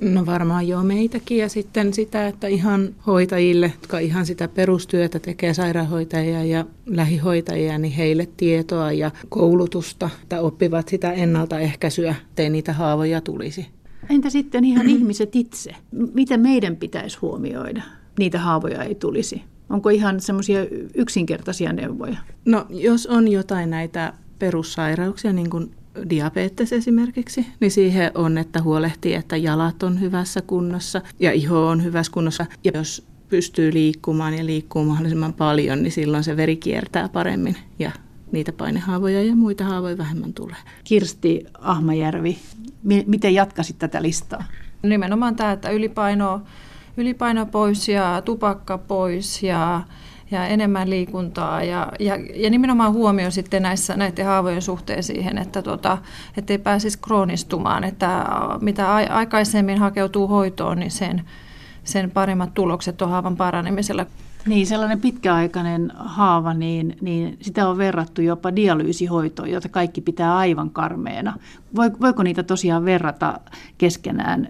No 0.01 0.25
varmaan 0.25 0.67
joo 0.67 0.83
meitäkin 0.83 1.37
ja 1.37 1.49
sitten 1.49 1.93
sitä, 1.93 2.27
että 2.27 2.47
ihan 2.47 2.95
hoitajille, 3.07 3.73
jotka 3.81 3.99
ihan 3.99 4.25
sitä 4.25 4.47
perustyötä 4.47 5.19
tekee 5.19 5.53
sairaanhoitajia 5.53 6.43
ja 6.43 6.65
lähihoitajia, 6.85 7.77
niin 7.77 7.93
heille 7.93 8.27
tietoa 8.37 8.91
ja 8.91 9.11
koulutusta, 9.29 10.09
että 10.23 10.41
oppivat 10.41 10.87
sitä 10.87 11.11
ennaltaehkäisyä, 11.11 12.15
ettei 12.29 12.49
niitä 12.49 12.73
haavoja 12.73 13.21
tulisi. 13.21 13.67
Entä 14.09 14.29
sitten 14.29 14.65
ihan 14.65 14.89
ihmiset 14.89 15.35
itse? 15.35 15.75
Mitä 16.13 16.37
meidän 16.37 16.75
pitäisi 16.75 17.17
huomioida? 17.21 17.81
Niitä 18.19 18.39
haavoja 18.39 18.83
ei 18.83 18.95
tulisi. 18.95 19.41
Onko 19.69 19.89
ihan 19.89 20.19
semmoisia 20.19 20.59
yksinkertaisia 20.95 21.73
neuvoja? 21.73 22.17
No 22.45 22.65
jos 22.69 23.07
on 23.07 23.27
jotain 23.27 23.69
näitä 23.69 24.13
perussairauksia, 24.39 25.33
niin 25.33 25.49
kuin 25.49 25.71
diabetes 26.09 26.73
esimerkiksi, 26.73 27.45
niin 27.59 27.71
siihen 27.71 28.11
on, 28.15 28.37
että 28.37 28.61
huolehtii, 28.61 29.13
että 29.13 29.37
jalat 29.37 29.83
on 29.83 30.01
hyvässä 30.01 30.41
kunnossa 30.41 31.01
ja 31.19 31.31
iho 31.31 31.67
on 31.67 31.83
hyvässä 31.83 32.11
kunnossa. 32.11 32.45
Ja 32.63 32.71
jos 32.75 33.07
pystyy 33.29 33.73
liikkumaan 33.73 34.33
ja 34.33 34.45
liikkuu 34.45 34.83
mahdollisimman 34.83 35.33
paljon, 35.33 35.83
niin 35.83 35.91
silloin 35.91 36.23
se 36.23 36.37
veri 36.37 36.55
kiertää 36.55 37.09
paremmin 37.09 37.57
ja 37.79 37.91
niitä 38.31 38.53
painehaavoja 38.53 39.23
ja 39.23 39.35
muita 39.35 39.63
haavoja 39.63 39.97
vähemmän 39.97 40.33
tulee. 40.33 40.57
Kirsti 40.83 41.45
Ahmajärvi, 41.59 42.37
miten 42.83 43.33
jatkasit 43.33 43.79
tätä 43.79 44.01
listaa? 44.01 44.43
Nimenomaan 44.83 45.35
tämä, 45.35 45.51
että 45.51 45.69
ylipaino, 45.69 46.41
ylipaino 46.97 47.45
pois 47.45 47.89
ja 47.89 48.21
tupakka 48.25 48.77
pois 48.77 49.43
ja 49.43 49.81
ja 50.31 50.47
enemmän 50.47 50.89
liikuntaa 50.89 51.63
ja, 51.63 51.91
ja, 51.99 52.15
ja 52.35 52.49
nimenomaan 52.49 52.93
huomio 52.93 53.31
sitten 53.31 53.63
näissä, 53.63 53.97
näiden 53.97 54.25
haavojen 54.25 54.61
suhteen 54.61 55.03
siihen, 55.03 55.37
että 55.37 55.61
tota, 55.61 55.97
ei 56.49 56.57
pääsisi 56.57 56.99
kroonistumaan, 56.99 57.83
että 57.83 58.25
mitä 58.61 58.93
aikaisemmin 58.95 59.77
hakeutuu 59.77 60.27
hoitoon, 60.27 60.79
niin 60.79 60.91
sen, 60.91 61.21
sen 61.83 62.11
paremmat 62.11 62.53
tulokset 62.53 63.01
on 63.01 63.09
haavan 63.09 63.37
paranemisella. 63.37 64.05
Niin, 64.47 64.67
sellainen 64.67 65.01
pitkäaikainen 65.01 65.91
haava, 65.95 66.53
niin, 66.53 66.97
niin 67.01 67.37
sitä 67.41 67.67
on 67.69 67.77
verrattu 67.77 68.21
jopa 68.21 68.55
dialyysihoitoon, 68.55 69.49
jota 69.49 69.69
kaikki 69.69 70.01
pitää 70.01 70.37
aivan 70.37 70.69
karmeena. 70.69 71.39
Voiko 71.75 72.23
niitä 72.23 72.43
tosiaan 72.43 72.85
verrata 72.85 73.39
keskenään 73.77 74.47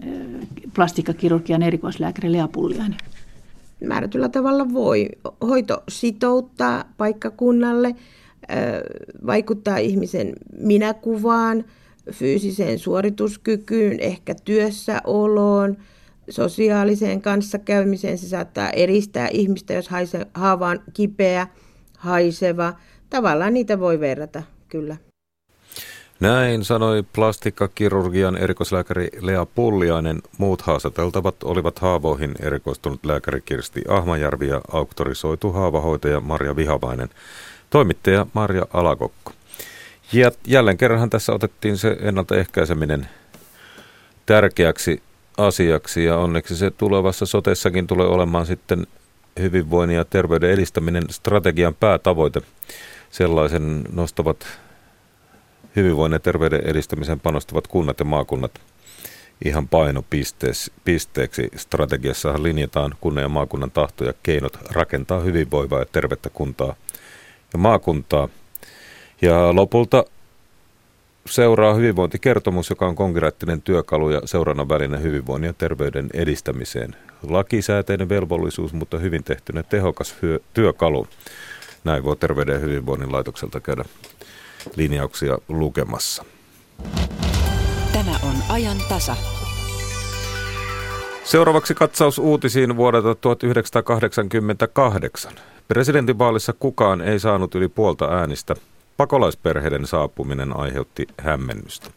plastikkakirurgian 0.74 1.62
erikoislääkäri 1.62 2.32
Lea 2.32 2.48
Pulliainen? 2.48 2.98
määrätyllä 3.84 4.28
tavalla 4.28 4.72
voi. 4.72 5.08
Hoito 5.40 5.82
sitouttaa 5.88 6.84
paikkakunnalle, 6.96 7.94
vaikuttaa 9.26 9.76
ihmisen 9.76 10.32
minäkuvaan, 10.60 11.64
fyysiseen 12.12 12.78
suorituskykyyn, 12.78 14.00
ehkä 14.00 14.34
työssäoloon, 14.44 15.76
sosiaaliseen 16.30 17.22
kanssakäymiseen. 17.22 18.18
Se 18.18 18.28
saattaa 18.28 18.70
eristää 18.70 19.28
ihmistä, 19.32 19.74
jos 19.74 19.88
haava 20.34 20.68
on 20.68 20.80
kipeä, 20.94 21.46
haiseva. 21.98 22.72
Tavallaan 23.10 23.54
niitä 23.54 23.80
voi 23.80 24.00
verrata, 24.00 24.42
kyllä. 24.68 24.96
Näin 26.20 26.64
sanoi 26.64 27.02
plastikkakirurgian 27.12 28.36
erikoislääkäri 28.36 29.08
Lea 29.20 29.46
Pulliainen. 29.46 30.22
Muut 30.38 30.62
haastateltavat 30.62 31.42
olivat 31.42 31.78
haavoihin 31.78 32.34
erikoistunut 32.40 33.06
lääkäri 33.06 33.40
Kirsti 33.40 33.82
Ahmajärvi 33.88 34.48
ja 34.48 34.60
auktorisoitu 34.72 35.52
haavahoitaja 35.52 36.20
Marja 36.20 36.56
Vihavainen, 36.56 37.08
toimittaja 37.70 38.26
Marja 38.32 38.66
Alakokko. 38.72 39.32
Ja 40.12 40.30
jälleen 40.46 40.76
kerran 40.76 41.10
tässä 41.10 41.32
otettiin 41.32 41.76
se 41.78 41.96
ennaltaehkäiseminen 42.00 43.08
tärkeäksi 44.26 45.02
asiaksi 45.36 46.04
ja 46.04 46.16
onneksi 46.16 46.56
se 46.56 46.70
tulevassa 46.70 47.26
sotessakin 47.26 47.86
tulee 47.86 48.06
olemaan 48.06 48.46
sitten 48.46 48.86
hyvinvoinnin 49.40 49.96
ja 49.96 50.04
terveyden 50.04 50.50
edistäminen 50.50 51.04
strategian 51.10 51.74
päätavoite. 51.74 52.40
Sellaisen 53.10 53.84
nostavat 53.92 54.46
hyvinvoinnin 55.76 56.14
ja 56.14 56.20
terveyden 56.20 56.66
edistämiseen 56.66 57.20
panostavat 57.20 57.66
kunnat 57.66 57.98
ja 57.98 58.04
maakunnat 58.04 58.60
ihan 59.44 59.68
painopisteeksi. 59.68 61.50
Strategiassahan 61.56 62.42
linjataan 62.42 62.94
kunnan 63.00 63.22
ja 63.22 63.28
maakunnan 63.28 63.70
tahto 63.70 64.04
ja 64.04 64.12
keinot 64.22 64.58
rakentaa 64.70 65.20
hyvinvoivaa 65.20 65.78
ja 65.78 65.86
tervettä 65.92 66.30
kuntaa 66.30 66.74
ja 67.52 67.58
maakuntaa. 67.58 68.28
Ja 69.22 69.54
lopulta 69.54 70.04
seuraa 71.26 71.74
hyvinvointikertomus, 71.74 72.70
joka 72.70 72.86
on 72.86 72.96
konkreettinen 72.96 73.62
työkalu 73.62 74.10
ja 74.10 74.20
seurannan 74.24 74.68
välinen 74.68 75.02
hyvinvoinnin 75.02 75.48
ja 75.48 75.52
terveyden 75.52 76.06
edistämiseen. 76.14 76.96
Lakisääteinen 77.28 78.08
velvollisuus, 78.08 78.72
mutta 78.72 78.98
hyvin 78.98 79.24
tehtynä 79.24 79.62
tehokas 79.62 80.14
työkalu. 80.54 81.06
Näin 81.84 82.04
voi 82.04 82.16
Terveyden 82.16 82.52
ja 82.52 82.58
hyvinvoinnin 82.58 83.12
laitokselta 83.12 83.60
käydä 83.60 83.84
linjauksia 84.76 85.38
lukemassa. 85.48 86.24
Tämä 87.92 88.12
on 88.22 88.34
ajan 88.48 88.76
tasa. 88.88 89.16
Seuraavaksi 91.24 91.74
katsaus 91.74 92.18
uutisiin 92.18 92.76
vuodelta 92.76 93.14
1988. 93.14 95.32
Presidentinvaalissa 95.68 96.52
kukaan 96.52 97.00
ei 97.00 97.18
saanut 97.18 97.54
yli 97.54 97.68
puolta 97.68 98.04
äänistä. 98.04 98.54
Pakolaisperheiden 98.96 99.86
saapuminen 99.86 100.56
aiheutti 100.56 101.06
hämmennystä. 101.18 101.90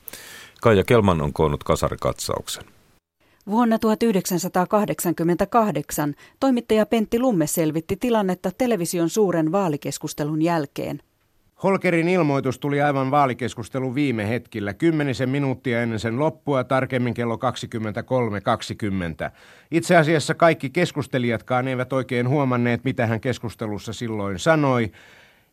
Kaija 0.62 0.84
Kelman 0.84 1.22
on 1.22 1.34
koonnut 1.34 1.64
kasarikatsauksen. 1.64 2.64
Vuonna 3.47 3.80
1988 3.80 6.16
toimittaja 6.39 6.86
Pentti 6.86 7.20
Lumme 7.20 7.47
selvitti 7.47 7.95
tilannetta 7.95 8.52
television 8.58 9.10
suuren 9.10 9.52
vaalikeskustelun 9.52 10.41
jälkeen. 10.41 11.00
Holkerin 11.64 12.08
ilmoitus 12.08 12.60
tuli 12.60 12.82
aivan 12.82 13.12
vaalikeskustelun 13.12 13.95
viime 13.95 14.30
hetkillä, 14.30 14.74
kymmenisen 14.74 15.30
minuuttia 15.30 15.82
ennen 15.82 16.00
sen 16.00 16.20
loppua, 16.20 16.64
tarkemmin 16.64 17.14
kello 17.14 17.36
23.20. 17.36 17.39
Itse 19.72 19.97
asiassa 19.97 20.34
kaikki 20.34 20.70
keskustelijatkaan 20.70 21.68
eivät 21.68 21.93
oikein 21.93 22.30
huomanneet, 22.30 22.84
mitä 22.84 23.08
hän 23.08 23.22
keskustelussa 23.22 23.93
silloin 23.93 24.39
sanoi. 24.39 24.91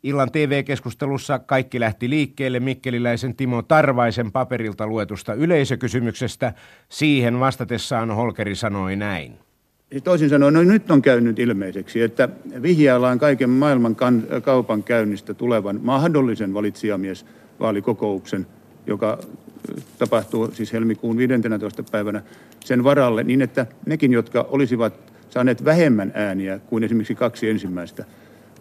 Illan 0.02 0.32
TV-keskustelussa 0.32 1.38
kaikki 1.38 1.80
lähti 1.80 2.10
liikkeelle 2.10 2.60
Mikkeliläisen 2.60 3.36
Timo 3.36 3.62
Tarvaisen 3.62 4.32
paperilta 4.32 4.86
luetusta 4.86 5.34
yleisökysymyksestä. 5.34 6.52
Siihen 6.88 7.40
vastatessaan 7.40 8.10
Holkeri 8.10 8.54
sanoi 8.54 8.96
näin. 8.96 9.32
Toisin 10.04 10.28
sanoen, 10.28 10.54
no 10.54 10.62
nyt 10.62 10.90
on 10.90 11.02
käynyt 11.02 11.38
ilmeiseksi, 11.38 12.02
että 12.02 12.28
vihjaillaan 12.62 13.18
kaiken 13.18 13.50
maailman 13.50 13.96
kaupan 14.42 14.82
käynnistä 14.82 15.34
tulevan 15.34 15.80
mahdollisen 15.82 16.54
valitsijamiesvaalikokouksen, 16.54 18.46
joka 18.86 19.18
tapahtuu 19.98 20.50
siis 20.52 20.72
helmikuun 20.72 21.16
15. 21.16 21.82
päivänä 21.82 22.22
sen 22.64 22.84
varalle, 22.84 23.24
niin 23.24 23.42
että 23.42 23.66
nekin, 23.86 24.12
jotka 24.12 24.46
olisivat 24.50 24.94
saaneet 25.30 25.64
vähemmän 25.64 26.12
ääniä 26.14 26.58
kuin 26.58 26.84
esimerkiksi 26.84 27.14
kaksi 27.14 27.50
ensimmäistä, 27.50 28.04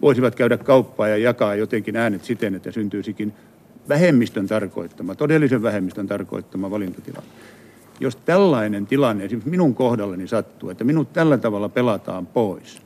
voisivat 0.01 0.35
käydä 0.35 0.57
kauppaa 0.57 1.07
ja 1.07 1.17
jakaa 1.17 1.55
jotenkin 1.55 1.95
äänet 1.95 2.23
siten, 2.23 2.55
että 2.55 2.71
syntyisikin 2.71 3.33
vähemmistön 3.89 4.47
tarkoittama, 4.47 5.15
todellisen 5.15 5.63
vähemmistön 5.63 6.07
tarkoittama 6.07 6.71
valintatilanne. 6.71 7.29
Jos 7.99 8.15
tällainen 8.15 8.87
tilanne 8.87 9.25
esimerkiksi 9.25 9.49
minun 9.49 9.75
kohdalleni 9.75 10.27
sattuu, 10.27 10.69
että 10.69 10.83
minut 10.83 11.13
tällä 11.13 11.37
tavalla 11.37 11.69
pelataan 11.69 12.27
pois, 12.27 12.81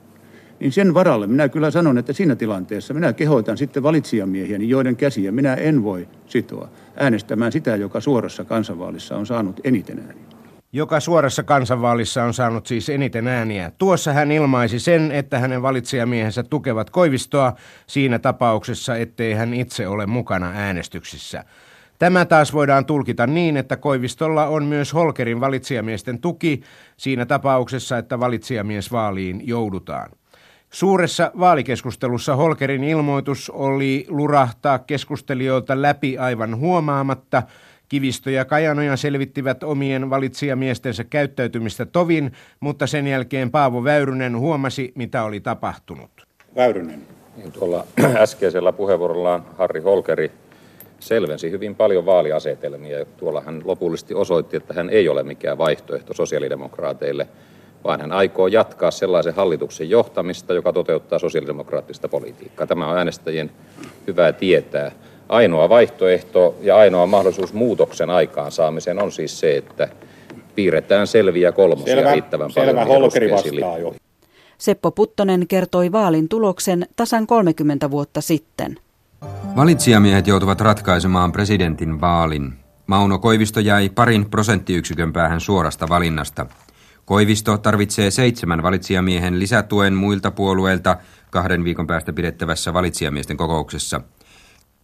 niin 0.59 0.71
sen 0.71 0.93
varalle 0.93 1.27
minä 1.27 1.49
kyllä 1.49 1.71
sanon, 1.71 1.97
että 1.97 2.13
siinä 2.13 2.35
tilanteessa 2.35 2.93
minä 2.93 3.13
kehoitan 3.13 3.57
sitten 3.57 3.83
valitsijamiehiäni, 3.83 4.69
joiden 4.69 4.95
käsiä 4.95 5.31
minä 5.31 5.53
en 5.53 5.83
voi 5.83 6.07
sitoa, 6.27 6.69
äänestämään 6.95 7.51
sitä, 7.51 7.75
joka 7.75 8.01
suorassa 8.01 8.45
kansanvaalissa 8.45 9.17
on 9.17 9.25
saanut 9.25 9.59
eniten 9.63 9.99
ääniä 9.99 10.28
joka 10.73 10.99
suorassa 10.99 11.43
kansanvaalissa 11.43 12.23
on 12.23 12.33
saanut 12.33 12.67
siis 12.67 12.89
eniten 12.89 13.27
ääniä. 13.27 13.71
Tuossa 13.77 14.13
hän 14.13 14.31
ilmaisi 14.31 14.79
sen, 14.79 15.11
että 15.11 15.39
hänen 15.39 15.61
valitsijamiehensä 15.61 16.43
tukevat 16.43 16.89
Koivistoa 16.89 17.53
siinä 17.87 18.19
tapauksessa, 18.19 18.95
ettei 18.95 19.33
hän 19.33 19.53
itse 19.53 19.87
ole 19.87 20.05
mukana 20.05 20.51
äänestyksissä. 20.55 21.43
Tämä 21.99 22.25
taas 22.25 22.53
voidaan 22.53 22.85
tulkita 22.85 23.27
niin, 23.27 23.57
että 23.57 23.77
Koivistolla 23.77 24.47
on 24.47 24.63
myös 24.63 24.93
Holkerin 24.93 25.39
valitsijamiesten 25.39 26.19
tuki 26.21 26.61
siinä 26.97 27.25
tapauksessa, 27.25 27.97
että 27.97 28.19
valitsijamiesvaaliin 28.19 29.47
joudutaan. 29.47 30.11
Suuressa 30.69 31.31
vaalikeskustelussa 31.39 32.35
Holkerin 32.35 32.83
ilmoitus 32.83 33.49
oli 33.49 34.05
lurahtaa 34.09 34.79
keskustelijoilta 34.79 35.81
läpi 35.81 36.17
aivan 36.17 36.57
huomaamatta– 36.57 37.43
Kivistö 37.89 38.31
ja 38.31 38.45
Kajanoja 38.45 38.97
selvittivät 38.97 39.63
omien 39.63 40.09
valitsijamiestensä 40.09 41.03
käyttäytymistä 41.03 41.85
tovin, 41.85 42.31
mutta 42.59 42.87
sen 42.87 43.07
jälkeen 43.07 43.51
Paavo 43.51 43.83
Väyrynen 43.83 44.37
huomasi, 44.37 44.91
mitä 44.95 45.23
oli 45.23 45.39
tapahtunut. 45.39 46.09
Väyrynen. 46.55 47.01
Niin 47.37 47.51
tuolla 47.51 47.85
äskeisellä 48.15 48.71
puheenvuorollaan 48.71 49.45
Harri 49.57 49.81
Holkeri 49.81 50.31
selvensi 50.99 51.51
hyvin 51.51 51.75
paljon 51.75 52.05
vaaliasetelmia. 52.05 53.05
Tuolla 53.05 53.41
hän 53.41 53.61
lopullisesti 53.65 54.13
osoitti, 54.13 54.57
että 54.57 54.73
hän 54.73 54.89
ei 54.89 55.09
ole 55.09 55.23
mikään 55.23 55.57
vaihtoehto 55.57 56.13
sosiaalidemokraateille, 56.13 57.27
vaan 57.83 58.01
hän 58.01 58.11
aikoo 58.11 58.47
jatkaa 58.47 58.91
sellaisen 58.91 59.33
hallituksen 59.35 59.89
johtamista, 59.89 60.53
joka 60.53 60.73
toteuttaa 60.73 61.19
sosiaalidemokraattista 61.19 62.07
politiikkaa. 62.07 62.67
Tämä 62.67 62.87
on 62.87 62.97
äänestäjien 62.97 63.51
hyvää 64.07 64.33
tietää. 64.33 64.91
Ainoa 65.29 65.69
vaihtoehto 65.69 66.55
ja 66.61 66.77
ainoa 66.77 67.05
mahdollisuus 67.05 67.53
muutoksen 67.53 68.09
aikaansaamiseen 68.09 69.03
on 69.03 69.11
siis 69.11 69.39
se, 69.39 69.57
että 69.57 69.87
piirretään 70.55 71.07
selviä 71.07 71.51
kolmosia 71.51 71.95
selvä, 71.95 72.11
riittävän 72.11 72.51
selvä, 72.51 72.73
paljon. 72.73 72.87
Holkeri 72.87 73.31
vastaa 73.31 73.77
jo. 73.77 73.95
Seppo 74.57 74.91
Puttonen 74.91 75.47
kertoi 75.47 75.91
vaalin 75.91 76.29
tuloksen 76.29 76.87
tasan 76.95 77.27
30 77.27 77.91
vuotta 77.91 78.21
sitten. 78.21 78.77
Valitsijamiehet 79.55 80.27
joutuvat 80.27 80.61
ratkaisemaan 80.61 81.31
presidentin 81.31 82.01
vaalin. 82.01 82.53
Mauno 82.87 83.19
Koivisto 83.19 83.59
jäi 83.59 83.89
parin 83.89 84.29
prosenttiyksikön 84.29 85.13
päähän 85.13 85.41
suorasta 85.41 85.89
valinnasta. 85.89 86.45
Koivisto 87.05 87.57
tarvitsee 87.57 88.11
seitsemän 88.11 88.63
valitsijamiehen 88.63 89.39
lisätuen 89.39 89.93
muilta 89.93 90.31
puolueilta 90.31 90.97
kahden 91.29 91.63
viikon 91.63 91.87
päästä 91.87 92.13
pidettävässä 92.13 92.73
valitsijamiesten 92.73 93.37
kokouksessa– 93.37 94.01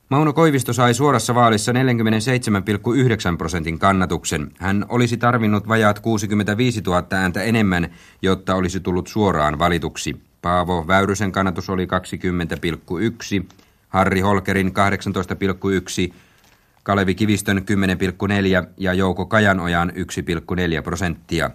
Mauno 0.10 0.34
Koivisto 0.34 0.74
sai 0.74 0.93
suorassa 0.93 1.36
vaalissa 1.36 1.72
47,9 1.72 3.38
prosentin 3.38 3.80
kannatuksen. 3.80 4.51
Hän 4.58 4.86
olisi 4.89 5.18
tarvinnut 5.18 5.68
vajaat 5.68 5.99
65 5.99 6.82
000 6.82 7.06
ääntä 7.12 7.43
enemmän, 7.43 7.89
jotta 8.22 8.56
olisi 8.56 8.80
tullut 8.80 9.08
suoraan 9.08 9.60
valituksi. 9.60 10.22
Paavo 10.41 10.86
Väyrysen 10.88 11.32
kannatus 11.32 11.70
oli 11.70 11.88
20,1, 13.41 13.45
Harri 13.89 14.20
Holkerin 14.20 14.74
18,1, 16.10 16.14
Kalevi 16.84 17.16
Kivistön 17.16 17.58
10,4 18.64 18.68
ja 18.78 18.93
Jouko 18.93 19.26
Kajanojan 19.26 19.91
1,4 20.78 20.82
prosenttia. 20.84 21.49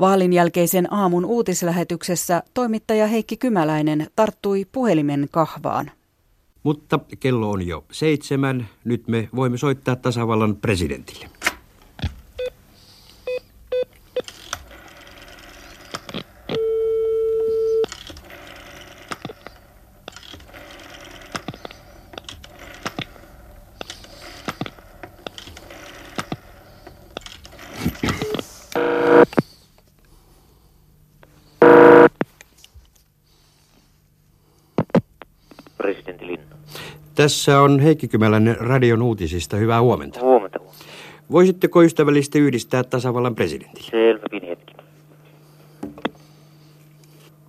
Vaalin 0.00 0.32
jälkeisen 0.32 0.92
aamun 0.92 1.24
uutislähetyksessä 1.24 2.42
toimittaja 2.54 3.06
Heikki 3.06 3.36
Kymäläinen 3.36 4.06
tarttui 4.16 4.64
puhelimen 4.72 5.28
kahvaan. 5.30 5.90
Mutta 6.62 7.00
kello 7.20 7.50
on 7.50 7.66
jo 7.66 7.84
seitsemän. 7.92 8.68
Nyt 8.84 9.08
me 9.08 9.28
voimme 9.36 9.58
soittaa 9.58 9.96
tasavallan 9.96 10.56
presidentille. 10.56 11.28
Tässä 37.14 37.60
on 37.60 37.80
Heikki 37.80 38.08
Kymäläinen 38.08 38.56
radion 38.60 39.02
uutisista. 39.02 39.56
Hyvää 39.56 39.80
huomenta. 39.80 40.20
Huomenta. 40.20 40.58
Voisitteko 41.30 41.82
ystävällisesti 41.82 42.38
yhdistää 42.38 42.84
tasavallan 42.84 43.34
presidentille? 43.34 43.90
Selvä, 43.90 44.24
pieni 44.30 44.48
hetki. 44.48 44.74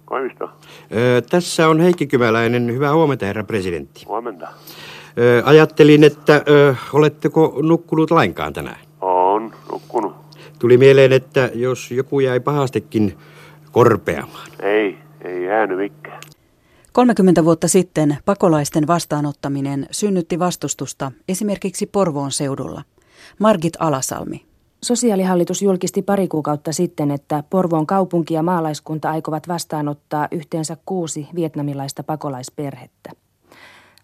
Koivisto. 0.06 0.50
Ö, 0.96 1.22
tässä 1.30 1.68
on 1.68 1.80
Heikki 1.80 2.08
Kymäläinen. 2.08 2.74
Hyvää 2.74 2.94
huomenta, 2.94 3.26
herra 3.26 3.44
presidentti. 3.44 4.06
Huomenta. 4.08 4.48
Ö, 5.18 5.42
ajattelin, 5.46 6.04
että 6.04 6.42
ö, 6.48 6.76
oletteko 6.94 7.60
nukkunut 7.62 8.12
lainkaan 8.12 8.54
tänään? 8.54 8.80
On 9.02 9.54
nukkunut. 9.72 10.14
Tuli 10.60 10.78
mieleen, 10.78 11.14
että 11.14 11.50
jos 11.54 11.92
joku 11.92 12.20
jäi 12.20 12.40
pahastikin 12.40 13.18
korpeamaan. 13.72 14.48
Ei, 14.62 14.98
ei 15.22 15.44
jäänyt 15.44 15.78
mikään. 15.78 16.23
30 16.94 17.46
vuotta 17.46 17.68
sitten 17.68 18.18
pakolaisten 18.26 18.88
vastaanottaminen 18.88 19.88
synnytti 19.92 20.40
vastustusta 20.40 21.12
esimerkiksi 21.28 21.86
Porvoon 21.86 22.32
seudulla. 22.32 22.84
Margit 23.40 23.74
Alasalmi. 23.80 24.46
Sosiaalihallitus 24.84 25.62
julkisti 25.62 26.02
pari 26.02 26.28
kuukautta 26.28 26.72
sitten, 26.72 27.12
että 27.12 27.44
Porvoon 27.50 27.88
kaupunki 27.88 28.34
ja 28.34 28.44
maalaiskunta 28.44 29.10
aikovat 29.10 29.48
vastaanottaa 29.48 30.28
yhteensä 30.32 30.78
kuusi 30.86 31.28
vietnamilaista 31.36 32.04
pakolaisperhettä. 32.04 33.10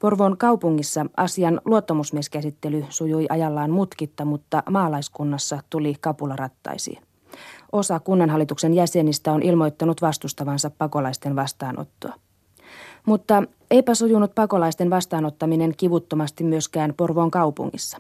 Porvoon 0.02 0.38
kaupungissa 0.38 1.06
asian 1.18 1.62
luottamusmieskäsittely 1.66 2.86
sujui 2.90 3.26
ajallaan 3.30 3.72
mutkitta, 3.72 4.26
mutta 4.26 4.64
maalaiskunnassa 4.70 5.60
tuli 5.70 5.96
kapularattaisiin. 6.02 7.04
Osa 7.72 8.00
kunnanhallituksen 8.00 8.74
jäsenistä 8.74 9.32
on 9.32 9.44
ilmoittanut 9.44 10.02
vastustavansa 10.02 10.70
pakolaisten 10.70 11.36
vastaanottoa. 11.36 12.14
Mutta 13.06 13.44
eipä 13.72 13.96
sujunut 13.96 14.36
pakolaisten 14.36 14.90
vastaanottaminen 14.90 15.74
kivuttomasti 15.78 16.44
myöskään 16.44 16.94
Porvoon 16.98 17.32
kaupungissa. 17.32 17.98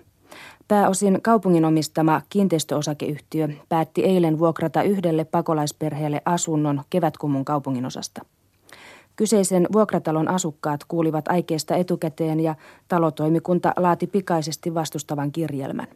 Pääosin 0.68 1.20
kaupungin 1.22 1.66
omistama 1.66 2.22
kiinteistöosakeyhtiö 2.30 3.50
päätti 3.70 4.04
eilen 4.04 4.39
vuokrata 4.39 4.84
yhdelle 4.84 5.26
pakolaisperheelle 5.26 6.22
asunnon 6.26 6.82
Kevätkummun 6.89 7.45
kaupungin 7.45 7.86
osasta. 7.86 8.22
Kyseisen 9.16 9.68
vuokratalon 9.74 10.28
asukkaat 10.28 10.82
kuulivat 10.88 11.28
aikeesta 11.28 11.76
etukäteen 11.76 12.39
ja 12.39 12.56
talotoimikunta 12.88 13.74
laati 13.78 14.08
pikaisesti 14.08 14.74
vastustavan 14.74 15.32
kirjelmän. 15.32 15.88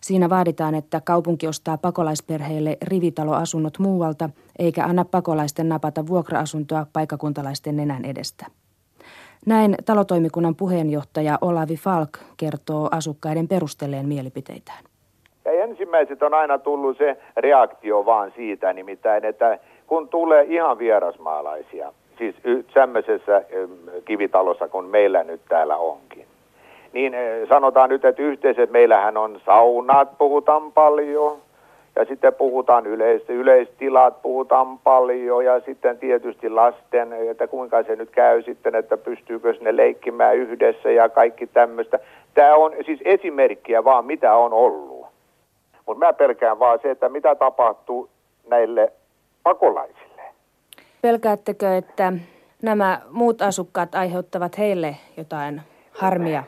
Siinä 0.00 0.30
vaaditaan, 0.30 0.74
että 0.74 1.00
kaupunki 1.04 1.48
ostaa 1.48 1.78
pakolaisperheille 1.78 2.76
rivitaloasunnot 2.82 3.78
muualta, 3.78 4.30
eikä 4.58 4.84
anna 4.84 5.04
pakolaisten 5.04 5.68
napata 5.68 6.06
vuokra-asuntoa 6.06 6.86
paikakuntalaisten 6.92 7.76
nenän 7.76 8.04
edestä. 8.04 8.46
Näin 9.46 9.74
talotoimikunnan 9.84 10.54
puheenjohtaja 10.54 11.38
Olavi 11.40 11.76
Falk 11.76 12.10
kertoo 12.36 12.88
asukkaiden 12.90 13.48
perustelleen 13.48 14.08
mielipiteitään. 14.08 14.84
Ja 15.44 15.52
ensimmäiset 15.64 16.22
on 16.22 16.34
aina 16.34 16.58
tullut 16.58 16.98
se 16.98 17.16
reaktio 17.36 18.06
vaan 18.06 18.32
siitä, 18.36 18.72
nimittäin, 18.72 19.24
että 19.24 19.58
kun 19.86 20.08
tulee 20.08 20.44
ihan 20.44 20.78
vierasmaalaisia, 20.78 21.92
siis 22.18 22.36
tämmöisessä 22.74 23.42
kivitalossa 24.04 24.68
kuin 24.68 24.86
meillä 24.86 25.24
nyt 25.24 25.40
täällä 25.48 25.76
onkin, 25.76 26.26
niin 26.92 27.16
sanotaan 27.48 27.90
nyt, 27.90 28.04
että 28.04 28.22
yhteiset, 28.22 28.70
meillähän 28.70 29.16
on 29.16 29.40
saunat, 29.46 30.18
puhutaan 30.18 30.72
paljon, 30.72 31.38
ja 31.96 32.04
sitten 32.04 32.34
puhutaan 32.34 32.86
yleis, 32.86 33.22
yleistilat, 33.28 34.22
puhutaan 34.22 34.78
paljon 34.78 35.44
ja 35.44 35.60
sitten 35.60 35.98
tietysti 35.98 36.50
lasten, 36.50 37.12
että 37.12 37.46
kuinka 37.46 37.82
se 37.82 37.96
nyt 37.96 38.10
käy 38.10 38.42
sitten, 38.42 38.74
että 38.74 38.96
pystyykö 38.96 39.54
ne 39.60 39.76
leikkimään 39.76 40.36
yhdessä 40.36 40.90
ja 40.90 41.08
kaikki 41.08 41.46
tämmöistä. 41.46 41.98
Tämä 42.34 42.54
on 42.54 42.72
siis 42.86 43.00
esimerkkiä 43.04 43.84
vaan 43.84 44.04
mitä 44.04 44.36
on 44.36 44.52
ollut. 44.52 45.06
Mutta 45.86 46.06
mä 46.06 46.12
pelkään 46.12 46.58
vaan 46.58 46.78
se, 46.82 46.90
että 46.90 47.08
mitä 47.08 47.34
tapahtuu 47.34 48.08
näille 48.50 48.92
pakolaisille. 49.42 50.22
Pelkäättekö, 51.02 51.76
että 51.76 52.12
nämä 52.62 53.00
muut 53.10 53.42
asukkaat 53.42 53.94
aiheuttavat 53.94 54.58
heille 54.58 54.96
jotain 55.16 55.60
harmia? 55.92 56.44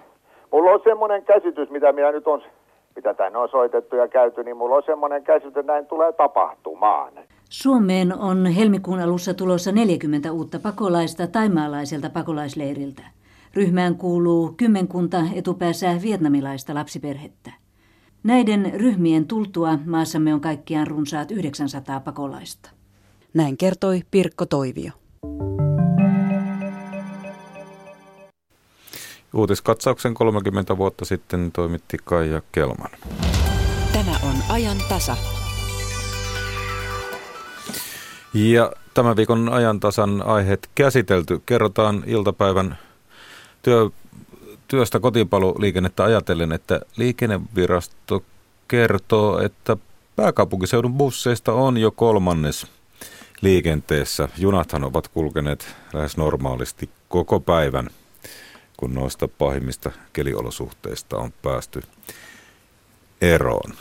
Mulla 0.53 0.71
on 0.71 0.81
semmoinen 0.85 1.25
käsitys, 1.25 1.71
mitä 1.71 1.93
minä 1.93 2.13
nyt 2.13 2.27
on 2.27 2.43
mitä 2.97 3.15
tänne 3.15 3.39
on 3.39 3.49
soitettu 3.49 3.97
ja 3.97 4.09
käyty, 4.09 4.45
niin 4.45 4.57
mulla 4.57 4.77
on 4.77 4.83
semmoinen 4.87 5.25
käsitys, 5.25 5.57
että 5.57 5.73
näin 5.73 5.87
tulee 5.87 6.13
tapahtumaan. 6.13 7.13
Suomeen 7.51 8.19
on 8.19 8.47
helmikuun 8.47 9.01
alussa 9.01 9.35
tulossa 9.35 9.73
40 9.73 10.33
uutta 10.33 10.59
pakolaista 10.63 11.27
taimaalaiselta 11.27 12.11
pakolaisleiriltä. 12.11 13.03
Ryhmään 13.55 13.97
kuuluu 13.97 14.55
kymmenkunta 14.57 15.17
etupäässä 15.35 15.87
vietnamilaista 16.03 16.75
lapsiperhettä. 16.75 17.51
Näiden 18.23 18.73
ryhmien 18.75 19.27
tultua 19.27 19.79
maassamme 19.87 20.35
on 20.35 20.41
kaikkiaan 20.41 20.87
runsaat 20.87 21.31
900 21.31 22.01
pakolaista. 22.01 22.71
Näin 23.35 23.57
kertoi 23.57 24.01
Pirkko 24.11 24.47
Toivio. 24.47 24.91
Uutiskatsauksen 29.35 30.15
30 30.15 30.77
vuotta 30.77 31.05
sitten 31.05 31.53
toimitti 31.53 31.97
Kaija 32.05 32.43
Kelman. 32.53 32.91
Tämä 33.93 34.11
on 34.23 34.35
ajan 34.49 34.77
tasa. 34.89 35.17
Ja 38.35 38.73
tämän 38.95 39.17
viikon 39.17 39.49
ajantasan 39.49 40.23
aiheet 40.27 40.71
käsitelty. 40.75 41.43
Kerrotaan 41.47 42.03
iltapäivän 42.07 42.79
työ, 43.63 43.91
työstä 44.69 45.01
kotipaluliikennettä 45.01 46.05
ajatellen, 46.05 46.53
että 46.53 46.81
liikennevirasto 46.97 48.23
kertoo, 48.69 49.39
että 49.39 49.77
pääkaupunkiseudun 50.17 50.95
busseista 50.95 51.53
on 51.53 51.79
jo 51.79 51.91
kolmannes 51.91 52.67
liikenteessä. 53.41 54.29
Junathan 54.39 54.85
ovat 54.85 55.09
kulkeneet 55.09 55.77
lähes 55.93 56.17
normaalisti 56.17 56.91
koko 57.09 57.41
päivän– 57.41 57.91
kun 58.81 58.95
noista 58.95 59.29
pahimmista 59.29 59.91
keliolosuhteista 60.13 61.17
on 61.17 61.33
päästy 61.43 61.83
eroon. 63.21 63.73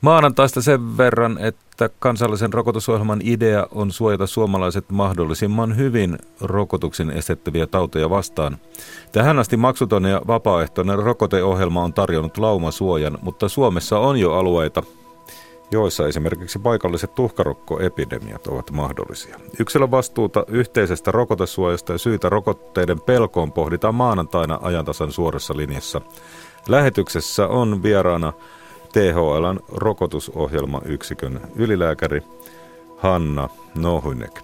Maanantaista 0.00 0.62
sen 0.62 0.96
verran, 0.96 1.38
että 1.38 1.90
kansallisen 1.98 2.52
rokotusohjelman 2.52 3.20
idea 3.24 3.66
on 3.70 3.92
suojata 3.92 4.26
suomalaiset 4.26 4.90
mahdollisimman 4.90 5.76
hyvin 5.76 6.18
rokotuksen 6.40 7.10
estettäviä 7.10 7.66
tauteja 7.66 8.10
vastaan. 8.10 8.58
Tähän 9.12 9.38
asti 9.38 9.56
maksuton 9.56 10.04
ja 10.04 10.22
vapaaehtoinen 10.26 10.98
rokoteohjelma 10.98 11.82
on 11.84 11.94
tarjonnut 11.94 12.38
laumasuojan, 12.38 13.18
mutta 13.22 13.48
Suomessa 13.48 13.98
on 13.98 14.16
jo 14.16 14.32
alueita, 14.32 14.82
joissa 15.70 16.08
esimerkiksi 16.08 16.58
paikalliset 16.58 17.14
tuhkarokkoepidemiat 17.14 18.46
ovat 18.46 18.70
mahdollisia. 18.70 19.40
Yksilön 19.60 19.90
vastuuta 19.90 20.44
yhteisestä 20.48 21.10
rokotesuojasta 21.10 21.92
ja 21.92 21.98
syitä 21.98 22.28
rokotteiden 22.28 23.00
pelkoon 23.00 23.52
pohditaan 23.52 23.94
maanantaina 23.94 24.58
ajantasan 24.62 25.12
suorassa 25.12 25.56
linjassa. 25.56 26.00
Lähetyksessä 26.68 27.46
on 27.46 27.82
vieraana 27.82 28.32
THLn 28.92 29.60
rokotusohjelmayksikön 29.68 31.40
ylilääkäri 31.56 32.22
Hanna 32.96 33.48
Nohynek. 33.74 34.40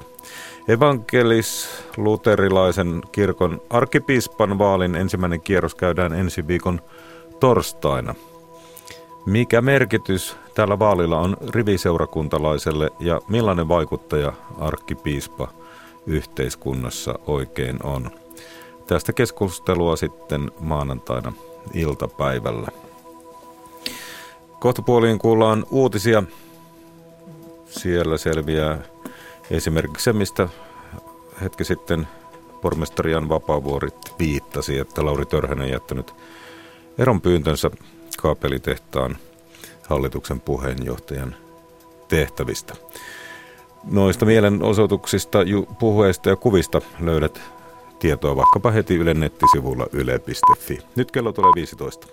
Evankelis-luterilaisen 0.68 3.00
kirkon 3.12 3.62
arkkipiispan 3.70 4.58
vaalin 4.58 4.94
ensimmäinen 4.94 5.40
kierros 5.40 5.74
käydään 5.74 6.12
ensi 6.12 6.46
viikon 6.46 6.80
torstaina. 7.40 8.14
Mikä 9.26 9.60
merkitys 9.60 10.36
tällä 10.60 10.78
vaalilla 10.78 11.18
on 11.18 11.36
riviseurakuntalaiselle 11.48 12.90
ja 12.98 13.20
millainen 13.28 13.68
vaikuttaja 13.68 14.32
arkkipiispa 14.58 15.48
yhteiskunnassa 16.06 17.18
oikein 17.26 17.76
on? 17.82 18.10
Tästä 18.86 19.12
keskustelua 19.12 19.96
sitten 19.96 20.50
maanantaina 20.60 21.32
iltapäivällä. 21.74 22.68
Kohtapuoliin 24.58 25.18
kuullaan 25.18 25.66
uutisia. 25.70 26.22
Siellä 27.66 28.18
selviää 28.18 28.78
esimerkiksi 29.50 30.04
se, 30.04 30.12
mistä 30.12 30.48
hetki 31.42 31.64
sitten 31.64 32.08
pormestari 32.62 33.12
Jan 33.12 33.28
Vapaavuori 33.28 33.88
viittasi, 34.18 34.78
että 34.78 35.04
Lauri 35.04 35.26
Törhänen 35.26 35.70
jättänyt 35.70 36.14
eronpyyntönsä 36.98 37.70
kaapelitehtaan 38.18 39.16
hallituksen 39.90 40.40
puheenjohtajan 40.40 41.34
tehtävistä. 42.08 42.74
Noista 43.84 44.26
mielenosoituksista, 44.26 45.38
puheista 45.78 46.28
ja 46.28 46.36
kuvista 46.36 46.80
löydät 47.00 47.40
tietoa 47.98 48.36
vaikkapa 48.36 48.70
heti 48.70 48.96
Ylen 48.96 49.20
nettisivulla 49.20 49.86
yle.fi. 49.92 50.78
Nyt 50.96 51.10
kello 51.10 51.32
tulee 51.32 51.52
15. 51.54 52.06